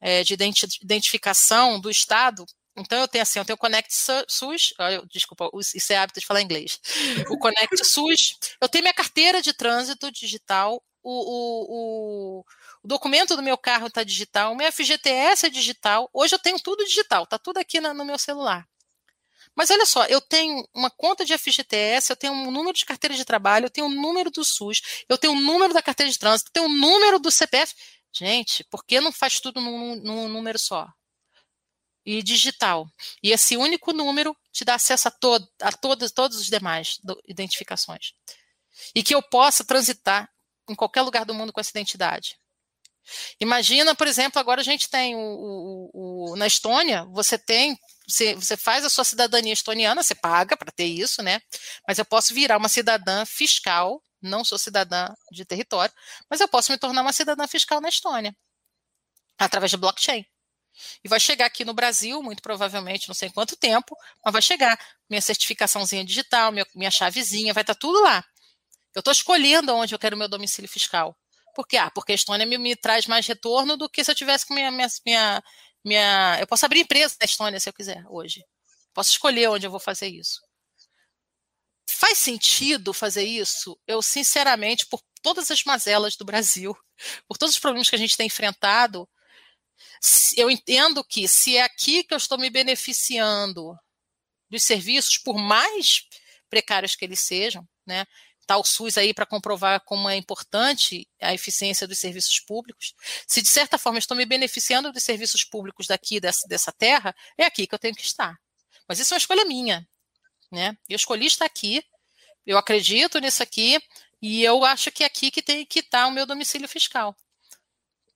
é, 0.00 0.22
de 0.22 0.34
identificação 0.82 1.80
do 1.80 1.90
Estado 1.90 2.44
então 2.76 3.00
eu 3.00 3.08
tenho 3.08 3.22
assim, 3.22 3.38
eu 3.38 3.44
tenho 3.44 3.56
o 3.56 3.58
Connect 3.58 3.92
SUS, 4.28 4.72
desculpa, 5.10 5.50
isso 5.74 5.92
é 5.92 5.96
hábito 5.96 6.20
de 6.20 6.26
falar 6.26 6.40
inglês. 6.40 6.78
O 7.28 7.38
Connect 7.38 7.76
SUS, 7.84 8.36
eu 8.60 8.68
tenho 8.68 8.82
minha 8.82 8.94
carteira 8.94 9.42
de 9.42 9.52
trânsito 9.52 10.10
digital, 10.10 10.82
o, 11.02 11.10
o, 11.10 11.66
o, 11.68 12.44
o 12.82 12.88
documento 12.88 13.34
do 13.36 13.42
meu 13.42 13.56
carro 13.58 13.86
está 13.86 14.04
digital, 14.04 14.52
o 14.52 14.56
meu 14.56 14.70
FGTS 14.70 15.46
é 15.46 15.50
digital. 15.50 16.08
Hoje 16.12 16.34
eu 16.34 16.38
tenho 16.38 16.60
tudo 16.60 16.84
digital, 16.84 17.24
está 17.24 17.38
tudo 17.38 17.58
aqui 17.58 17.80
na, 17.80 17.92
no 17.92 18.04
meu 18.04 18.18
celular. 18.18 18.66
Mas 19.54 19.70
olha 19.70 19.84
só, 19.84 20.04
eu 20.06 20.20
tenho 20.20 20.66
uma 20.74 20.90
conta 20.90 21.24
de 21.24 21.36
FGTS, 21.36 22.10
eu 22.10 22.16
tenho 22.16 22.32
um 22.32 22.50
número 22.50 22.76
de 22.76 22.84
carteira 22.84 23.14
de 23.14 23.24
trabalho, 23.24 23.66
eu 23.66 23.70
tenho 23.70 23.86
um 23.86 24.00
número 24.00 24.30
do 24.30 24.44
SUS, 24.44 24.80
eu 25.08 25.18
tenho 25.18 25.32
um 25.32 25.40
número 25.40 25.74
da 25.74 25.82
carteira 25.82 26.10
de 26.10 26.18
trânsito, 26.18 26.48
eu 26.50 26.52
tenho 26.52 26.66
um 26.66 26.78
número 26.78 27.18
do 27.18 27.30
CPF. 27.30 27.74
Gente, 28.12 28.64
por 28.64 28.84
que 28.84 29.00
não 29.00 29.12
faz 29.12 29.40
tudo 29.40 29.60
num, 29.60 29.96
num 29.96 30.28
número 30.28 30.58
só? 30.58 30.88
e 32.04 32.22
digital. 32.22 32.88
E 33.22 33.30
esse 33.30 33.56
único 33.56 33.92
número 33.92 34.36
te 34.52 34.64
dá 34.64 34.74
acesso 34.74 35.08
a, 35.08 35.10
todo, 35.10 35.46
a 35.60 35.72
todos, 35.72 36.10
todos 36.10 36.38
os 36.38 36.46
demais 36.46 36.98
identificações. 37.26 38.14
E 38.94 39.02
que 39.02 39.14
eu 39.14 39.22
possa 39.22 39.64
transitar 39.64 40.28
em 40.68 40.74
qualquer 40.74 41.02
lugar 41.02 41.24
do 41.24 41.34
mundo 41.34 41.52
com 41.52 41.60
essa 41.60 41.70
identidade. 41.70 42.38
Imagina, 43.40 43.94
por 43.94 44.06
exemplo, 44.06 44.38
agora 44.38 44.60
a 44.60 44.64
gente 44.64 44.88
tem 44.88 45.16
o, 45.16 45.18
o, 45.18 46.32
o 46.32 46.36
na 46.36 46.46
Estônia, 46.46 47.04
você 47.06 47.36
tem, 47.36 47.78
você, 48.10 48.34
você 48.34 48.56
faz 48.56 48.84
a 48.84 48.90
sua 48.90 49.04
cidadania 49.04 49.52
estoniana, 49.52 50.02
você 50.02 50.14
paga 50.14 50.56
para 50.56 50.72
ter 50.72 50.86
isso, 50.86 51.22
né? 51.22 51.40
Mas 51.86 51.98
eu 51.98 52.04
posso 52.04 52.34
virar 52.34 52.56
uma 52.56 52.68
cidadã 52.68 53.24
fiscal, 53.24 54.02
não 54.20 54.44
sou 54.44 54.58
cidadã 54.58 55.08
de 55.30 55.44
território, 55.44 55.94
mas 56.28 56.40
eu 56.40 56.48
posso 56.48 56.72
me 56.72 56.78
tornar 56.78 57.02
uma 57.02 57.12
cidadã 57.12 57.46
fiscal 57.46 57.80
na 57.80 57.88
Estônia, 57.88 58.34
através 59.38 59.70
de 59.70 59.76
blockchain. 59.76 60.24
E 61.04 61.08
vai 61.08 61.20
chegar 61.20 61.46
aqui 61.46 61.64
no 61.64 61.74
Brasil, 61.74 62.22
muito 62.22 62.42
provavelmente, 62.42 63.08
não 63.08 63.14
sei 63.14 63.30
quanto 63.30 63.56
tempo, 63.56 63.96
mas 64.24 64.32
vai 64.32 64.42
chegar 64.42 64.78
minha 65.08 65.20
certificaçãozinha 65.20 66.04
digital, 66.04 66.52
minha, 66.52 66.66
minha 66.74 66.90
chavezinha, 66.90 67.52
vai 67.52 67.62
estar 67.62 67.74
tá 67.74 67.80
tudo 67.80 68.00
lá. 68.02 68.24
Eu 68.94 69.00
estou 69.00 69.12
escolhendo 69.12 69.74
onde 69.74 69.94
eu 69.94 69.98
quero 69.98 70.16
meu 70.16 70.28
domicílio 70.28 70.68
fiscal. 70.68 71.16
Por 71.54 71.66
quê? 71.66 71.76
Ah, 71.76 71.90
porque 71.90 72.12
a 72.12 72.14
Estônia 72.14 72.46
me, 72.46 72.56
me, 72.58 72.76
traz 72.76 73.06
mais 73.06 73.26
retorno 73.26 73.76
do 73.76 73.88
que 73.88 74.04
se 74.04 74.10
eu 74.10 74.14
tivesse 74.14 74.46
com 74.46 74.54
minha, 74.54 74.70
minha, 74.70 74.88
minha, 75.04 75.42
minha. 75.84 76.36
Eu 76.40 76.46
posso 76.46 76.64
abrir 76.66 76.80
empresa 76.80 77.16
na 77.20 77.24
Estônia 77.24 77.60
se 77.60 77.68
eu 77.68 77.72
quiser, 77.72 78.04
hoje. 78.08 78.44
Posso 78.92 79.10
escolher 79.10 79.48
onde 79.48 79.66
eu 79.66 79.70
vou 79.70 79.80
fazer 79.80 80.08
isso. 80.08 80.40
Faz 81.88 82.18
sentido 82.18 82.92
fazer 82.92 83.24
isso? 83.24 83.78
Eu, 83.86 84.00
sinceramente, 84.02 84.86
por 84.86 85.00
todas 85.22 85.50
as 85.50 85.64
mazelas 85.64 86.16
do 86.16 86.24
Brasil, 86.24 86.76
por 87.28 87.36
todos 87.36 87.54
os 87.54 87.60
problemas 87.60 87.88
que 87.88 87.96
a 87.96 87.98
gente 87.98 88.16
tem 88.16 88.26
enfrentado, 88.26 89.08
eu 90.36 90.50
entendo 90.50 91.04
que 91.04 91.28
se 91.28 91.56
é 91.56 91.62
aqui 91.62 92.04
que 92.04 92.14
eu 92.14 92.18
estou 92.18 92.38
me 92.38 92.50
beneficiando 92.50 93.76
dos 94.48 94.62
serviços, 94.62 95.18
por 95.18 95.36
mais 95.36 96.06
precários 96.48 96.96
que 96.96 97.04
eles 97.04 97.20
sejam, 97.20 97.66
né? 97.86 98.06
Tá 98.50 98.56
o 98.56 98.64
SUS 98.64 98.98
aí 98.98 99.14
para 99.14 99.24
comprovar 99.24 99.80
como 99.84 100.08
é 100.08 100.16
importante 100.16 101.08
a 101.20 101.32
eficiência 101.32 101.86
dos 101.86 102.00
serviços 102.00 102.40
públicos. 102.40 102.94
Se 103.24 103.40
de 103.40 103.48
certa 103.48 103.78
forma 103.78 104.00
estou 104.00 104.16
me 104.16 104.26
beneficiando 104.26 104.90
dos 104.90 105.04
serviços 105.04 105.44
públicos 105.44 105.86
daqui, 105.86 106.18
dessa, 106.18 106.48
dessa 106.48 106.72
terra, 106.72 107.14
é 107.38 107.44
aqui 107.44 107.64
que 107.64 107.74
eu 107.74 107.78
tenho 107.78 107.94
que 107.94 108.02
estar. 108.02 108.36
Mas 108.88 108.98
isso 108.98 109.14
é 109.14 109.16
uma 109.16 109.20
escolha 109.20 109.44
minha. 109.44 109.88
Né? 110.50 110.76
Eu 110.88 110.96
escolhi 110.96 111.26
estar 111.26 111.44
aqui, 111.44 111.84
eu 112.44 112.58
acredito 112.58 113.20
nisso 113.20 113.40
aqui, 113.40 113.80
e 114.20 114.42
eu 114.42 114.64
acho 114.64 114.90
que 114.90 115.04
é 115.04 115.06
aqui 115.06 115.30
que 115.30 115.42
tem 115.42 115.64
que 115.64 115.78
estar 115.78 116.08
o 116.08 116.10
meu 116.10 116.26
domicílio 116.26 116.68
fiscal. 116.68 117.14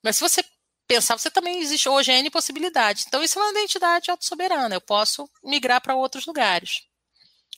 Mas 0.02 0.16
se 0.16 0.20
você 0.20 0.44
pensar, 0.88 1.16
você 1.16 1.30
também 1.30 1.60
existe 1.60 1.88
hoje 1.88 2.10
N 2.10 2.28
possibilidades. 2.28 3.06
Então, 3.06 3.22
isso 3.22 3.38
é 3.38 3.42
uma 3.42 3.52
identidade 3.52 4.10
autossoberana. 4.10 4.74
Eu 4.74 4.80
posso 4.80 5.30
migrar 5.44 5.80
para 5.80 5.94
outros 5.94 6.26
lugares. 6.26 6.82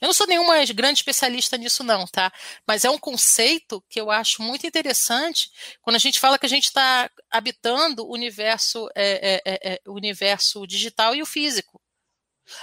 Eu 0.01 0.09
não 0.09 0.13
sou 0.13 0.27
nenhuma 0.27 0.65
grande 0.67 0.99
especialista 0.99 1.57
nisso, 1.57 1.83
não, 1.83 2.07
tá? 2.07 2.31
Mas 2.67 2.85
é 2.85 2.91
um 2.91 2.99
conceito 2.99 3.83
que 3.89 4.01
eu 4.01 4.11
acho 4.11 4.43
muito 4.43 4.67
interessante 4.67 5.51
quando 5.81 5.97
a 5.97 6.01
gente 6.01 6.21
fala 6.21 6.39
que 6.39 6.47
a 6.47 6.49
gente 6.49 6.67
está 6.67 7.11
habitando 7.31 8.05
o 8.05 8.13
universo, 8.13 8.89
é, 8.95 9.35
é, 9.35 9.43
é, 9.45 9.75
é, 9.75 9.81
o 9.87 9.95
universo 9.95 10.67
digital 10.67 11.15
e 11.15 11.23
o 11.23 11.27
físico. 11.27 11.81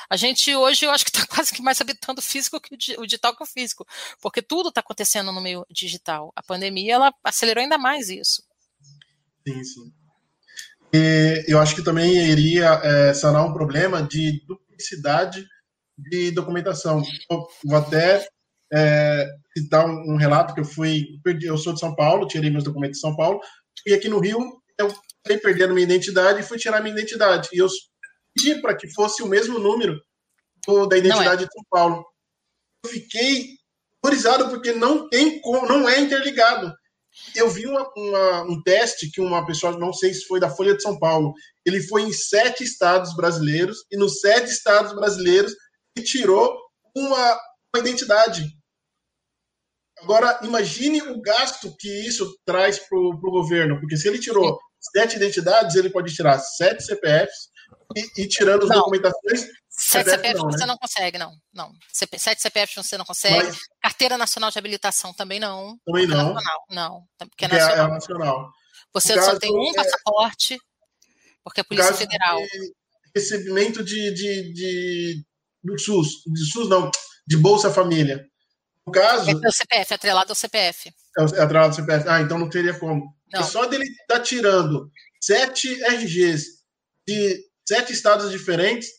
A 0.09 0.15
gente 0.15 0.55
hoje, 0.55 0.85
eu 0.85 0.91
acho 0.91 1.03
que 1.03 1.11
está 1.11 1.25
quase 1.27 1.51
que 1.51 1.61
mais 1.61 1.81
habitando 1.81 2.19
o 2.19 2.23
físico 2.23 2.59
que 2.59 2.75
o 2.97 3.05
digital 3.05 3.35
que 3.35 3.43
o 3.43 3.47
físico, 3.47 3.85
porque 4.21 4.41
tudo 4.41 4.69
está 4.69 4.81
acontecendo 4.81 5.31
no 5.31 5.41
meio 5.41 5.65
digital. 5.69 6.31
A 6.35 6.43
pandemia 6.43 6.93
ela 6.93 7.13
acelerou 7.23 7.63
ainda 7.63 7.77
mais 7.77 8.09
isso. 8.09 8.43
Sim, 9.47 9.63
sim. 9.63 9.93
E 10.93 11.43
eu 11.47 11.59
acho 11.59 11.75
que 11.75 11.83
também 11.83 12.15
iria 12.15 12.79
é, 12.83 13.13
sanar 13.15 13.43
um 13.43 13.51
problema 13.51 14.03
de 14.03 14.45
duplicidade 14.45 15.47
de 16.09 16.31
documentação. 16.31 17.01
Eu 17.29 17.47
vou 17.63 17.77
até 17.77 18.25
é, 18.73 19.27
citar 19.55 19.85
um, 19.85 20.13
um, 20.13 20.15
relato 20.15 20.53
que 20.53 20.59
eu 20.59 20.65
fui, 20.65 21.19
eu 21.41 21.57
sou 21.57 21.73
de 21.73 21.79
São 21.79 21.95
Paulo, 21.95 22.27
tirei 22.27 22.49
meus 22.49 22.63
documentos 22.63 22.97
de 22.97 23.01
São 23.01 23.15
Paulo, 23.15 23.39
e 23.85 23.93
aqui 23.93 24.09
no 24.09 24.19
Rio 24.19 24.39
eu 24.77 24.89
fui 25.25 25.37
perdendo 25.37 25.73
minha 25.73 25.85
identidade 25.85 26.39
e 26.39 26.43
fui 26.43 26.57
tirar 26.57 26.81
minha 26.81 26.93
identidade. 26.93 27.49
E 27.53 27.57
eu 27.57 27.67
pedi 28.35 28.61
para 28.61 28.75
que 28.75 28.91
fosse 28.93 29.21
o 29.21 29.27
mesmo 29.27 29.59
número 29.59 30.01
do, 30.65 30.85
da 30.87 30.97
identidade 30.97 31.43
é. 31.43 31.47
de 31.47 31.53
São 31.53 31.63
Paulo. 31.69 32.05
Eu 32.85 32.91
fiquei 32.91 33.57
horrorizado 34.03 34.49
porque 34.49 34.73
não 34.73 35.07
tem 35.09 35.39
como, 35.39 35.67
não 35.67 35.87
é 35.87 35.99
interligado. 35.99 36.73
Eu 37.35 37.47
vi 37.49 37.67
uma, 37.67 37.87
uma, 37.95 38.41
um 38.43 38.61
teste 38.63 39.11
que 39.11 39.21
uma 39.21 39.45
pessoa, 39.45 39.77
não 39.77 39.93
sei 39.93 40.13
se 40.13 40.25
foi 40.25 40.39
da 40.39 40.49
Folha 40.49 40.75
de 40.75 40.81
São 40.81 40.97
Paulo, 40.97 41.33
ele 41.63 41.79
foi 41.81 42.01
em 42.01 42.11
sete 42.11 42.63
estados 42.63 43.15
brasileiros 43.15 43.85
e 43.91 43.97
nos 43.97 44.19
sete 44.19 44.49
estados 44.49 44.93
brasileiros 44.93 45.53
ele 45.95 46.05
tirou 46.05 46.57
uma, 46.95 47.39
uma 47.73 47.79
identidade. 47.79 48.45
Agora, 49.99 50.39
imagine 50.43 51.01
o 51.01 51.21
gasto 51.21 51.73
que 51.79 51.87
isso 52.07 52.35
traz 52.45 52.79
para 52.79 52.97
o 52.97 53.17
governo, 53.19 53.79
porque 53.79 53.95
se 53.95 54.07
ele 54.07 54.19
tirou 54.19 54.59
sete 54.91 55.15
identidades, 55.15 55.75
ele 55.75 55.89
pode 55.89 56.13
tirar 56.13 56.39
sete 56.39 56.83
CPFs 56.83 57.49
e, 57.95 58.23
e 58.23 58.27
tirando 58.27 58.63
as 58.63 58.69
documentações. 58.69 59.47
Sete 59.69 60.09
CPFs 60.09 60.39
não, 60.41 60.51
você 60.51 60.59
né? 60.59 60.65
não 60.65 60.77
consegue, 60.77 61.17
não. 61.17 61.31
não. 61.53 61.71
Sete 61.91 62.41
CPFs 62.41 62.75
você 62.75 62.97
não 62.97 63.05
consegue. 63.05 63.47
Mas, 63.47 63.57
Carteira 63.81 64.17
Nacional 64.17 64.51
de 64.51 64.59
Habilitação 64.59 65.13
também 65.13 65.39
não. 65.39 65.77
Também 65.85 66.05
não. 66.05 66.33
Nacional, 66.33 66.65
não. 66.69 67.03
Porque 67.17 67.45
é, 67.45 67.47
é 67.47 67.51
nacional. 67.51 67.85
É, 67.85 67.89
nacional. 67.89 68.51
Você 68.93 69.21
só 69.21 69.39
tem 69.39 69.51
um 69.51 69.71
é, 69.71 69.73
passaporte, 69.73 70.57
porque 71.43 71.61
é 71.61 71.63
Polícia 71.63 71.93
Federal. 71.93 72.37
De 72.37 72.73
recebimento 73.15 73.83
de, 73.83 74.13
de, 74.13 74.53
de, 74.53 75.25
do 75.63 75.77
SUS, 75.79 76.23
de 76.25 76.51
SUS 76.51 76.67
não, 76.69 76.91
de 77.25 77.37
Bolsa 77.37 77.71
Família. 77.71 78.25
No 78.85 78.91
caso. 78.91 79.29
É 79.29 79.47
o 79.47 79.51
CPF, 79.51 79.93
é 79.93 79.95
atrelado 79.95 80.31
ao 80.31 80.35
CPF. 80.35 80.89
É, 80.89 81.21
é 81.21 81.41
atrelado 81.41 81.67
ao 81.67 81.73
CPF. 81.73 82.09
Ah, 82.09 82.21
então 82.21 82.37
não 82.37 82.49
teria 82.49 82.77
como. 82.77 83.15
Não. 83.31 83.43
Só 83.43 83.65
dele 83.65 83.85
estar 83.85 84.17
tá 84.17 84.19
tirando 84.19 84.91
sete 85.21 85.73
RGs 85.83 86.43
de 87.07 87.43
sete 87.65 87.93
estados 87.93 88.29
diferentes. 88.29 88.89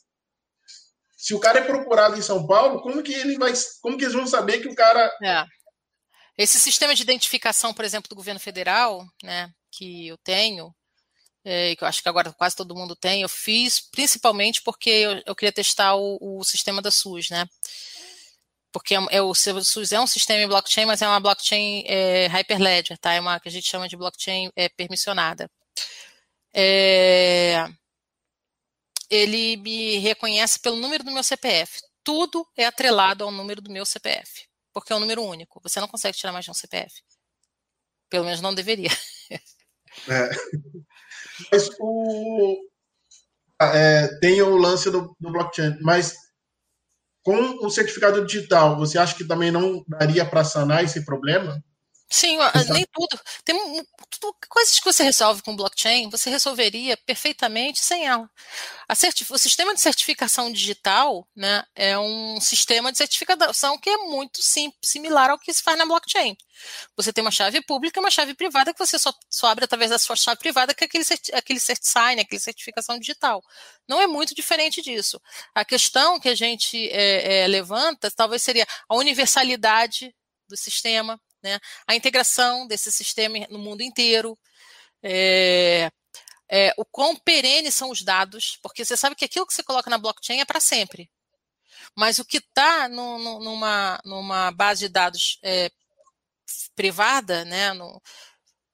Se 1.17 1.35
o 1.35 1.41
cara 1.41 1.61
é 1.61 1.65
procurado 1.65 2.19
em 2.19 2.23
São 2.23 2.47
Paulo, 2.47 2.83
como 2.83 3.03
que 3.03 3.13
ele 3.13 3.39
vai. 3.39 3.53
Como 3.83 3.97
que 3.97 4.05
eles 4.05 4.15
vão 4.15 4.27
saber 4.27 4.61
que 4.61 4.69
o 4.69 4.75
cara. 4.75 5.13
É. 5.23 5.45
Esse 6.37 6.59
sistema 6.59 6.95
de 6.95 7.03
identificação, 7.03 7.73
por 7.73 7.85
exemplo, 7.85 8.09
do 8.09 8.17
governo 8.17 8.41
federal, 8.41 9.07
né, 9.23 9.51
que 9.71 10.09
eu 10.09 10.19
tenho, 10.19 10.75
é, 11.45 11.77
que 11.77 11.85
eu 11.85 11.89
acho 11.89 12.03
que 12.03 12.09
agora 12.09 12.33
quase 12.33 12.57
todo 12.57 12.75
mundo 12.75 12.97
tem, 12.97 13.23
eu 13.23 13.29
fiz 13.29 13.81
principalmente 13.81 14.63
porque 14.63 14.89
eu, 14.89 15.23
eu 15.27 15.35
queria 15.35 15.53
testar 15.53 15.95
o, 15.95 16.19
o, 16.21 16.45
sistema 16.45 16.81
da 16.81 16.91
SUS, 16.91 17.29
né? 17.29 17.47
Porque 18.73 18.95
é, 18.95 18.99
é 19.11 19.23
o 19.23 19.35
SUS 19.35 19.93
é 19.93 20.01
um 20.01 20.07
sistema 20.07 20.41
em 20.41 20.49
blockchain, 20.49 20.87
mas 20.87 21.03
é 21.03 21.07
uma 21.07 21.21
blockchain 21.21 21.85
é, 21.87 22.27
Hyperledger, 22.29 22.99
tá? 22.99 23.13
É 23.13 23.21
uma 23.21 23.39
que 23.39 23.49
a 23.49 23.53
gente 23.53 23.69
chama 23.69 23.89
de 23.89 23.97
blockchain 23.97 24.51
é, 24.57 24.69
permissionada. 24.71 25.51
É, 26.53 27.69
ele 29.11 29.57
me 29.59 29.99
reconhece 29.99 30.59
pelo 30.59 30.77
número 30.77 31.05
do 31.05 31.13
meu 31.13 31.23
CPF. 31.23 31.83
Tudo 32.03 32.47
é 32.57 32.65
atrelado 32.67 33.25
ao 33.25 33.31
número 33.31 33.61
do 33.61 33.71
meu 33.71 33.85
CPF, 33.85 34.47
porque 34.73 34.93
é 34.93 34.97
um 34.97 35.01
número 35.01 35.23
único. 35.23 35.61
Você 35.63 35.81
não 35.81 35.89
consegue 35.89 36.17
tirar 36.17 36.33
mais 36.33 36.45
de 36.45 36.51
um 36.51 36.55
CPF. 36.55 37.03
Pelo 38.09 38.25
menos 38.25 38.41
não 38.41 38.55
deveria. 38.55 38.91
É. 40.09 40.29
Mas 41.51 41.69
o, 41.81 42.57
é, 43.61 44.09
tem 44.21 44.43
o 44.43 44.57
lance 44.57 44.91
do, 44.91 45.15
do 45.19 45.33
blockchain, 45.33 45.79
mas 45.81 46.15
com 47.23 47.67
o 47.67 47.71
certificado 47.71 48.25
digital, 48.27 48.77
você 48.77 48.99
acha 48.99 49.15
que 49.17 49.25
também 49.25 49.51
não 49.51 49.83
daria 49.89 50.25
para 50.27 50.45
sanar 50.45 50.85
esse 50.85 51.05
problema? 51.05 51.63
Sim, 52.09 52.39
nem 52.71 52.87
tudo. 52.93 53.21
Tem 53.45 53.57
tudo, 54.11 54.37
coisas 54.49 54.79
que 54.79 54.85
você 54.85 55.03
resolve 55.03 55.43
com 55.43 55.57
blockchain, 55.57 56.09
você 56.11 56.31
resolveria 56.31 56.97
perfeitamente 56.97 57.81
sem 57.81 58.07
ela. 58.07 58.31
o 59.31 59.39
sistema 59.39 59.75
de 59.75 59.81
certificação 59.81 60.53
digital 60.53 61.27
né, 61.35 61.65
é 61.75 61.99
um 61.99 62.41
sistema 62.41 62.93
de 62.93 62.99
certificação 62.99 63.79
que 63.79 63.91
é 63.91 63.97
muito 63.97 64.43
sim, 64.43 64.73
similar 64.83 65.31
ao 65.31 65.39
que 65.39 65.53
se 65.53 65.63
faz 65.63 65.77
na 65.79 65.87
blockchain. 65.87 66.37
Você 66.97 67.13
tem 67.13 67.23
uma 67.23 67.31
chave 67.31 67.61
pública 67.63 67.99
e 67.99 68.03
uma 68.03 68.11
chave 68.11 68.35
privada 68.35 68.73
que 68.73 68.79
você 68.79 68.99
só, 68.99 69.13
só 69.29 69.49
abre 69.49 69.65
através 69.65 69.91
da 69.91 69.99
sua 69.99 70.15
chave 70.15 70.39
privada, 70.39 70.75
que 70.75 70.85
é 70.85 70.87
aquele, 70.87 71.05
aquele 71.33 71.61
sign, 71.61 72.21
aquele 72.21 72.41
certificação 72.41 72.99
digital. 72.99 73.43
Não 73.89 74.01
é 74.01 74.07
muito 74.07 74.35
diferente 74.35 74.81
disso. 74.83 75.21
A 75.55 75.65
questão 75.65 76.21
que 76.21 76.29
a 76.29 76.35
gente 76.35 76.89
é, 76.91 77.43
é, 77.43 77.47
levanta 77.49 78.11
talvez 78.11 78.43
seria 78.43 78.67
a 78.89 78.95
universalidade 78.95 80.15
do 80.49 80.57
sistema, 80.57 81.21
né? 81.45 81.61
A 81.87 81.95
integração 81.95 82.67
desse 82.67 82.91
sistema 82.91 83.47
no 83.51 83.59
mundo 83.59 83.83
inteiro, 83.83 84.37
é, 85.03 85.91
é, 86.51 86.75
o 86.79 86.85
quão 86.85 87.15
perenes 87.15 87.75
são 87.75 87.91
os 87.91 88.03
dados, 88.03 88.59
porque 88.63 88.85
você 88.85 88.97
sabe 88.97 89.15
que 89.15 89.27
aquilo 89.27 89.47
que 89.47 89.55
você 89.55 89.63
coloca 89.63 89.91
na 89.91 89.99
blockchain 89.99 90.41
é 90.41 90.45
para 90.45 90.59
sempre. 90.61 91.11
Mas 91.97 92.19
o 92.19 92.25
que 92.25 92.39
está 92.39 92.89
numa, 92.89 94.01
numa 94.05 94.51
base 94.53 94.81
de 94.81 94.89
dados 94.89 95.39
é, 95.43 95.71
privada, 96.75 97.45
né, 97.45 97.73
no, 97.75 98.03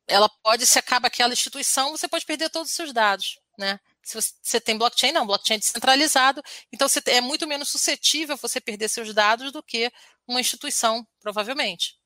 ela 0.07 0.29
pode, 0.43 0.67
se 0.67 0.79
acaba 0.79 1.09
aquela 1.09 1.33
instituição, 1.33 1.91
você 1.91 2.09
pode 2.09 2.25
perder 2.25 2.51
todos 2.51 2.71
os 2.71 2.77
seus 2.77 2.93
dados. 2.93 3.39
Né? 3.59 3.79
Se 4.03 4.15
você 4.15 4.61
tem 4.61 4.79
blockchain, 4.79 5.13
não, 5.13 5.27
blockchain 5.27 5.57
é 5.57 5.59
descentralizado, 5.59 6.43
então 6.73 6.89
você 6.89 7.03
é 7.07 7.21
muito 7.21 7.47
menos 7.47 7.69
suscetível 7.69 8.37
você 8.37 8.61
perder 8.61 8.89
seus 8.89 9.13
dados 9.13 9.53
do 9.53 9.63
que 9.63 9.93
uma 10.27 10.41
instituição, 10.41 11.07
provavelmente. 11.21 12.00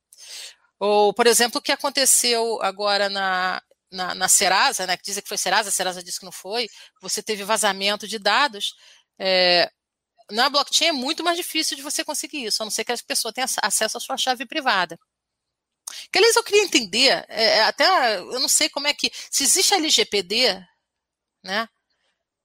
Ou, 0.78 1.14
por 1.14 1.26
exemplo, 1.26 1.58
o 1.58 1.62
que 1.62 1.72
aconteceu 1.72 2.60
agora 2.62 3.08
na, 3.08 3.62
na, 3.90 4.14
na 4.14 4.28
Serasa, 4.28 4.86
né, 4.86 4.96
que 4.96 5.04
dizem 5.04 5.22
que 5.22 5.28
foi 5.28 5.38
Serasa, 5.38 5.68
a 5.68 5.72
Serasa 5.72 6.02
disse 6.02 6.18
que 6.18 6.24
não 6.24 6.32
foi, 6.32 6.68
você 7.00 7.22
teve 7.22 7.44
vazamento 7.44 8.06
de 8.06 8.18
dados. 8.18 8.74
É, 9.18 9.70
na 10.30 10.48
blockchain 10.48 10.88
é 10.88 10.92
muito 10.92 11.22
mais 11.22 11.36
difícil 11.36 11.76
de 11.76 11.82
você 11.82 12.04
conseguir 12.04 12.44
isso, 12.44 12.62
a 12.62 12.66
não 12.66 12.70
ser 12.70 12.84
que 12.84 12.92
a 12.92 12.96
pessoa 13.06 13.32
tenha 13.32 13.46
acesso 13.62 13.96
à 13.96 14.00
sua 14.00 14.16
chave 14.16 14.46
privada. 14.46 14.98
Que, 16.10 16.18
aliás, 16.18 16.36
eu 16.36 16.44
queria 16.44 16.64
entender, 16.64 17.24
é, 17.28 17.62
até 17.62 18.18
eu 18.18 18.40
não 18.40 18.48
sei 18.48 18.68
como 18.68 18.86
é 18.86 18.94
que. 18.94 19.10
Se 19.30 19.44
existe 19.44 19.74
LGPD, 19.74 20.60
né? 21.42 21.68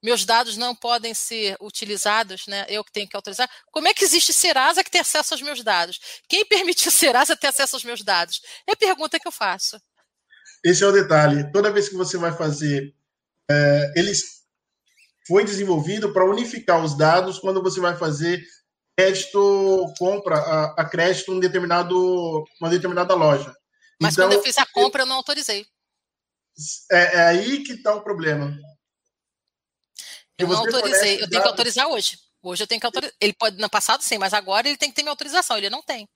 Meus 0.02 0.24
dados 0.24 0.56
não 0.56 0.74
podem 0.74 1.12
ser 1.12 1.56
utilizados, 1.60 2.46
né? 2.46 2.64
Eu 2.68 2.82
que 2.82 2.92
tenho 2.92 3.08
que 3.08 3.16
autorizar. 3.16 3.48
Como 3.70 3.88
é 3.88 3.94
que 3.94 4.04
existe 4.04 4.32
Serasa 4.32 4.82
que 4.82 4.90
tem 4.90 5.00
acesso 5.00 5.34
aos 5.34 5.42
meus 5.42 5.62
dados? 5.62 6.00
Quem 6.28 6.44
permitiu 6.44 6.90
Serasa 6.92 7.36
ter 7.36 7.48
acesso 7.48 7.76
aos 7.76 7.84
meus 7.84 8.02
dados? 8.02 8.40
É 8.66 8.72
a 8.72 8.76
pergunta 8.76 9.18
que 9.18 9.28
eu 9.28 9.32
faço. 9.32 9.80
Esse 10.64 10.82
é 10.82 10.86
o 10.86 10.92
detalhe. 10.92 11.50
Toda 11.52 11.72
vez 11.72 11.88
que 11.88 11.96
você 11.96 12.16
vai 12.18 12.32
fazer, 12.32 12.94
é, 13.50 13.92
eles 13.96 14.40
foi 15.26 15.44
desenvolvido 15.44 16.12
para 16.12 16.24
unificar 16.24 16.82
os 16.82 16.96
dados 16.96 17.38
quando 17.38 17.62
você 17.62 17.80
vai 17.80 17.96
fazer 17.96 18.42
crédito, 18.96 19.94
compra 19.98 20.36
a, 20.36 20.82
a 20.82 20.84
crédito 20.84 21.32
em 21.32 21.40
determinado, 21.40 22.44
uma 22.60 22.68
determinada 22.68 23.14
loja. 23.14 23.54
Mas 24.00 24.14
então, 24.14 24.26
quando 24.26 24.34
eu 24.34 24.42
fiz 24.42 24.58
a 24.58 24.66
compra, 24.66 25.02
eu 25.02 25.06
não 25.06 25.16
autorizei. 25.16 25.66
É, 26.90 27.16
é 27.16 27.22
aí 27.22 27.62
que 27.62 27.72
está 27.72 27.94
o 27.94 28.02
problema. 28.02 28.54
Eu 30.42 30.48
não 30.48 30.58
autorizei, 30.58 31.22
eu 31.22 31.28
tenho 31.28 31.42
que 31.42 31.48
autorizar 31.48 31.88
hoje. 31.88 32.18
Hoje 32.42 32.62
eu 32.62 32.66
tenho 32.66 32.80
que 32.80 32.86
autorizar. 32.86 33.14
Ele 33.20 33.32
pode, 33.32 33.60
no 33.60 33.68
passado 33.68 34.02
sim, 34.02 34.18
mas 34.18 34.32
agora 34.32 34.68
ele 34.68 34.76
tem 34.76 34.88
que 34.88 34.96
ter 34.96 35.02
minha 35.02 35.12
autorização. 35.12 35.56
Ele 35.58 35.70
não 35.70 35.82
tem. 35.82 36.08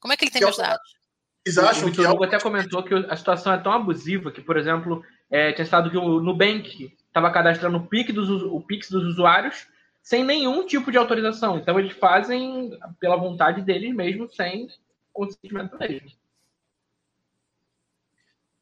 Como 0.00 0.12
é 0.12 0.16
que 0.16 0.24
ele 0.24 0.30
tem 0.30 0.42
meus 0.42 0.56
dados? 0.56 1.02
Vocês 1.44 1.58
acham 1.58 1.88
o 1.88 1.92
que. 1.92 2.00
O 2.00 2.22
até 2.22 2.38
comentou 2.38 2.82
que 2.82 2.94
a 2.94 3.16
situação 3.16 3.52
é 3.52 3.58
tão 3.58 3.72
abusiva 3.72 4.30
que, 4.30 4.40
por 4.40 4.56
exemplo, 4.56 5.02
é, 5.30 5.52
tinha 5.52 5.64
estado 5.64 5.90
que 5.90 5.96
o 5.96 6.20
Nubank 6.20 6.96
estava 7.06 7.30
cadastrando 7.30 7.78
o 7.78 7.86
Pix, 7.86 8.14
dos, 8.14 8.28
o 8.42 8.60
Pix 8.60 8.88
dos 8.88 9.04
usuários 9.04 9.66
sem 10.02 10.24
nenhum 10.24 10.66
tipo 10.66 10.90
de 10.90 10.98
autorização. 10.98 11.58
Então 11.58 11.78
eles 11.78 11.92
fazem 11.94 12.76
pela 12.98 13.16
vontade 13.16 13.62
deles 13.62 13.94
mesmo, 13.94 14.30
sem 14.30 14.68
consentimento 15.12 15.78
deles. 15.78 16.16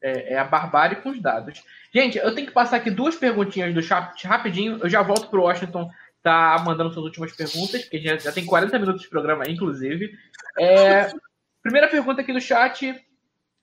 É, 0.01 0.33
é, 0.33 0.39
a 0.39 0.43
barbárie 0.43 0.97
com 0.97 1.09
os 1.11 1.21
dados. 1.21 1.63
Gente, 1.93 2.17
eu 2.17 2.33
tenho 2.33 2.47
que 2.47 2.53
passar 2.53 2.77
aqui 2.77 2.89
duas 2.89 3.15
perguntinhas 3.15 3.73
do 3.73 3.83
chat 3.83 4.25
rapidinho. 4.25 4.79
Eu 4.81 4.89
já 4.89 5.03
volto 5.03 5.29
para 5.29 5.39
o 5.39 5.43
Washington 5.43 5.91
tá 6.21 6.61
mandando 6.63 6.93
suas 6.93 7.05
últimas 7.05 7.31
perguntas, 7.31 7.81
porque 7.81 7.99
já, 7.99 8.17
já 8.17 8.31
tem 8.31 8.45
40 8.45 8.77
minutos 8.79 9.01
de 9.01 9.09
programa, 9.09 9.49
inclusive. 9.49 10.17
É, 10.57 11.11
primeira 11.61 11.87
pergunta 11.87 12.21
aqui 12.21 12.31
do 12.31 12.41
chat. 12.41 12.95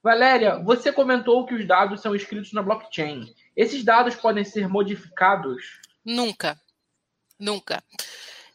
Valéria, 0.02 0.58
você 0.58 0.92
comentou 0.92 1.44
que 1.46 1.54
os 1.54 1.66
dados 1.66 2.00
são 2.00 2.14
escritos 2.14 2.52
na 2.52 2.62
blockchain. 2.62 3.34
Esses 3.56 3.84
dados 3.84 4.14
podem 4.14 4.44
ser 4.44 4.68
modificados? 4.68 5.80
Nunca. 6.04 6.58
Nunca. 7.38 7.82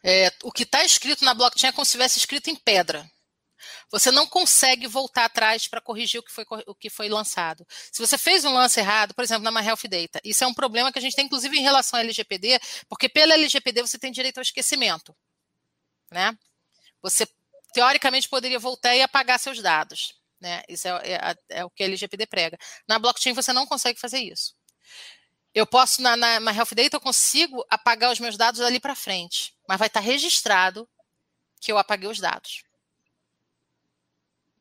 É, 0.04 0.32
o 0.44 0.52
que 0.52 0.64
está 0.64 0.84
escrito 0.84 1.24
na 1.24 1.34
blockchain 1.34 1.70
é 1.70 1.74
como 1.74 1.86
se 1.86 1.90
estivesse 1.90 2.20
escrito 2.20 2.50
em 2.50 2.56
pedra. 2.56 3.06
Você 3.94 4.10
não 4.10 4.26
consegue 4.26 4.88
voltar 4.88 5.26
atrás 5.26 5.68
para 5.68 5.80
corrigir 5.80 6.20
o 6.20 6.24
que, 6.24 6.32
foi, 6.32 6.44
o 6.66 6.74
que 6.74 6.89
foi 6.89 7.08
lançado. 7.08 7.64
Se 7.91 8.00
você 8.00 8.18
fez 8.18 8.44
um 8.44 8.52
lance 8.52 8.80
errado, 8.80 9.14
por 9.14 9.24
exemplo, 9.24 9.44
na 9.44 9.52
My 9.52 9.64
Health 9.64 9.88
Data, 9.88 10.20
isso 10.24 10.44
é 10.44 10.48
um 10.48 10.54
problema 10.54 10.91
que 10.91 10.98
a 10.98 11.02
gente 11.02 11.16
tem, 11.16 11.26
inclusive, 11.26 11.56
em 11.56 11.62
relação 11.62 12.00
à 12.00 12.02
LGPD, 12.02 12.60
porque 12.89 13.08
pela 13.08 13.36
LGPD 13.36 13.84
você 13.84 14.00
tem 14.00 14.12
direito 14.12 14.39
ao 14.39 14.41
esquecimento. 14.41 15.16
Né? 16.10 16.36
Você, 17.04 17.28
teoricamente, 17.72 18.28
poderia 18.28 18.58
voltar 18.58 18.96
e 18.96 19.02
apagar 19.04 19.39
seus 19.39 19.62
dados. 19.62 20.16
Né? 20.41 20.64
Isso 20.68 20.88
é, 20.88 21.12
é, 21.12 21.60
é 21.60 21.64
o 21.64 21.70
que 21.70 21.84
a 21.84 21.86
LGPD 21.86 22.26
prega. 22.26 22.58
Na 22.88 22.98
blockchain 22.98 23.34
você 23.34 23.54
não 23.54 23.68
consegue 23.68 24.00
fazer 24.00 24.18
isso. 24.18 24.56
Eu 25.54 25.68
posso, 25.68 26.02
na, 26.02 26.18
na, 26.18 26.39
na 26.39 26.52
Health 26.52 26.74
Data, 26.74 26.96
eu 26.96 27.00
consigo 27.00 27.64
apagar 27.70 28.12
os 28.12 28.20
meus 28.20 28.38
dados 28.38 28.60
dali 28.60 28.80
para 28.80 28.96
frente, 28.96 29.54
mas 29.70 29.78
vai 29.78 29.88
estar 29.88 30.00
registrado 30.00 30.89
que 31.62 31.72
eu 31.72 31.78
apaguei 31.78 32.10
os 32.10 32.18
dados. 32.18 32.64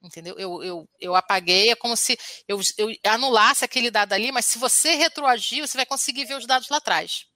Entendeu? 0.03 0.37
Eu, 0.37 0.63
eu, 0.65 0.89
eu 1.01 1.15
apaguei, 1.15 1.71
é 1.71 1.77
como 1.77 1.97
se 1.97 2.19
eu, 2.49 2.61
eu 2.77 2.89
anulasse 3.05 3.65
aquele 3.65 3.91
dado 3.91 4.13
ali, 4.13 4.33
mas 4.33 4.47
se 4.47 4.59
você 4.59 4.95
retroagir, 4.97 5.67
você 5.67 5.77
vai 5.77 5.87
conseguir 5.87 6.25
ver 6.25 6.37
os 6.37 6.47
dados 6.47 6.69
lá 6.69 6.79
atrás. 6.79 7.27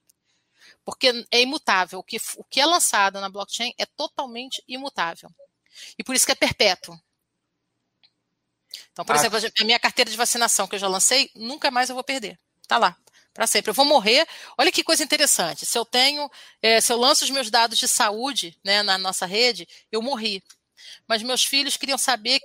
Porque 0.83 1.25
é 1.31 1.41
imutável. 1.41 1.99
O 1.99 2.03
que, 2.03 2.17
o 2.35 2.43
que 2.43 2.59
é 2.59 2.65
lançado 2.65 3.21
na 3.21 3.29
blockchain 3.29 3.73
é 3.77 3.85
totalmente 3.85 4.61
imutável. 4.67 5.29
E 5.97 6.03
por 6.03 6.15
isso 6.15 6.25
que 6.25 6.31
é 6.31 6.35
perpétuo. 6.35 6.97
Então, 8.91 9.05
por 9.05 9.15
ah. 9.15 9.19
exemplo, 9.19 9.37
a 9.37 9.63
minha 9.63 9.79
carteira 9.79 10.09
de 10.09 10.17
vacinação 10.17 10.67
que 10.67 10.75
eu 10.75 10.79
já 10.79 10.87
lancei, 10.87 11.31
nunca 11.35 11.71
mais 11.71 11.89
eu 11.89 11.95
vou 11.95 12.03
perder. 12.03 12.39
Tá 12.67 12.77
lá, 12.77 12.97
para 13.33 13.47
sempre. 13.47 13.69
Eu 13.69 13.73
vou 13.73 13.85
morrer. 13.85 14.27
Olha 14.57 14.71
que 14.71 14.83
coisa 14.83 15.03
interessante. 15.03 15.65
Se 15.65 15.77
eu 15.77 15.85
tenho, 15.85 16.29
é, 16.61 16.81
se 16.81 16.91
eu 16.91 16.97
lanço 16.97 17.23
os 17.23 17.29
meus 17.29 17.49
dados 17.49 17.77
de 17.77 17.87
saúde 17.87 18.57
né, 18.63 18.83
na 18.83 18.97
nossa 18.97 19.25
rede, 19.25 19.67
eu 19.91 20.01
morri. 20.01 20.43
Mas 21.07 21.23
meus 21.23 21.43
filhos 21.43 21.77
queriam 21.77 21.97
saber 21.97 22.41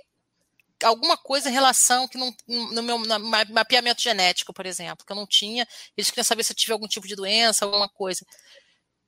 alguma 0.83 1.17
coisa 1.17 1.49
em 1.49 1.53
relação 1.53 2.07
que 2.07 2.17
não, 2.17 2.35
no 2.47 2.83
meu 2.83 2.97
no 2.99 3.19
mapeamento 3.53 4.01
genético, 4.01 4.53
por 4.53 4.65
exemplo, 4.65 5.05
que 5.05 5.11
eu 5.11 5.15
não 5.15 5.27
tinha. 5.27 5.67
Eles 5.95 6.09
queriam 6.09 6.23
saber 6.23 6.43
se 6.43 6.53
eu 6.53 6.57
tive 6.57 6.73
algum 6.73 6.87
tipo 6.87 7.07
de 7.07 7.15
doença, 7.15 7.65
alguma 7.65 7.89
coisa. 7.89 8.25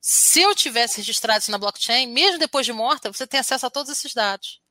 Se 0.02 0.42
eu 0.42 0.54
tivesse 0.54 0.98
registrado 0.98 1.40
isso 1.40 1.52
na 1.52 1.58
blockchain, 1.58 2.08
mesmo 2.08 2.38
depois 2.38 2.66
de 2.66 2.74
morta, 2.74 3.12
você 3.12 3.26
tem 3.26 3.40
acesso 3.40 3.66
a 3.66 3.70
todos 3.70 3.92
esses 3.92 4.14
dados. 4.14 4.62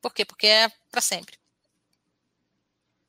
Por 0.00 0.12
quê? 0.12 0.24
Porque 0.24 0.46
é 0.46 0.68
para 0.90 1.00
sempre. 1.00 1.38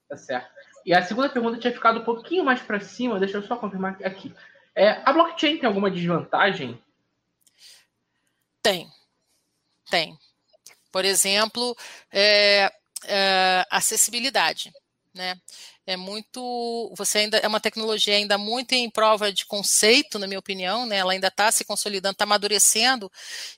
Tá 0.08 0.18
certo. 0.18 0.50
E 0.86 0.94
a 0.94 1.04
segunda 1.04 1.30
pergunta 1.30 1.60
tinha 1.60 1.74
ficado 1.74 2.00
um 2.00 2.04
pouquinho 2.04 2.44
mais 2.44 2.62
para 2.62 2.80
cima, 2.80 3.20
deixa 3.20 3.38
eu 3.38 3.44
só 3.44 3.56
confirmar 3.56 3.98
aqui. 4.04 4.34
É, 4.74 5.02
a 5.06 5.12
blockchain 5.12 5.58
tem 5.58 5.68
alguma 5.68 5.90
desvantagem? 5.90 6.82
Tem. 8.62 8.92
Tem. 9.90 10.18
Por 10.96 11.04
exemplo, 11.04 11.76
é, 12.10 12.72
é, 13.04 13.66
acessibilidade. 13.70 14.72
Né? 15.14 15.36
É 15.86 15.98
muito. 15.98 16.90
Você 16.96 17.18
ainda 17.18 17.38
é 17.38 17.46
uma 17.50 17.60
tecnologia 17.60 18.16
ainda 18.16 18.38
muito 18.38 18.72
em 18.72 18.90
prova 18.90 19.30
de 19.30 19.46
conceito, 19.46 20.18
na 20.18 20.26
minha 20.26 20.40
opinião, 20.40 20.86
né? 20.86 20.96
Ela 20.96 21.12
ainda 21.12 21.28
está 21.28 21.52
se 21.52 21.66
consolidando, 21.66 22.14
está 22.14 22.24
amadurecendo, 22.24 23.12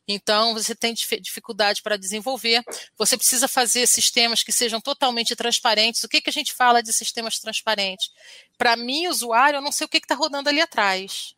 então 0.08 0.56
você 0.56 0.74
tem 0.74 0.96
dificuldade 0.96 1.84
para 1.84 1.96
desenvolver. 1.96 2.64
Você 2.98 3.16
precisa 3.16 3.48
fazer 3.48 3.86
sistemas 3.86 4.42
que 4.42 4.52
sejam 4.52 4.82
totalmente 4.82 5.36
transparentes. 5.36 6.04
O 6.04 6.10
que, 6.10 6.22
que 6.22 6.32
a 6.32 6.34
gente 6.34 6.54
fala 6.54 6.82
de 6.82 6.92
sistemas 6.92 7.38
transparentes? 7.38 8.10
Para 8.58 8.76
mim, 8.76 9.06
usuário, 9.06 9.58
eu 9.58 9.62
não 9.62 9.72
sei 9.72 9.86
o 9.86 9.88
que 9.88 9.98
está 9.98 10.16
rodando 10.16 10.50
ali 10.50 10.60
atrás. 10.60 11.36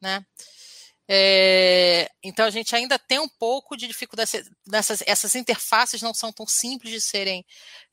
Né? 0.00 0.24
É, 1.12 2.08
então 2.22 2.46
a 2.46 2.50
gente 2.50 2.76
ainda 2.76 2.96
tem 2.96 3.18
um 3.18 3.28
pouco 3.28 3.76
de 3.76 3.88
dificuldade 3.88 4.30
nessas 4.64 5.02
essas 5.04 5.34
interfaces 5.34 6.00
não 6.00 6.14
são 6.14 6.32
tão 6.32 6.46
simples 6.46 6.92
de 6.92 7.00
serem 7.00 7.44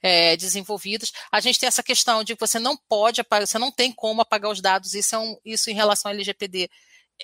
é, 0.03 0.38
desenvolvidas. 0.38 1.11
A 1.32 1.39
gente 1.39 1.57
tem 1.57 1.65
essa 1.65 1.82
questão 1.82 2.24
de 2.24 2.36
que 2.36 2.39
você 2.39 2.59
não 2.59 2.78
pode 2.78 3.20
apagar, 3.20 3.47
você 3.47 3.57
não 3.57 3.72
tem 3.72 3.91
como 3.91 4.22
apagar 4.22 4.51
os 4.51 4.61
dados. 4.61 4.93
Isso 4.93 5.15
é 5.15 5.18
um, 5.18 5.36
isso 5.43 5.72
em 5.72 5.74
relação 5.74 6.11
ao 6.11 6.15
LGPD 6.15 6.70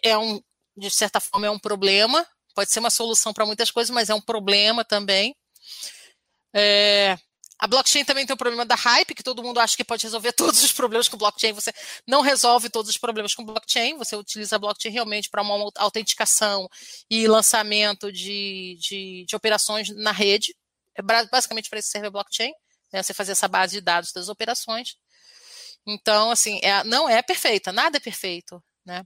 é 0.03 0.17
um 0.17 0.41
de 0.75 0.89
certa 0.89 1.19
forma 1.19 1.45
é 1.45 1.51
um 1.51 1.59
problema. 1.59 2.25
Pode 2.55 2.71
ser 2.71 2.79
uma 2.79 2.89
solução 2.89 3.31
para 3.31 3.45
muitas 3.45 3.69
coisas, 3.69 3.93
mas 3.93 4.09
é 4.09 4.15
um 4.15 4.21
problema 4.21 4.83
também. 4.83 5.35
É, 6.55 7.17
a 7.59 7.67
blockchain 7.67 8.03
também 8.03 8.25
tem 8.25 8.33
o 8.33 8.37
problema 8.37 8.65
da 8.65 8.75
hype, 8.75 9.13
que 9.13 9.23
todo 9.23 9.43
mundo 9.43 9.59
acha 9.59 9.75
que 9.77 9.83
pode 9.83 10.03
resolver 10.03 10.33
todos 10.33 10.63
os 10.63 10.71
problemas 10.71 11.07
com 11.07 11.17
blockchain. 11.17 11.53
Você 11.53 11.73
não 12.07 12.21
resolve 12.21 12.69
todos 12.69 12.89
os 12.89 12.97
problemas 12.97 13.33
com 13.33 13.45
blockchain, 13.45 13.97
você 13.97 14.15
utiliza 14.15 14.55
a 14.55 14.59
blockchain 14.59 14.91
realmente 14.91 15.29
para 15.29 15.41
uma 15.41 15.71
autenticação 15.77 16.67
e 17.09 17.27
lançamento 17.27 18.11
de, 18.11 18.77
de, 18.79 19.25
de 19.27 19.35
operações 19.35 19.89
na 19.95 20.11
rede. 20.11 20.55
É 20.95 21.01
basicamente 21.01 21.69
para 21.69 21.79
isso 21.79 21.89
serve 21.89 22.07
a 22.07 22.11
blockchain, 22.11 22.51
né? 22.91 23.01
você 23.01 23.13
fazer 23.13 23.31
essa 23.31 23.47
base 23.47 23.75
de 23.75 23.81
dados 23.81 24.11
das 24.11 24.29
operações. 24.29 24.95
Então, 25.85 26.31
assim, 26.31 26.59
é, 26.63 26.83
não 26.83 27.09
é 27.09 27.21
perfeita, 27.21 27.71
nada 27.71 27.97
é 27.97 27.99
perfeito. 27.99 28.63
Né? 28.85 29.03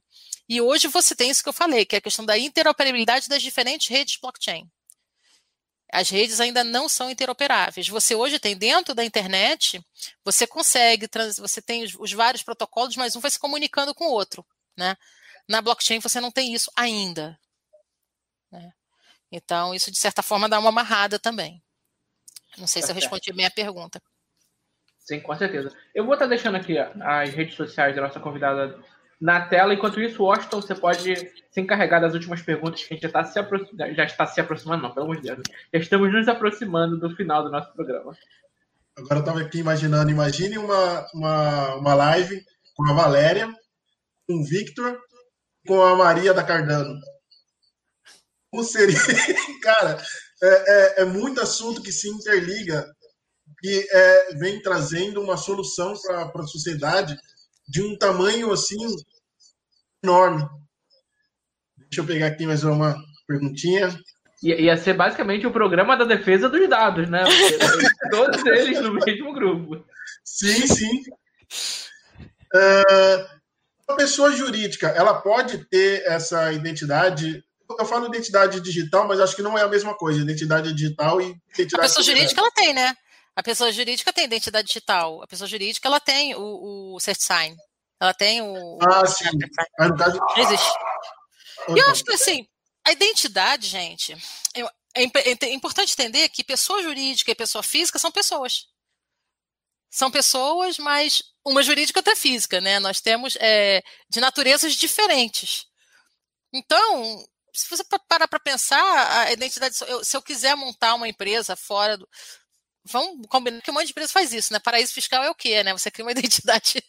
E 0.49 0.59
hoje 0.59 0.87
você 0.87 1.15
tem 1.15 1.29
isso 1.29 1.43
que 1.43 1.49
eu 1.49 1.53
falei, 1.53 1.85
que 1.85 1.95
é 1.95 1.99
a 1.99 2.01
questão 2.01 2.25
da 2.25 2.37
interoperabilidade 2.37 3.29
das 3.29 3.41
diferentes 3.41 3.87
redes 3.87 4.17
blockchain 4.19 4.67
as 5.91 6.09
redes 6.09 6.39
ainda 6.39 6.63
não 6.63 6.89
são 6.89 7.09
interoperáveis. 7.09 7.87
Você 7.87 8.13
hoje 8.13 8.39
tem 8.39 8.57
dentro 8.57 8.93
da 8.93 9.05
internet, 9.05 9.81
você 10.23 10.45
consegue, 10.45 11.07
você 11.37 11.61
tem 11.61 11.83
os, 11.83 11.95
os, 11.95 12.11
vários 12.11 12.43
protocolos, 12.43 12.95
mas 12.95 13.15
um 13.15 13.19
vai 13.19 13.31
se 13.31 13.39
comunicando 13.39 13.95
com 13.95 14.05
o 14.05 14.11
outro. 14.11 14.45
Né? 14.77 14.95
Na 15.47 15.61
blockchain 15.61 15.99
você 15.99 16.19
não 16.19 16.31
tem 16.31 16.53
isso 16.53 16.71
ainda. 16.75 17.39
Né? 18.51 18.71
Então, 19.31 19.73
isso 19.73 19.91
de 19.91 19.97
certa 19.97 20.21
forma 20.21 20.49
dá 20.49 20.59
uma 20.59 20.69
amarrada 20.69 21.17
também. 21.17 21.61
Não 22.57 22.67
sei 22.67 22.81
se 22.81 22.91
eu 22.91 22.95
respondi 22.95 23.31
bem 23.31 23.45
a 23.45 23.51
pergunta. 23.51 24.01
Sim, 24.99 25.21
com 25.21 25.35
certeza. 25.37 25.73
Eu 25.95 26.05
vou 26.05 26.15
estar 26.15 26.25
deixando 26.25 26.57
aqui 26.57 26.77
as 26.77 27.29
redes 27.29 27.55
sociais 27.55 27.95
da 27.95 28.01
nossa 28.01 28.19
convidada 28.19 28.77
na 29.19 29.41
tela. 29.41 29.73
Enquanto 29.73 29.99
isso, 29.99 30.23
Washington, 30.23 30.61
você 30.61 30.75
pode 30.75 31.15
se 31.51 31.61
encarregar 31.61 32.01
das 32.01 32.13
últimas 32.13 32.41
perguntas 32.41 32.83
que 32.83 32.93
a 32.93 32.95
gente 32.95 33.01
já 33.01 33.07
está 33.07 33.23
se, 33.23 33.39
aproximando, 33.39 33.95
já 33.95 34.03
está 34.03 34.25
se 34.25 34.41
aproximando, 34.41 34.83
não, 34.83 34.93
pelo 34.93 35.05
amor 35.05 35.17
de 35.17 35.23
Deus. 35.23 35.39
Já 35.73 35.79
estamos 35.79 36.11
nos 36.11 36.27
aproximando 36.27 36.97
do 36.99 37.15
final 37.15 37.43
do 37.43 37.51
nosso 37.51 37.73
programa. 37.73 38.15
Agora 38.97 39.15
eu 39.15 39.19
estava 39.19 39.41
aqui 39.41 39.59
imaginando, 39.59 40.09
imagine 40.09 40.57
uma, 40.57 41.07
uma, 41.13 41.75
uma 41.75 41.93
live 41.93 42.43
com 42.75 42.89
a 42.89 42.93
Valéria, 42.93 43.47
com 44.27 44.35
o 44.35 44.43
Victor, 44.43 44.99
com 45.67 45.83
a 45.83 45.95
Maria 45.95 46.33
da 46.33 46.43
Cardano. 46.43 46.99
Como 48.49 48.63
seria? 48.63 48.97
Cara, 49.61 50.01
é, 50.41 50.47
é, 50.47 51.01
é 51.01 51.05
muito 51.05 51.41
assunto 51.41 51.81
que 51.81 51.91
se 51.91 52.09
interliga 52.09 52.91
e 53.63 53.87
é, 53.91 54.35
vem 54.35 54.61
trazendo 54.61 55.21
uma 55.21 55.37
solução 55.37 55.93
para 56.03 56.43
a 56.43 56.47
sociedade 56.47 57.17
de 57.67 57.81
um 57.81 57.97
tamanho 57.97 58.51
assim 58.51 58.77
enorme. 60.03 60.47
Deixa 61.77 62.01
eu 62.01 62.05
pegar 62.05 62.27
aqui 62.27 62.45
mais 62.45 62.63
uma 62.63 62.95
perguntinha. 63.27 63.97
Ia 64.41 64.77
ser 64.77 64.93
basicamente 64.93 65.47
o 65.47 65.51
programa 65.51 65.97
da 65.97 66.05
defesa 66.05 66.47
dos 66.47 66.69
dados, 66.69 67.09
né? 67.09 67.23
Todos 68.11 68.45
eles 68.45 68.79
no 68.81 68.93
mesmo 68.93 69.33
grupo. 69.33 69.83
Sim, 70.23 70.67
sim. 70.67 71.03
Uh, 72.53 73.37
uma 73.87 73.97
pessoa 73.97 74.31
jurídica, 74.31 74.89
ela 74.89 75.15
pode 75.15 75.65
ter 75.65 76.03
essa 76.05 76.53
identidade. 76.53 77.43
Eu 77.79 77.85
falo 77.85 78.07
identidade 78.07 78.61
digital, 78.61 79.07
mas 79.07 79.19
acho 79.19 79.35
que 79.35 79.41
não 79.41 79.57
é 79.57 79.63
a 79.63 79.67
mesma 79.67 79.95
coisa. 79.95 80.21
Identidade 80.21 80.71
digital 80.71 81.19
e 81.19 81.35
identidade. 81.53 81.75
A 81.75 81.79
pessoa 81.79 82.03
jurídica, 82.03 82.39
ela 82.39 82.51
tem, 82.51 82.73
né? 82.73 82.93
A 83.37 83.43
pessoa 83.43 83.71
jurídica 83.71 84.11
tem 84.11 84.25
identidade 84.25 84.67
digital. 84.67 85.21
A 85.21 85.27
pessoa 85.27 85.47
jurídica 85.47 85.87
ela 85.87 85.99
tem 85.99 86.33
o, 86.33 86.95
o 86.95 86.99
CertSign. 86.99 87.55
Ela 88.01 88.11
tem 88.11 88.41
o. 88.41 88.79
Ah, 88.81 89.05
sim. 89.05 89.25
Mas 89.77 89.89
no 89.89 89.95
caso. 89.95 90.19
Existe. 90.37 90.71
E 91.69 91.79
eu 91.79 91.87
acho 91.91 92.03
que 92.03 92.13
assim, 92.13 92.47
a 92.83 92.91
identidade, 92.91 93.67
gente, 93.67 94.13
é, 94.55 95.03
é 95.45 95.53
importante 95.53 95.93
entender 95.93 96.29
que 96.29 96.43
pessoa 96.43 96.81
jurídica 96.81 97.29
e 97.29 97.35
pessoa 97.35 97.61
física 97.61 97.99
são 97.99 98.11
pessoas. 98.11 98.65
São 99.87 100.09
pessoas, 100.09 100.79
mas 100.79 101.21
uma 101.45 101.61
jurídica 101.61 101.99
e 101.99 102.01
outra 102.01 102.15
física, 102.15 102.59
né? 102.59 102.79
Nós 102.79 102.99
temos 103.01 103.37
é, 103.39 103.83
de 104.09 104.19
naturezas 104.19 104.73
diferentes. 104.73 105.67
Então, 106.51 107.23
se 107.53 107.69
você 107.69 107.83
parar 108.07 108.27
para 108.27 108.39
pensar, 108.39 109.27
a 109.27 109.31
identidade, 109.31 109.75
se 109.75 110.17
eu 110.17 110.23
quiser 110.23 110.55
montar 110.55 110.95
uma 110.95 111.07
empresa 111.07 111.55
fora 111.55 111.97
do, 111.97 112.09
vamos 112.89 113.27
combinar 113.27 113.61
que 113.61 113.69
um 113.71 113.73
monte 113.73 113.85
de 113.85 113.91
empresa 113.91 114.11
faz 114.11 114.33
isso, 114.33 114.51
né? 114.53 114.59
Paraíso 114.59 114.93
fiscal 114.93 115.23
é 115.23 115.29
o 115.29 115.35
quê, 115.35 115.63
né? 115.63 115.73
Você 115.73 115.91
cria 115.91 116.05
uma 116.05 116.11
identidade, 116.17 116.81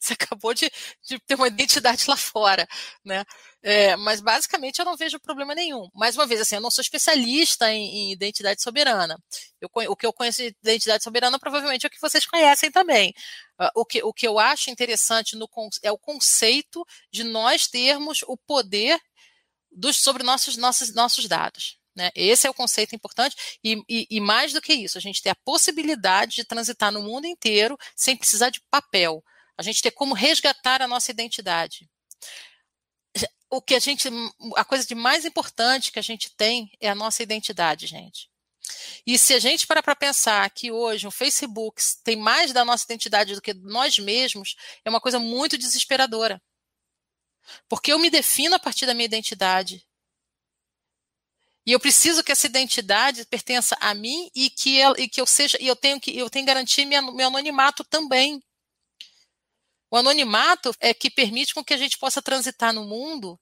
você 0.00 0.14
acabou 0.14 0.54
de, 0.54 0.70
de, 1.02 1.18
ter 1.20 1.34
uma 1.34 1.48
identidade 1.48 2.04
lá 2.08 2.16
fora, 2.16 2.66
né? 3.04 3.24
É, 3.62 3.96
mas 3.96 4.20
basicamente 4.20 4.78
eu 4.78 4.84
não 4.84 4.96
vejo 4.96 5.18
problema 5.20 5.54
nenhum. 5.54 5.88
Mais 5.94 6.16
uma 6.16 6.26
vez, 6.26 6.40
assim, 6.40 6.54
eu 6.56 6.60
não 6.60 6.70
sou 6.70 6.82
especialista 6.82 7.70
em, 7.72 8.10
em 8.10 8.12
identidade 8.12 8.62
soberana. 8.62 9.18
Eu, 9.60 9.68
o 9.90 9.96
que 9.96 10.06
eu 10.06 10.12
conheço 10.12 10.42
de 10.42 10.54
identidade 10.62 11.02
soberana 11.02 11.38
provavelmente 11.38 11.84
é 11.84 11.88
o 11.88 11.90
que 11.90 12.00
vocês 12.00 12.24
conhecem 12.26 12.70
também. 12.70 13.12
Uh, 13.60 13.70
o, 13.74 13.84
que, 13.84 14.02
o 14.02 14.12
que 14.12 14.26
eu 14.26 14.38
acho 14.38 14.70
interessante 14.70 15.36
no, 15.36 15.48
é 15.82 15.90
o 15.90 15.98
conceito 15.98 16.84
de 17.10 17.24
nós 17.24 17.66
termos 17.66 18.20
o 18.26 18.36
poder 18.36 19.00
dos, 19.70 19.98
sobre 19.98 20.22
nossos, 20.22 20.56
nossos, 20.56 20.94
nossos 20.94 21.26
dados. 21.26 21.77
Né? 21.98 22.12
Esse 22.14 22.46
é 22.46 22.50
o 22.50 22.54
conceito 22.54 22.94
importante, 22.94 23.58
e, 23.62 23.82
e, 23.88 24.06
e, 24.08 24.20
mais 24.20 24.52
do 24.52 24.62
que 24.62 24.72
isso, 24.72 24.96
a 24.96 25.00
gente 25.00 25.20
ter 25.20 25.30
a 25.30 25.34
possibilidade 25.34 26.36
de 26.36 26.44
transitar 26.44 26.92
no 26.92 27.02
mundo 27.02 27.26
inteiro 27.26 27.76
sem 27.96 28.16
precisar 28.16 28.50
de 28.50 28.60
papel. 28.70 29.20
A 29.58 29.62
gente 29.62 29.82
ter 29.82 29.90
como 29.90 30.14
resgatar 30.14 30.80
a 30.80 30.86
nossa 30.86 31.10
identidade. 31.10 31.90
O 33.50 33.60
que 33.60 33.74
a 33.74 33.80
gente. 33.80 34.08
A 34.54 34.64
coisa 34.64 34.86
de 34.86 34.94
mais 34.94 35.24
importante 35.24 35.90
que 35.90 35.98
a 35.98 36.02
gente 36.02 36.30
tem 36.36 36.70
é 36.80 36.88
a 36.88 36.94
nossa 36.94 37.20
identidade, 37.20 37.88
gente. 37.88 38.30
E 39.04 39.18
se 39.18 39.34
a 39.34 39.40
gente 39.40 39.66
parar 39.66 39.82
para 39.82 39.96
pensar 39.96 40.48
que 40.50 40.70
hoje 40.70 41.04
o 41.04 41.10
Facebook 41.10 41.82
tem 42.04 42.14
mais 42.14 42.52
da 42.52 42.64
nossa 42.64 42.84
identidade 42.84 43.34
do 43.34 43.42
que 43.42 43.54
nós 43.54 43.98
mesmos, 43.98 44.54
é 44.84 44.90
uma 44.90 45.00
coisa 45.00 45.18
muito 45.18 45.58
desesperadora. 45.58 46.40
Porque 47.68 47.92
eu 47.92 47.98
me 47.98 48.10
defino 48.10 48.54
a 48.54 48.58
partir 48.60 48.86
da 48.86 48.94
minha 48.94 49.06
identidade. 49.06 49.87
E 51.68 51.72
eu 51.72 51.78
preciso 51.78 52.24
que 52.24 52.32
essa 52.32 52.46
identidade 52.46 53.26
pertença 53.26 53.76
a 53.78 53.92
mim 53.92 54.30
e 54.34 54.48
que, 54.48 54.80
e 54.96 55.06
que 55.06 55.20
eu 55.20 55.26
seja, 55.26 55.58
e 55.60 55.66
eu 55.66 55.76
tenho 55.76 56.00
que 56.00 56.16
eu 56.16 56.30
tenho 56.30 56.46
que 56.46 56.50
garantir 56.50 56.86
minha, 56.86 57.02
meu 57.02 57.26
anonimato 57.26 57.84
também. 57.84 58.42
O 59.90 59.96
anonimato 59.98 60.74
é 60.80 60.94
que 60.94 61.10
permite 61.10 61.52
com 61.52 61.62
que 61.62 61.74
a 61.74 61.76
gente 61.76 61.98
possa 61.98 62.22
transitar 62.22 62.72
no 62.72 62.84
mundo 62.84 63.38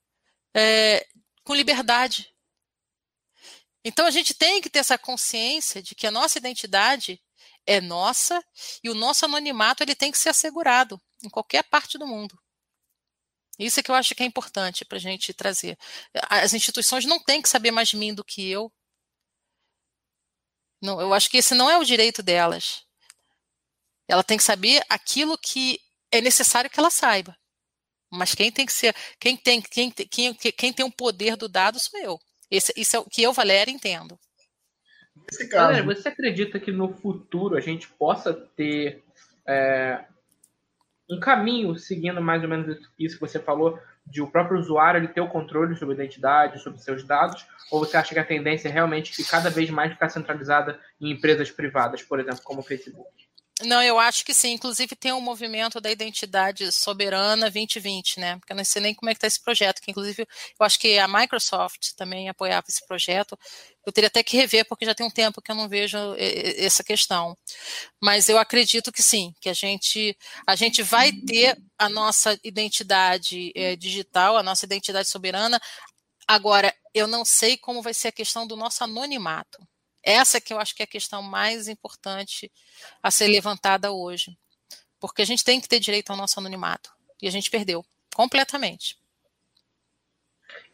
é, 0.52 1.06
com 1.44 1.54
liberdade. 1.54 2.34
Então 3.84 4.04
a 4.04 4.10
gente 4.10 4.34
tem 4.34 4.60
que 4.60 4.68
ter 4.68 4.80
essa 4.80 4.98
consciência 4.98 5.80
de 5.80 5.94
que 5.94 6.08
a 6.08 6.10
nossa 6.10 6.36
identidade 6.36 7.22
é 7.64 7.80
nossa 7.80 8.44
e 8.82 8.90
o 8.90 8.94
nosso 8.94 9.24
anonimato 9.24 9.84
ele 9.84 9.94
tem 9.94 10.10
que 10.10 10.18
ser 10.18 10.30
assegurado 10.30 11.00
em 11.22 11.30
qualquer 11.30 11.62
parte 11.62 11.96
do 11.96 12.08
mundo. 12.08 12.36
Isso 13.58 13.80
é 13.80 13.82
que 13.82 13.90
eu 13.90 13.94
acho 13.94 14.14
que 14.14 14.22
é 14.22 14.26
importante 14.26 14.84
para 14.84 14.98
a 14.98 15.00
gente 15.00 15.32
trazer. 15.32 15.78
As 16.28 16.52
instituições 16.52 17.06
não 17.06 17.18
têm 17.18 17.40
que 17.40 17.48
saber 17.48 17.70
mais 17.70 17.88
de 17.88 17.96
mim 17.96 18.14
do 18.14 18.24
que 18.24 18.48
eu. 18.50 18.70
Não, 20.82 21.00
eu 21.00 21.14
acho 21.14 21.30
que 21.30 21.38
esse 21.38 21.54
não 21.54 21.70
é 21.70 21.78
o 21.78 21.84
direito 21.84 22.22
delas. 22.22 22.84
Ela 24.06 24.22
tem 24.22 24.36
que 24.36 24.44
saber 24.44 24.82
aquilo 24.88 25.38
que 25.38 25.80
é 26.12 26.20
necessário 26.20 26.70
que 26.70 26.78
ela 26.78 26.90
saiba. 26.90 27.36
Mas 28.10 28.34
quem 28.34 28.52
tem 28.52 28.66
que 28.66 28.72
ser, 28.72 28.94
quem 29.18 29.36
tem, 29.36 29.60
quem, 29.60 29.90
quem, 29.90 30.34
quem 30.34 30.72
tem 30.72 30.86
o 30.86 30.92
poder 30.92 31.36
do 31.36 31.48
dado 31.48 31.80
sou 31.80 31.98
eu. 32.00 32.18
Esse, 32.50 32.72
isso 32.76 32.96
é 32.96 32.98
o 32.98 33.04
que 33.04 33.22
eu, 33.22 33.32
Valéria, 33.32 33.72
entendo. 33.72 34.18
Valéria, 35.50 35.82
você 35.82 36.08
acredita 36.08 36.60
que 36.60 36.70
no 36.70 36.92
futuro 36.94 37.56
a 37.56 37.60
gente 37.60 37.88
possa 37.88 38.32
ter 38.32 39.02
é, 39.46 40.04
um 41.08 41.20
caminho 41.20 41.76
seguindo 41.76 42.20
mais 42.20 42.42
ou 42.42 42.48
menos 42.48 42.78
isso 42.98 43.16
que 43.16 43.20
você 43.20 43.38
falou, 43.38 43.78
de 44.06 44.22
o 44.22 44.26
próprio 44.26 44.58
usuário 44.58 44.98
ele 44.98 45.08
ter 45.08 45.20
o 45.20 45.28
controle 45.28 45.76
sobre 45.76 45.94
a 45.94 45.98
identidade, 45.98 46.62
sobre 46.62 46.80
seus 46.80 47.02
dados, 47.04 47.46
ou 47.70 47.80
você 47.80 47.96
acha 47.96 48.14
que 48.14 48.20
a 48.20 48.24
tendência 48.24 48.68
é 48.68 48.72
realmente 48.72 49.12
que 49.12 49.28
cada 49.28 49.50
vez 49.50 49.68
mais 49.70 49.92
ficar 49.92 50.08
centralizada 50.08 50.78
em 51.00 51.10
empresas 51.10 51.50
privadas, 51.50 52.02
por 52.02 52.20
exemplo, 52.20 52.40
como 52.44 52.60
o 52.60 52.64
Facebook? 52.64 53.25
Não, 53.64 53.82
eu 53.82 53.98
acho 53.98 54.22
que 54.24 54.34
sim. 54.34 54.52
Inclusive 54.52 54.94
tem 54.94 55.12
um 55.12 55.20
movimento 55.20 55.80
da 55.80 55.90
identidade 55.90 56.70
soberana 56.70 57.50
2020, 57.50 58.20
né? 58.20 58.36
Porque 58.36 58.52
eu 58.52 58.56
não 58.56 58.64
sei 58.64 58.82
nem 58.82 58.94
como 58.94 59.08
é 59.08 59.14
que 59.14 59.16
está 59.16 59.26
esse 59.26 59.42
projeto, 59.42 59.80
que 59.80 59.90
inclusive 59.90 60.26
eu 60.60 60.66
acho 60.66 60.78
que 60.78 60.98
a 60.98 61.08
Microsoft 61.08 61.94
também 61.96 62.28
apoiava 62.28 62.66
esse 62.68 62.86
projeto. 62.86 63.38
Eu 63.84 63.92
teria 63.92 64.08
até 64.08 64.22
que 64.22 64.36
rever, 64.36 64.66
porque 64.68 64.84
já 64.84 64.94
tem 64.94 65.06
um 65.06 65.10
tempo 65.10 65.40
que 65.40 65.50
eu 65.50 65.54
não 65.54 65.68
vejo 65.70 65.96
essa 66.18 66.84
questão. 66.84 67.34
Mas 68.00 68.28
eu 68.28 68.38
acredito 68.38 68.92
que 68.92 69.02
sim, 69.02 69.34
que 69.40 69.48
a 69.48 69.54
gente, 69.54 70.14
a 70.46 70.54
gente 70.54 70.82
vai 70.82 71.10
ter 71.12 71.56
a 71.78 71.88
nossa 71.88 72.38
identidade 72.44 73.52
é, 73.54 73.74
digital, 73.74 74.36
a 74.36 74.42
nossa 74.42 74.66
identidade 74.66 75.08
soberana. 75.08 75.58
Agora, 76.28 76.74
eu 76.92 77.06
não 77.06 77.24
sei 77.24 77.56
como 77.56 77.82
vai 77.82 77.94
ser 77.94 78.08
a 78.08 78.12
questão 78.12 78.46
do 78.46 78.56
nosso 78.56 78.84
anonimato. 78.84 79.58
Essa 80.06 80.40
que 80.40 80.52
eu 80.52 80.60
acho 80.60 80.72
que 80.72 80.82
é 80.82 80.84
a 80.84 80.86
questão 80.86 81.20
mais 81.20 81.66
importante 81.66 82.48
a 83.02 83.10
ser 83.10 83.26
levantada 83.26 83.90
hoje. 83.90 84.38
Porque 85.00 85.20
a 85.20 85.24
gente 85.26 85.42
tem 85.42 85.60
que 85.60 85.68
ter 85.68 85.80
direito 85.80 86.10
ao 86.10 86.16
nosso 86.16 86.38
anonimato. 86.38 86.92
E 87.20 87.26
a 87.26 87.30
gente 87.32 87.50
perdeu 87.50 87.84
completamente. 88.14 88.96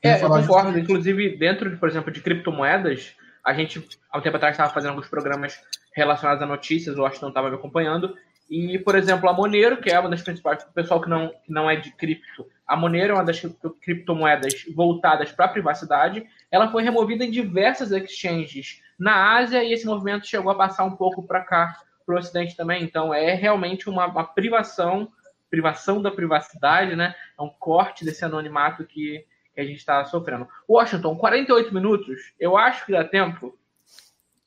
É, 0.03 0.22
eu 0.22 0.28
concordo. 0.28 0.78
Inclusive, 0.78 1.37
dentro, 1.39 1.70
de, 1.70 1.76
por 1.76 1.89
exemplo, 1.89 2.12
de 2.12 2.20
criptomoedas, 2.20 3.16
a 3.43 3.55
gente, 3.55 3.83
há 4.11 4.18
um 4.18 4.20
tempo 4.20 4.37
atrás, 4.37 4.53
estava 4.53 4.72
fazendo 4.72 4.91
alguns 4.91 5.09
programas 5.09 5.59
relacionados 5.95 6.43
a 6.43 6.47
notícias, 6.47 6.97
o 6.99 7.01
Washington 7.01 7.28
estava 7.28 7.49
me 7.49 7.57
acompanhando. 7.57 8.14
E, 8.51 8.78
por 8.80 8.95
exemplo, 8.97 9.30
a 9.30 9.33
Monero, 9.33 9.80
que 9.80 9.91
é 9.91 9.99
uma 9.99 10.11
das 10.11 10.20
principais, 10.20 10.62
o 10.62 10.72
pessoal 10.72 11.01
que 11.01 11.09
não, 11.09 11.28
que 11.28 11.51
não 11.51 11.70
é 11.70 11.76
de 11.76 11.91
cripto, 11.93 12.47
a 12.66 12.76
Monero 12.76 13.12
é 13.12 13.16
uma 13.16 13.24
das 13.24 13.41
criptomoedas 13.80 14.66
voltadas 14.74 15.33
para 15.33 15.47
a 15.47 15.49
privacidade, 15.49 16.26
ela 16.51 16.70
foi 16.70 16.83
removida 16.83 17.24
em 17.24 17.30
diversas 17.30 17.93
exchanges 17.93 18.83
na 19.03 19.36
Ásia 19.36 19.64
e 19.64 19.72
esse 19.72 19.84
movimento 19.84 20.28
chegou 20.28 20.53
a 20.53 20.55
passar 20.55 20.84
um 20.84 20.94
pouco 20.94 21.26
para 21.26 21.40
cá, 21.40 21.76
para 22.07 22.14
o 22.14 22.18
Ocidente 22.18 22.57
também. 22.57 22.84
Então 22.84 23.12
é 23.12 23.34
realmente 23.34 23.90
uma, 23.90 24.07
uma, 24.07 24.22
privação, 24.22 25.11
privação 25.50 26.00
da 26.00 26.12
privacidade, 26.12 26.94
né? 26.94 27.12
É 27.36 27.42
um 27.42 27.48
corte 27.48 28.05
desse 28.05 28.24
anonimato 28.24 28.84
que, 28.84 29.26
que 29.53 29.61
a 29.61 29.64
gente 29.64 29.78
está 29.78 30.05
sofrendo. 30.05 30.46
Washington, 30.68 31.16
48 31.16 31.74
minutos, 31.74 32.32
eu 32.38 32.57
acho 32.57 32.86
que 32.86 32.92
dá 32.92 33.03
tempo. 33.03 33.59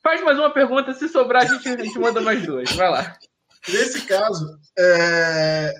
Faz 0.02 0.24
mais 0.24 0.40
uma 0.40 0.52
pergunta, 0.52 0.94
se 0.94 1.10
sobrar 1.10 1.44
a 1.44 1.46
gente, 1.46 1.68
a 1.68 1.84
gente 1.84 2.00
manda 2.00 2.22
mais 2.22 2.46
duas. 2.46 2.72
Vai 2.72 2.90
lá. 2.90 3.18
Nesse 3.68 4.06
caso, 4.06 4.58
é, 4.80 5.74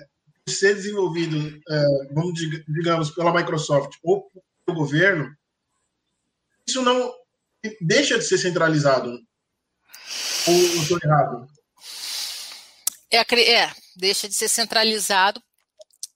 ser 0.46 0.74
desenvolvido, 0.74 1.58
é, 1.66 1.84
vamos 2.12 2.34
digamos, 2.68 3.10
pela 3.10 3.32
Microsoft 3.32 3.96
ou 4.02 4.30
pelo 4.66 4.76
governo, 4.76 5.34
isso 6.68 6.82
não 6.82 7.10
deixa 7.80 8.18
de 8.18 8.24
ser 8.24 8.38
centralizado. 8.38 9.18
Ou 10.46 10.54
estou 10.82 10.98
errado? 11.02 11.46
É, 13.10 13.18
é, 13.18 13.72
deixa 13.96 14.28
de 14.28 14.34
ser 14.34 14.48
centralizado, 14.48 15.42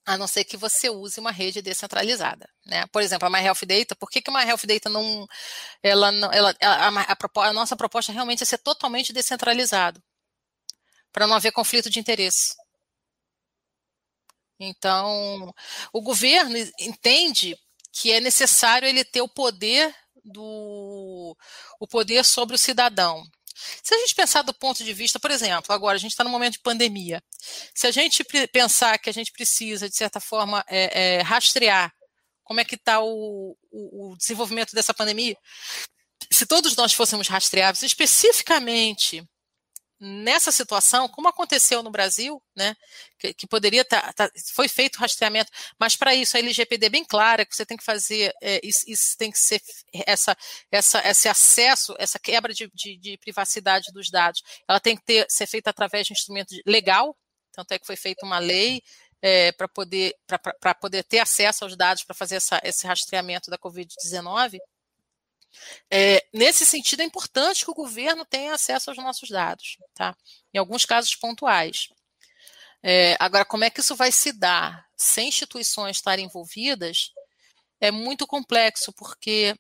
a 0.05 0.17
não 0.17 0.27
ser 0.27 0.45
que 0.45 0.57
você 0.57 0.91
use 0.91 1.21
uma 1.21 1.31
rede 1.31 1.63
descentralizada. 1.63 2.49
Né? 2.67 2.87
Por 2.89 3.03
exemplo, 3.03 3.27
a 3.27 3.31
My 3.31 3.45
Data, 3.67 3.95
por 3.97 4.11
que, 4.11 4.21
que 4.21 4.31
a 4.31 4.33
My 4.33 4.49
Health 4.49 4.67
Data 4.67 4.89
não. 4.89 5.27
Ela, 5.83 6.11
não, 6.13 6.33
ela, 6.33 6.55
a, 6.61 6.89
a, 6.89 7.49
a 7.49 7.53
nossa 7.53 7.77
proposta 7.77 8.13
realmente 8.13 8.43
é 8.43 8.47
ser 8.47 8.59
totalmente 8.59 9.13
descentralizado, 9.13 10.03
para 11.13 11.27
não 11.27 11.37
haver 11.37 11.53
conflito 11.53 11.91
de 11.91 12.01
interesse. 12.01 12.55
Então, 14.59 15.55
o 15.93 16.03
governo 16.03 16.57
entende 16.79 17.57
que 17.93 18.13
é 18.13 18.21
necessário 18.21 18.87
ele 18.87 19.05
ter 19.05 19.23
o 19.23 19.29
poder 19.29 19.95
do 20.25 21.37
o 21.79 21.87
poder 21.87 22.25
sobre 22.25 22.55
o 22.55 22.59
cidadão. 22.59 23.25
Se 23.83 23.95
a 23.95 23.99
gente 23.99 24.15
pensar 24.15 24.43
do 24.43 24.55
ponto 24.55 24.83
de 24.83 24.93
vista, 24.93 25.21
por 25.21 25.31
exemplo, 25.31 25.75
agora 25.75 25.97
a 25.97 26.01
gente 26.01 26.13
está 26.13 26.25
no 26.25 26.31
momento 26.31 26.55
de 26.55 26.61
pandemia, 26.61 27.23
se 27.75 27.87
a 27.87 27.91
gente 27.91 28.25
pensar 28.53 28.99
que 28.99 29.11
a 29.11 29.13
gente 29.13 29.33
precisa, 29.33 29.89
de 29.89 29.97
certa 29.97 30.19
forma, 30.19 30.65
é, 30.69 31.19
é, 31.19 31.23
rastrear 31.23 31.93
como 32.43 32.61
é 32.61 32.65
que 32.65 32.75
está 32.75 33.01
o, 33.01 33.57
o, 33.71 34.13
o 34.13 34.17
desenvolvimento 34.17 34.75
dessa 34.75 34.95
pandemia, 34.95 35.37
se 36.31 36.47
todos 36.47 36.75
nós 36.75 36.93
fôssemos 36.93 37.29
rastreáveis, 37.29 37.83
especificamente 37.83 39.23
nessa 40.01 40.51
situação, 40.51 41.09
como 41.09 41.29
aconteceu 41.29 41.83
no 41.83 41.91
Brasil, 41.91 42.43
né, 42.57 42.75
que, 43.19 43.35
que 43.35 43.47
poderia 43.47 43.85
tá, 43.85 44.13
tá, 44.15 44.31
foi 44.55 44.67
feito 44.67 44.99
rastreamento, 44.99 45.51
mas 45.79 45.95
para 45.95 46.15
isso 46.15 46.37
a 46.37 46.41
LGPD 46.41 46.87
é 46.87 46.89
bem 46.89 47.05
clara 47.05 47.45
que 47.45 47.55
você 47.55 47.67
tem 47.67 47.77
que 47.77 47.85
fazer, 47.85 48.33
é, 48.43 48.61
isso, 48.65 48.85
isso, 48.89 49.17
tem 49.19 49.31
que 49.31 49.39
ser 49.39 49.61
essa, 50.07 50.37
essa, 50.73 51.07
esse 51.07 51.29
acesso, 51.29 51.95
essa 51.99 52.19
quebra 52.19 52.55
de, 52.55 52.71
de, 52.73 52.97
de 52.97 53.19
privacidade 53.19 53.93
dos 53.93 54.11
dados, 54.11 54.43
ela 54.67 54.81
tem 54.81 54.97
que 54.97 55.05
ter, 55.05 55.27
ser 55.29 55.47
feita 55.47 55.69
através 55.69 56.07
de 56.07 56.13
um 56.13 56.17
instrumento 56.17 56.55
legal, 56.67 57.15
tanto 57.53 57.73
é 57.73 57.79
que 57.79 57.87
foi 57.87 57.97
feita 57.97 58.25
uma 58.25 58.39
lei 58.39 58.83
é, 59.23 59.53
para 59.53 59.69
poder, 59.69 60.15
poder 60.81 61.05
ter 61.05 61.19
acesso 61.19 61.65
aos 61.65 61.77
dados 61.77 62.05
para 62.05 62.15
fazer 62.15 62.37
essa, 62.37 62.61
esse 62.65 62.87
rastreamento 62.87 63.51
da 63.51 63.59
Covid-19. 63.59 64.59
É, 65.91 66.25
nesse 66.33 66.65
sentido, 66.65 67.01
é 67.01 67.05
importante 67.05 67.65
que 67.65 67.71
o 67.71 67.75
governo 67.75 68.25
tenha 68.25 68.55
acesso 68.55 68.91
aos 68.91 68.99
nossos 68.99 69.29
dados, 69.29 69.77
tá? 69.95 70.17
Em 70.55 70.59
alguns 70.59 70.85
casos 70.85 71.15
pontuais. 71.15 71.89
É, 72.83 73.17
agora, 73.21 73.45
como 73.45 73.65
é 73.65 73.71
que 73.71 73.81
isso 73.81 73.95
vai 73.97 74.11
se 74.11 74.33
dar 74.33 74.87
sem 74.97 75.29
instituições 75.29 75.97
estarem 75.97 76.27
envolvidas? 76.27 77.13
É 77.81 77.91
muito 77.91 78.27
complexo, 78.27 78.93
porque 78.93 79.55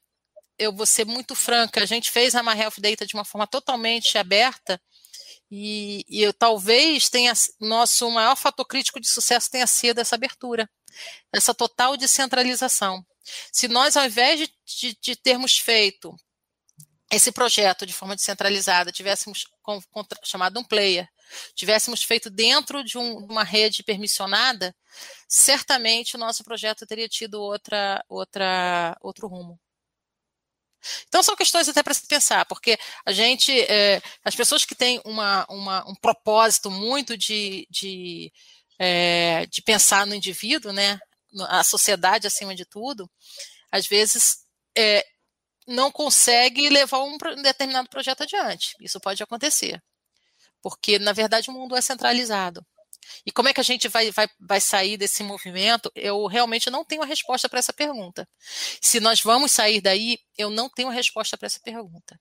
eu 0.58 0.72
vou 0.74 0.86
ser 0.86 1.06
muito 1.06 1.34
franca, 1.34 1.82
a 1.82 1.86
gente 1.86 2.10
fez 2.10 2.34
a 2.34 2.42
My 2.42 2.50
Data 2.78 3.06
de 3.06 3.14
uma 3.14 3.24
forma 3.24 3.46
totalmente 3.46 4.18
aberta 4.18 4.80
e, 5.50 6.04
e 6.08 6.22
eu, 6.22 6.32
talvez 6.32 7.08
tenha 7.08 7.32
nosso 7.60 8.08
maior 8.10 8.36
fator 8.36 8.64
crítico 8.64 9.00
de 9.00 9.08
sucesso 9.08 9.50
tenha 9.50 9.66
sido 9.66 9.98
essa 9.98 10.14
abertura, 10.14 10.70
essa 11.32 11.52
total 11.52 11.96
descentralização. 11.96 13.04
Se 13.52 13.68
nós, 13.68 13.96
ao 13.96 14.04
invés 14.04 14.40
de, 14.40 14.54
de, 14.64 14.98
de 15.00 15.16
termos 15.16 15.58
feito 15.58 16.14
esse 17.10 17.32
projeto 17.32 17.84
de 17.84 17.92
forma 17.92 18.14
descentralizada, 18.14 18.92
tivéssemos 18.92 19.44
com, 19.62 19.80
com, 19.90 20.04
chamado 20.22 20.60
um 20.60 20.64
player, 20.64 21.08
tivéssemos 21.54 22.02
feito 22.02 22.30
dentro 22.30 22.84
de 22.84 22.96
um, 22.96 23.18
uma 23.26 23.42
rede 23.42 23.82
permissionada, 23.82 24.74
certamente 25.28 26.14
o 26.16 26.18
nosso 26.18 26.44
projeto 26.44 26.86
teria 26.86 27.08
tido 27.08 27.34
outra, 27.40 28.04
outra, 28.08 28.96
outro 29.00 29.26
rumo. 29.26 29.58
Então 31.08 31.22
são 31.22 31.36
questões 31.36 31.68
até 31.68 31.82
para 31.82 31.92
se 31.92 32.06
pensar, 32.06 32.46
porque 32.46 32.78
a 33.04 33.12
gente, 33.12 33.52
é, 33.62 34.00
as 34.24 34.34
pessoas 34.34 34.64
que 34.64 34.74
têm 34.74 35.00
uma, 35.04 35.44
uma, 35.50 35.88
um 35.88 35.94
propósito 35.94 36.70
muito 36.70 37.16
de, 37.18 37.66
de, 37.70 38.32
é, 38.78 39.46
de 39.46 39.60
pensar 39.62 40.06
no 40.06 40.14
indivíduo, 40.14 40.72
né, 40.72 40.98
a 41.48 41.62
sociedade 41.64 42.26
acima 42.26 42.54
de 42.54 42.64
tudo, 42.64 43.10
às 43.70 43.86
vezes 43.86 44.44
é, 44.76 45.04
não 45.66 45.90
consegue 45.90 46.68
levar 46.68 47.02
um 47.02 47.16
determinado 47.42 47.88
projeto 47.88 48.22
adiante. 48.22 48.74
Isso 48.80 49.00
pode 49.00 49.22
acontecer, 49.22 49.82
porque 50.62 50.98
na 50.98 51.12
verdade 51.12 51.50
o 51.50 51.52
mundo 51.52 51.76
é 51.76 51.80
centralizado. 51.80 52.64
E 53.24 53.32
como 53.32 53.48
é 53.48 53.54
que 53.54 53.60
a 53.60 53.64
gente 53.64 53.88
vai, 53.88 54.10
vai, 54.10 54.28
vai 54.38 54.60
sair 54.60 54.96
desse 54.96 55.22
movimento? 55.22 55.90
Eu 55.94 56.26
realmente 56.26 56.70
não 56.70 56.84
tenho 56.84 57.02
a 57.02 57.06
resposta 57.06 57.48
para 57.48 57.58
essa 57.58 57.72
pergunta. 57.72 58.28
Se 58.80 59.00
nós 59.00 59.20
vamos 59.20 59.52
sair 59.52 59.80
daí, 59.80 60.18
eu 60.38 60.50
não 60.50 60.68
tenho 60.68 60.88
a 60.88 60.92
resposta 60.92 61.36
para 61.36 61.46
essa 61.46 61.60
pergunta. 61.60 62.18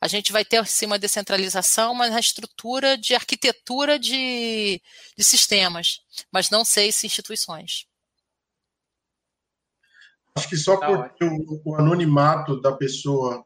A 0.00 0.06
gente 0.08 0.32
vai 0.32 0.44
ter 0.44 0.64
sim 0.66 0.86
uma 0.86 0.98
descentralização, 0.98 1.94
mas 1.94 2.12
na 2.12 2.20
estrutura 2.20 2.96
de 2.96 3.14
arquitetura 3.14 3.98
de, 3.98 4.80
de 5.16 5.24
sistemas, 5.24 6.00
mas 6.30 6.50
não 6.50 6.64
sei 6.64 6.92
se 6.92 7.06
instituições. 7.06 7.86
Acho 10.36 10.48
que 10.48 10.56
só 10.56 10.76
tá 10.76 10.86
por 10.86 11.10
o, 11.22 11.62
o, 11.64 11.76
anonimato 11.76 12.60
da 12.60 12.72
pessoa, 12.72 13.44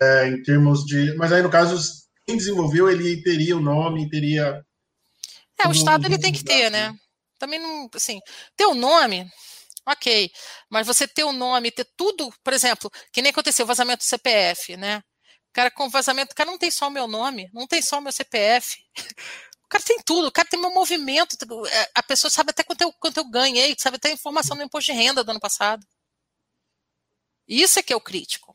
é, 0.00 0.28
em 0.28 0.42
termos 0.42 0.84
de. 0.84 1.14
Mas 1.16 1.32
aí, 1.32 1.42
no 1.42 1.50
caso, 1.50 1.80
quem 2.26 2.36
desenvolveu, 2.36 2.90
ele 2.90 3.22
teria 3.22 3.56
o 3.56 3.60
nome, 3.60 4.10
teria 4.10 4.62
é, 5.62 5.68
o 5.68 5.72
Estado 5.72 6.06
ele 6.06 6.18
tem 6.18 6.32
que 6.32 6.42
ter, 6.42 6.70
né? 6.70 6.92
Também 7.38 7.58
não, 7.58 7.88
assim, 7.94 8.20
ter 8.56 8.66
o 8.66 8.74
nome, 8.74 9.30
ok, 9.86 10.30
mas 10.68 10.86
você 10.86 11.06
ter 11.06 11.24
o 11.24 11.32
nome, 11.32 11.70
ter 11.70 11.86
tudo, 11.96 12.32
por 12.42 12.52
exemplo, 12.52 12.90
que 13.12 13.22
nem 13.22 13.30
aconteceu 13.30 13.64
o 13.64 13.68
vazamento 13.68 14.00
do 14.00 14.08
CPF, 14.08 14.76
né? 14.76 14.98
O 15.50 15.52
cara 15.52 15.70
com 15.70 15.88
vazamento, 15.88 16.32
o 16.32 16.34
cara 16.34 16.50
não 16.50 16.58
tem 16.58 16.70
só 16.70 16.88
o 16.88 16.90
meu 16.90 17.06
nome, 17.06 17.48
não 17.52 17.66
tem 17.66 17.82
só 17.82 17.98
o 17.98 18.00
meu 18.00 18.12
CPF. 18.12 18.76
O 19.64 19.68
cara 19.72 19.84
tem 19.84 19.98
tudo, 20.04 20.28
o 20.28 20.32
cara 20.32 20.46
tem 20.46 20.60
meu 20.60 20.70
movimento, 20.70 21.34
é, 21.66 21.90
a 21.94 22.02
pessoa 22.02 22.30
sabe 22.30 22.50
até 22.50 22.62
quanto 22.62 22.82
eu, 22.82 22.92
quanto 22.92 23.16
eu 23.16 23.30
ganhei, 23.30 23.74
sabe 23.78 23.96
até 23.96 24.08
a 24.08 24.12
informação 24.12 24.54
do 24.54 24.62
imposto 24.62 24.92
de 24.92 24.98
renda 24.98 25.24
do 25.24 25.30
ano 25.30 25.40
passado. 25.40 25.82
Isso 27.54 27.78
é 27.78 27.82
que 27.82 27.92
é 27.92 27.96
o 27.96 28.00
crítico. 28.00 28.54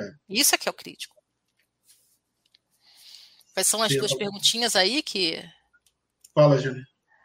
É. 0.00 0.04
Isso 0.28 0.54
é 0.54 0.58
que 0.58 0.68
é 0.68 0.70
o 0.70 0.74
crítico. 0.74 1.14
Quais 3.52 3.66
são 3.66 3.82
as 3.82 3.94
duas 3.94 4.14
perguntinhas 4.14 4.74
aí 4.74 5.02
que 5.02 5.44
Fala, 6.34 6.58
Júlio. 6.58 6.82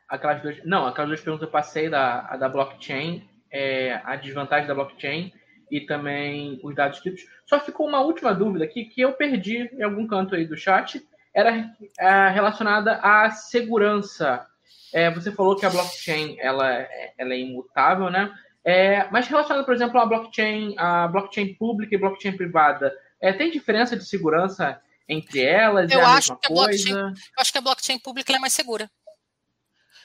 Aquelas 0.07 0.41
duas, 0.41 0.63
não, 0.63 0.85
aquelas 0.85 1.09
duas 1.09 1.21
perguntas 1.21 1.47
eu 1.47 1.51
passei 1.51 1.89
da, 1.89 2.27
a 2.27 2.37
da 2.37 2.47
blockchain, 2.47 3.27
é, 3.51 4.01
a 4.03 4.15
desvantagem 4.15 4.67
da 4.67 4.75
blockchain 4.75 5.33
e 5.71 5.81
também 5.81 6.59
os 6.63 6.75
dados 6.75 6.99
criptos. 6.99 7.25
Só 7.45 7.59
ficou 7.59 7.87
uma 7.87 8.01
última 8.01 8.33
dúvida 8.33 8.65
aqui 8.65 8.85
que 8.85 9.01
eu 9.01 9.13
perdi 9.13 9.69
em 9.73 9.83
algum 9.83 10.05
canto 10.05 10.35
aí 10.35 10.45
do 10.45 10.57
chat, 10.57 11.03
era 11.33 11.75
é, 11.97 12.29
relacionada 12.29 12.97
à 12.97 13.31
segurança. 13.31 14.45
É, 14.93 15.09
você 15.09 15.31
falou 15.31 15.55
que 15.55 15.65
a 15.65 15.69
blockchain 15.69 16.37
ela, 16.39 16.87
ela 17.17 17.33
é 17.33 17.39
imutável, 17.39 18.09
né? 18.09 18.31
É, 18.63 19.07
mas 19.11 19.27
relacionado, 19.27 19.65
por 19.65 19.73
exemplo, 19.73 19.99
à 19.99 20.05
blockchain, 20.05 20.75
a 20.77 21.07
blockchain 21.07 21.53
pública 21.55 21.95
e 21.95 21.97
blockchain 21.97 22.35
privada, 22.35 22.93
é, 23.21 23.31
tem 23.33 23.51
diferença 23.51 23.95
de 23.95 24.05
segurança 24.05 24.81
entre 25.07 25.41
elas? 25.41 25.91
Eu, 25.91 25.99
é 25.99 26.03
acho, 26.03 26.35
que 26.37 26.47
a 26.47 26.53
blockchain, 26.53 26.93
eu 26.93 27.13
acho 27.39 27.51
que 27.51 27.57
a 27.57 27.61
blockchain 27.61 27.99
pública 27.99 28.33
é 28.33 28.39
mais 28.39 28.53
segura. 28.53 28.89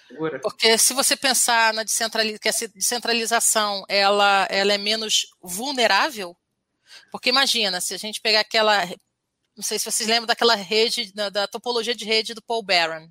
Segura. 0.08 0.38
Porque 0.40 0.78
se 0.78 0.94
você 0.94 1.16
pensar 1.16 1.72
na 1.74 1.82
descentralização, 1.82 2.40
que 2.40 2.48
a 2.48 2.68
descentralização 2.74 3.84
ela, 3.88 4.46
ela 4.50 4.72
é 4.72 4.78
menos 4.78 5.26
vulnerável, 5.42 6.36
porque 7.10 7.28
imagina, 7.28 7.80
se 7.80 7.94
a 7.94 7.98
gente 7.98 8.20
pegar 8.20 8.40
aquela, 8.40 8.86
não 9.56 9.62
sei 9.62 9.78
se 9.78 9.90
vocês 9.90 10.08
lembram 10.08 10.26
daquela 10.26 10.54
rede, 10.54 11.12
da, 11.12 11.28
da 11.28 11.48
topologia 11.48 11.94
de 11.94 12.04
rede 12.04 12.34
do 12.34 12.42
Paul 12.42 12.62
Barron, 12.62 13.08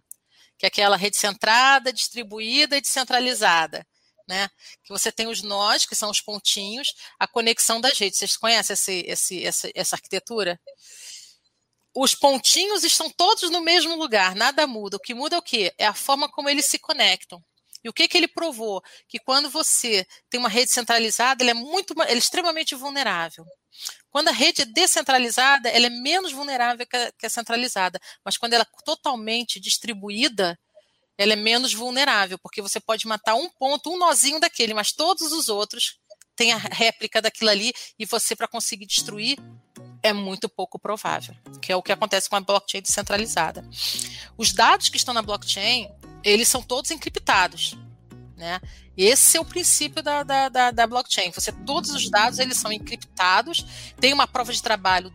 que 0.57 0.65
é 0.65 0.67
aquela 0.67 0.95
rede 0.95 1.17
centrada, 1.17 1.91
distribuída 1.91 2.77
e 2.77 2.81
descentralizada. 2.81 3.85
Né? 4.27 4.49
Que 4.83 4.89
você 4.93 5.11
tem 5.11 5.27
os 5.27 5.41
nós, 5.41 5.85
que 5.85 5.95
são 5.95 6.09
os 6.09 6.21
pontinhos, 6.21 6.93
a 7.19 7.27
conexão 7.27 7.81
das 7.81 7.97
redes. 7.97 8.19
Vocês 8.19 8.37
conhecem 8.37 8.73
esse, 8.73 9.03
esse, 9.05 9.45
essa, 9.45 9.71
essa 9.75 9.95
arquitetura? 9.95 10.59
os 11.95 12.15
pontinhos 12.15 12.83
estão 12.83 13.09
todos 13.09 13.49
no 13.51 13.61
mesmo 13.61 13.95
lugar, 13.95 14.35
nada 14.35 14.65
muda. 14.65 14.97
O 14.97 14.99
que 14.99 15.13
muda 15.13 15.35
é 15.35 15.39
o 15.39 15.43
quê? 15.43 15.73
É 15.77 15.85
a 15.85 15.93
forma 15.93 16.27
como 16.27 16.49
eles 16.49 16.65
se 16.65 16.79
conectam. 16.79 17.43
E 17.83 17.89
o 17.89 17.93
que, 17.93 18.07
que 18.07 18.17
ele 18.17 18.27
provou? 18.27 18.81
Que 19.07 19.19
quando 19.19 19.49
você 19.49 20.07
tem 20.29 20.39
uma 20.39 20.49
rede 20.49 20.71
centralizada, 20.71 21.43
ela 21.43 21.51
é 21.51 21.53
muito, 21.53 21.93
ela 22.01 22.09
é 22.09 22.17
extremamente 22.17 22.73
vulnerável. 22.75 23.45
Quando 24.09 24.29
a 24.29 24.31
rede 24.31 24.61
é 24.61 24.65
descentralizada, 24.65 25.69
ela 25.69 25.87
é 25.87 25.89
menos 25.89 26.31
vulnerável 26.31 26.87
que 26.87 26.95
a, 26.95 27.11
que 27.11 27.25
a 27.25 27.29
centralizada. 27.29 27.99
Mas 28.23 28.37
quando 28.37 28.53
ela 28.53 28.63
é 28.63 28.83
totalmente 28.85 29.59
distribuída, 29.59 30.57
ela 31.17 31.33
é 31.33 31.35
menos 31.35 31.73
vulnerável, 31.73 32.37
porque 32.39 32.61
você 32.61 32.79
pode 32.79 33.07
matar 33.07 33.35
um 33.35 33.49
ponto, 33.49 33.91
um 33.91 33.97
nozinho 33.97 34.39
daquele, 34.39 34.73
mas 34.73 34.91
todos 34.91 35.31
os 35.31 35.49
outros 35.49 35.99
têm 36.35 36.51
a 36.51 36.57
réplica 36.57 37.21
daquilo 37.21 37.49
ali, 37.49 37.71
e 37.97 38.05
você, 38.05 38.35
para 38.35 38.47
conseguir 38.47 38.85
destruir, 38.85 39.37
é 40.01 40.11
muito 40.11 40.49
pouco 40.49 40.79
provável, 40.79 41.35
que 41.61 41.71
é 41.71 41.75
o 41.75 41.81
que 41.81 41.91
acontece 41.91 42.29
com 42.29 42.35
a 42.35 42.41
blockchain 42.41 42.81
descentralizada. 42.81 43.63
Os 44.37 44.51
dados 44.51 44.89
que 44.89 44.97
estão 44.97 45.13
na 45.13 45.21
blockchain, 45.21 45.89
eles 46.23 46.47
são 46.47 46.61
todos 46.61 46.91
encriptados, 46.91 47.77
né? 48.35 48.59
Esse 48.97 49.37
é 49.37 49.39
o 49.39 49.45
princípio 49.45 50.03
da, 50.03 50.21
da, 50.23 50.49
da, 50.49 50.71
da 50.71 50.87
blockchain. 50.87 51.31
Você, 51.31 51.51
todos 51.51 51.91
os 51.91 52.09
dados 52.11 52.37
eles 52.37 52.57
são 52.57 52.71
encriptados, 52.71 53.65
tem 53.99 54.13
uma 54.13 54.27
prova 54.27 54.51
de 54.51 54.61
trabalho 54.61 55.11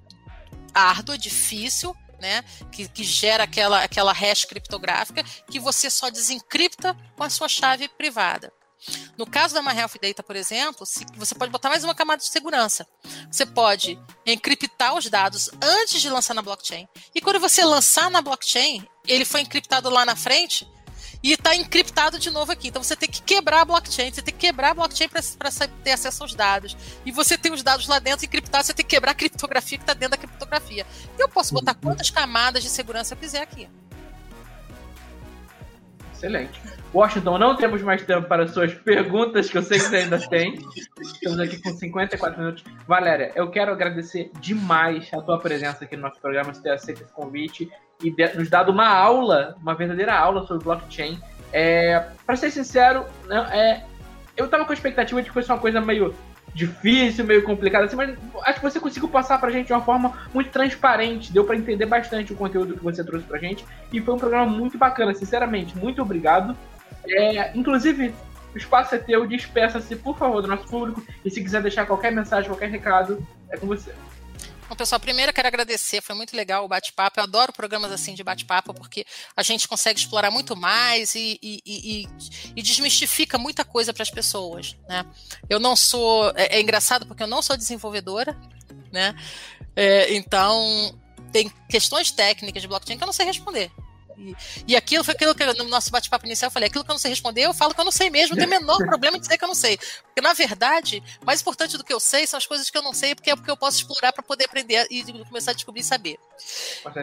árdua, 0.75 1.19
difícil, 1.19 1.95
né, 2.21 2.43
que, 2.73 2.89
que, 2.89 3.05
gera 3.05 3.45
aquela, 3.45 3.83
aquela 3.83 4.13
hash 4.13 4.45
criptográfica 4.45 5.23
que 5.51 5.61
você 5.61 5.89
só 5.91 6.11
desencripta 6.11 6.97
com 7.17 7.25
a 7.25 7.31
sua 7.31 7.49
chave 7.49 7.89
privada. 7.89 8.53
No 9.17 9.27
caso 9.27 9.55
da 9.55 9.63
MyHealth 9.63 9.99
Data, 10.01 10.23
por 10.23 10.37
exemplo, 10.37 10.87
você 11.17 11.35
pode 11.35 11.51
botar 11.51 11.69
mais 11.69 11.83
uma 11.83 11.95
camada 11.95 12.23
de 12.23 12.29
segurança. 12.29 12.87
Você 13.31 13.45
pode 13.45 13.99
encriptar 14.25 14.95
os 14.95 15.11
dados 15.11 15.51
antes 15.61 16.01
de 16.01 16.09
lançar 16.09 16.35
na 16.35 16.43
blockchain. 16.43 16.87
E 17.15 17.21
quando 17.21 17.41
você 17.41 17.65
lançar 17.65 18.09
na 18.09 18.23
blockchain, 18.23 18.87
ele 19.07 19.25
foi 19.25 19.41
encriptado 19.41 19.91
lá 19.91 20.05
na 20.05 20.15
frente 20.15 20.67
e 21.23 21.33
está 21.33 21.55
encriptado 21.55 22.19
de 22.19 22.31
novo 22.31 22.53
aqui. 22.53 22.69
Então 22.69 22.83
você 22.83 22.97
tem 22.97 23.09
que 23.09 23.23
quebrar 23.23 23.63
a 23.63 23.65
blockchain, 23.65 24.13
você 24.13 24.23
tem 24.23 24.35
que 24.35 24.47
quebrar 24.47 24.71
a 24.71 24.75
blockchain 24.75 25.09
para 25.09 25.51
ter 25.83 25.93
acesso 25.93 26.23
aos 26.23 26.35
dados. 26.35 26.77
E 27.05 27.13
você 27.13 27.37
tem 27.37 27.53
os 27.53 27.63
dados 27.63 27.87
lá 27.89 27.99
dentro 27.99 28.25
encriptados, 28.25 28.67
você 28.67 28.75
tem 28.75 28.85
que 28.85 28.95
quebrar 28.95 29.13
a 29.13 29.15
criptografia 29.15 29.79
que 29.79 29.83
está 29.83 29.95
dentro 29.95 30.11
da 30.11 30.17
criptografia. 30.17 30.87
E 31.19 31.21
eu 31.21 31.29
posso 31.29 31.53
botar 31.55 31.75
quantas 31.75 32.11
camadas 32.11 32.63
de 32.63 32.71
segurança 32.71 33.15
eu 33.15 33.19
quiser 33.19 33.43
aqui. 33.43 33.69
Excelente. 36.19 36.61
Washington, 36.93 37.39
não 37.39 37.55
temos 37.55 37.81
mais 37.81 38.03
tempo 38.03 38.27
para 38.27 38.49
suas 38.49 38.75
perguntas, 38.75 39.49
que 39.49 39.57
eu 39.57 39.63
sei 39.63 39.79
que 39.79 39.85
você 39.85 39.97
ainda 39.99 40.19
tem. 40.19 40.59
Estamos 41.01 41.39
aqui 41.39 41.63
com 41.63 41.71
54 41.71 42.41
minutos. 42.41 42.65
Valéria, 42.89 43.31
eu 43.37 43.49
quero 43.51 43.71
agradecer 43.71 44.33
demais 44.41 45.09
a 45.15 45.21
tua 45.21 45.39
presença 45.39 45.85
aqui 45.85 45.97
no 45.97 46.03
nosso 46.03 46.21
programa, 46.21 46.53
você 46.53 46.61
ter 46.61 46.71
aceito 46.71 47.03
esse 47.03 47.13
convite 47.13 47.71
e 48.03 48.13
nos 48.35 48.51
dado 48.51 48.73
uma 48.73 48.89
aula, 48.89 49.57
uma 49.63 49.77
verdadeira 49.77 50.13
aula 50.13 50.45
sobre 50.45 50.65
blockchain. 50.65 51.21
É, 51.53 52.05
para 52.27 52.35
ser 52.35 52.51
sincero, 52.51 53.05
é, 53.53 53.83
eu 54.37 54.47
estava 54.47 54.65
com 54.65 54.73
a 54.73 54.75
expectativa 54.75 55.23
de 55.23 55.29
que 55.29 55.35
fosse 55.35 55.51
uma 55.51 55.59
coisa 55.59 55.81
meio 55.81 56.13
difícil, 56.59 57.25
meio 57.25 57.45
complicado 57.45 57.85
assim, 57.85 57.95
mas 57.95 58.19
acho 58.43 58.61
que 58.61 58.69
você 58.69 58.81
conseguiu 58.81 59.09
passar 59.09 59.39
pra 59.39 59.51
gente 59.51 59.69
de 59.69 59.73
uma 59.73 59.81
forma 59.81 60.13
muito 60.35 60.51
transparente, 60.51 61.33
deu 61.33 61.45
para 61.45 61.57
entender 61.57 61.87
bastante 61.87 62.33
o 62.33 62.37
conteúdo 62.37 62.75
que 62.75 62.83
você 62.83 63.05
trouxe 63.05 63.25
pra 63.25 63.39
gente 63.39 63.65
e 63.93 64.01
foi 64.01 64.15
um 64.15 64.19
programa 64.19 64.47
muito 64.51 64.77
bacana, 64.77 65.15
sinceramente, 65.15 65.79
muito 65.79 66.03
obrigado. 66.03 66.57
É, 67.07 67.57
inclusive, 67.57 68.13
o 68.53 68.59
espaço 68.59 68.97
é 68.97 68.99
teu, 68.99 69.27
despeça-se, 69.27 69.95
por 69.95 70.19
favor, 70.19 70.43
do 70.43 70.49
nosso 70.49 70.67
público 70.67 71.03
e 71.25 71.31
se 71.31 71.41
quiser 71.41 71.63
deixar 71.63 71.87
qualquer 71.87 72.11
mensagem, 72.13 72.51
qualquer 72.51 72.69
recado, 72.71 73.25
É 73.51 73.57
com 73.57 73.67
você. 73.67 73.93
Bom, 74.69 74.77
pessoal, 74.77 75.01
primeiro 75.01 75.31
eu 75.31 75.35
quero 75.35 75.49
agradecer, 75.49 76.03
foi 76.03 76.15
muito 76.15 76.37
legal 76.37 76.63
o 76.63 76.69
bate-papo. 76.69 77.19
Eu 77.19 77.25
adoro 77.25 77.55
programas 77.55 77.91
assim 77.91 78.13
de 78.15 78.23
bate-papo, 78.23 78.75
porque 78.75 79.07
a 79.35 79.43
gente 79.43 79.67
consegue 79.67 79.99
explorar 79.99 80.31
muito 80.31 80.55
mais 80.55 81.15
e, 81.15 81.39
e, 81.43 81.63
e, 81.65 82.09
e 82.55 82.63
desmistifica 82.63 83.39
muita 83.39 83.65
coisa 83.65 83.95
para 83.95 84.03
as 84.03 84.11
pessoas. 84.11 84.77
Né? 84.87 85.07
Eu 85.49 85.59
não 85.59 85.75
sou. 85.75 86.31
É, 86.37 86.57
é, 86.57 86.61
engraçado 86.61 87.07
porque 87.07 87.23
eu 87.23 87.27
não 87.27 87.41
sou 87.41 87.57
desenvolvedora, 87.57 88.37
né? 88.93 89.15
É, 89.75 90.15
então, 90.15 90.95
tem 91.33 91.51
questões 91.71 92.11
técnicas 92.11 92.61
de 92.61 92.69
blockchain 92.69 92.99
que 92.99 93.03
eu 93.03 93.07
não 93.07 93.13
sei 93.13 93.25
responder. 93.25 93.71
E, 94.19 94.35
e 94.67 94.77
aquilo 94.77 95.05
foi 95.05 95.15
aquilo 95.15 95.35
que 95.35 95.45
no 95.45 95.65
nosso 95.65 95.91
bate-papo 95.91 96.27
inicial 96.27 96.49
eu 96.49 96.53
falei: 96.53 96.69
aquilo 96.69 96.85
que 96.85 96.91
eu 96.91 96.95
não 96.95 96.99
sei 96.99 97.11
responder, 97.11 97.43
eu 97.43 97.55
falo 97.55 97.73
que 97.73 97.81
eu 97.81 97.85
não 97.85 97.93
sei 97.93 98.11
mesmo, 98.11 98.35
não 98.35 98.37
tem 98.37 98.47
o 98.47 98.61
menor 98.61 98.79
problema 98.85 99.17
em 99.17 99.21
dizer 99.21 99.39
que 99.39 99.45
eu 99.45 99.49
não 99.49 99.55
sei. 99.55 99.79
Porque, 99.79 100.21
na 100.21 100.33
verdade, 100.33 101.03
mais 101.25 101.41
importante 101.41 101.79
do 101.79 101.85
que 101.85 101.93
eu 101.93 102.01
sei 102.01 102.27
são 102.27 102.37
as 102.37 102.47
coisas 102.47 102.69
que 102.69 102.77
eu 102.77 102.83
não 102.83 102.93
sei, 102.93 103.15
porque 103.15 103.31
é 103.31 103.37
porque 103.37 103.51
eu 103.51 103.57
posso 103.57 103.79
explorar 103.79 104.13
para 104.13 104.23
poder 104.23 104.47
aprender 104.47 104.87
e 104.91 105.05
começar 105.25 105.53
a 105.53 105.55
descobrir 105.55 105.81
e 105.81 105.85
saber. 105.85 106.19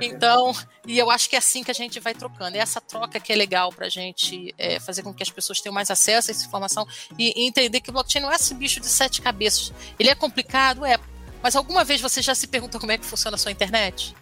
Então, 0.01 0.53
e 0.86 0.97
eu 0.97 1.09
acho 1.09 1.30
que 1.30 1.36
é 1.36 1.39
assim 1.39 1.63
que 1.63 1.72
a 1.72 1.74
gente 1.74 1.99
vai 1.99 2.13
trocando. 2.13 2.57
É 2.57 2.59
essa 2.59 2.82
troca 2.82 3.20
que 3.20 3.32
é 3.32 3.36
legal 3.36 3.72
para 3.72 3.86
a 3.86 3.89
gente 3.89 4.53
é, 4.57 4.80
fazer 4.80 5.01
com 5.01 5.13
que 5.13 5.24
as 5.24 5.30
pessoas 5.30 5.61
tenham 5.61 5.74
mais 5.74 5.89
acesso 5.89 6.30
a 6.30 6.34
essa 6.34 6.45
informação 6.45 6.86
e, 7.18 7.34
e 7.39 7.47
entender 7.47 7.80
que 7.80 7.89
o 7.89 7.93
blockchain 7.93 8.22
não 8.22 8.32
é 8.32 8.36
esse 8.36 8.53
bicho 8.53 8.80
de 8.82 8.88
sete 8.88 9.22
cabeças. 9.22 9.72
Ele 9.97 10.09
é 10.09 10.16
complicado, 10.16 10.86
é. 10.86 10.99
Mas 11.41 11.55
alguma 11.55 11.84
vez 11.84 12.01
você 12.01 12.22
já 12.22 12.34
se 12.34 12.47
perguntou 12.47 12.80
como 12.80 12.91
é 12.91 12.97
que 12.97 13.05
funciona 13.05 13.36
a 13.36 13.38
sua 13.38 13.51
internet? 13.51 14.16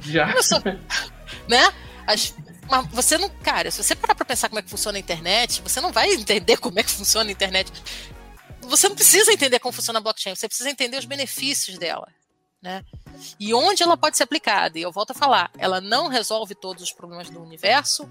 Já. 0.00 0.42
Sou, 0.42 0.60
né? 1.48 1.72
As, 2.06 2.34
mas 2.68 2.86
você 2.90 3.18
não, 3.18 3.28
cara, 3.28 3.70
se 3.70 3.82
você 3.82 3.94
parar 3.94 4.14
pra 4.14 4.24
pensar 4.24 4.48
como 4.48 4.58
é 4.58 4.62
que 4.62 4.70
funciona 4.70 4.96
a 4.96 5.00
internet, 5.00 5.62
você 5.62 5.80
não 5.80 5.92
vai 5.92 6.12
entender 6.12 6.56
como 6.56 6.78
é 6.78 6.82
que 6.82 6.90
funciona 6.90 7.28
a 7.28 7.32
internet. 7.32 7.70
Você 8.62 8.88
não 8.88 8.96
precisa 8.96 9.32
entender 9.32 9.58
como 9.58 9.72
funciona 9.72 9.98
a 9.98 10.02
blockchain, 10.02 10.34
você 10.34 10.48
precisa 10.48 10.70
entender 10.70 10.96
os 10.96 11.04
benefícios 11.04 11.78
dela. 11.78 12.08
Né? 12.64 12.82
E 13.38 13.52
onde 13.52 13.82
ela 13.82 13.94
pode 13.94 14.16
ser 14.16 14.22
aplicada? 14.22 14.78
E 14.78 14.82
eu 14.82 14.90
volto 14.90 15.10
a 15.10 15.14
falar, 15.14 15.50
ela 15.58 15.82
não 15.82 16.08
resolve 16.08 16.54
todos 16.54 16.82
os 16.82 16.90
problemas 16.90 17.28
do 17.28 17.42
universo. 17.42 18.08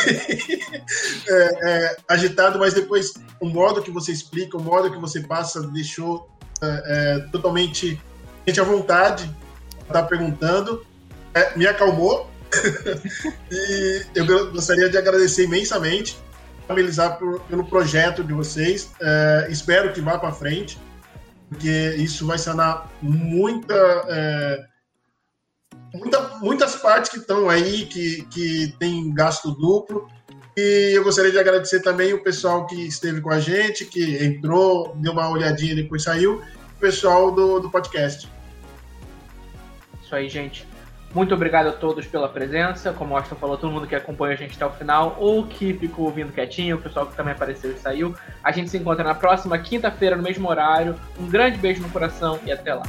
é, 1.29 1.59
é, 1.63 1.97
agitado, 2.09 2.59
mas 2.59 2.75
depois 2.75 3.15
o 3.41 3.47
modo 3.47 3.81
que 3.81 3.93
você 3.93 4.11
explica, 4.11 4.57
o 4.57 4.61
modo 4.61 4.91
que 4.91 4.99
você 4.99 5.21
passa, 5.21 5.63
deixou 5.69 6.29
é, 6.61 6.83
é 6.87 7.19
totalmente 7.31 8.01
gente 8.45 8.61
à 8.61 8.65
vontade 8.65 9.33
estar 9.83 10.03
tá 10.03 10.03
perguntando, 10.03 10.85
é, 11.33 11.57
me 11.57 11.65
acalmou. 11.65 12.29
e 13.53 14.03
eu 14.17 14.51
gostaria 14.51 14.91
de 14.91 14.99
agradecer 14.99 15.45
imensamente, 15.45 16.19
parabenizar 16.67 17.21
pelo 17.49 17.65
projeto 17.67 18.25
de 18.25 18.33
vocês. 18.33 18.91
É, 19.01 19.47
espero 19.49 19.93
que 19.93 20.01
vá 20.01 20.19
para 20.19 20.33
frente 20.33 20.77
porque 21.49 21.95
isso 21.99 22.27
vai 22.27 22.39
sanar 22.39 22.91
muita, 23.01 23.75
é, 24.09 24.65
muita 25.95 26.21
muitas 26.41 26.77
partes 26.77 27.11
que 27.11 27.19
estão 27.19 27.49
aí, 27.49 27.87
que, 27.87 28.25
que 28.27 28.75
tem 28.79 29.13
gasto 29.13 29.51
duplo. 29.53 30.09
E 30.57 30.93
eu 30.95 31.03
gostaria 31.03 31.33
de 31.33 31.39
agradecer 31.39 31.81
também 31.81 32.13
o 32.13 32.23
pessoal 32.23 32.67
que 32.67 32.77
esteve 32.87 33.21
com 33.21 33.31
a 33.31 33.41
gente, 33.41 33.85
que 33.85 34.25
entrou, 34.25 34.95
deu 34.97 35.13
uma 35.13 35.29
olhadinha 35.29 35.73
e 35.73 35.77
depois 35.77 36.05
saiu, 36.05 36.43
o 36.77 36.81
pessoal 36.81 37.33
do, 37.33 37.59
do 37.61 37.71
podcast. 37.71 38.29
Isso 40.03 40.15
aí, 40.15 40.29
gente. 40.29 40.74
Muito 41.15 41.33
obrigado 41.33 41.69
a 41.69 41.73
todos 41.73 42.07
pela 42.07 42.29
presença. 42.29 42.93
Como 42.93 43.15
o 43.15 43.17
Austin 43.17 43.37
falou, 43.37 43.57
todo 43.57 43.71
mundo 43.71 43.87
que 43.87 43.95
acompanha 43.95 44.35
a 44.35 44.37
gente 44.37 44.57
até 44.57 44.67
o 44.67 44.71
final 44.71 45.17
ou 45.21 45.47
que 45.47 45.73
ficou 45.75 46.07
ouvindo 46.07 46.33
quietinho, 46.33 46.77
o 46.77 46.81
pessoal 46.81 47.07
que 47.07 47.15
também 47.15 47.33
apareceu 47.33 47.71
e 47.71 47.79
saiu. 47.79 48.17
A 48.43 48.51
gente 48.51 48.69
se 48.69 48.77
encontra 48.77 49.05
na 49.05 49.15
próxima 49.15 49.57
quinta-feira, 49.57 50.17
no 50.17 50.23
mesmo 50.25 50.49
horário. 50.49 50.97
Um 51.19 51.29
grande 51.29 51.57
beijo 51.57 51.81
no 51.81 51.89
coração 51.89 52.41
e 52.45 52.51
até 52.51 52.75
lá. 52.75 52.83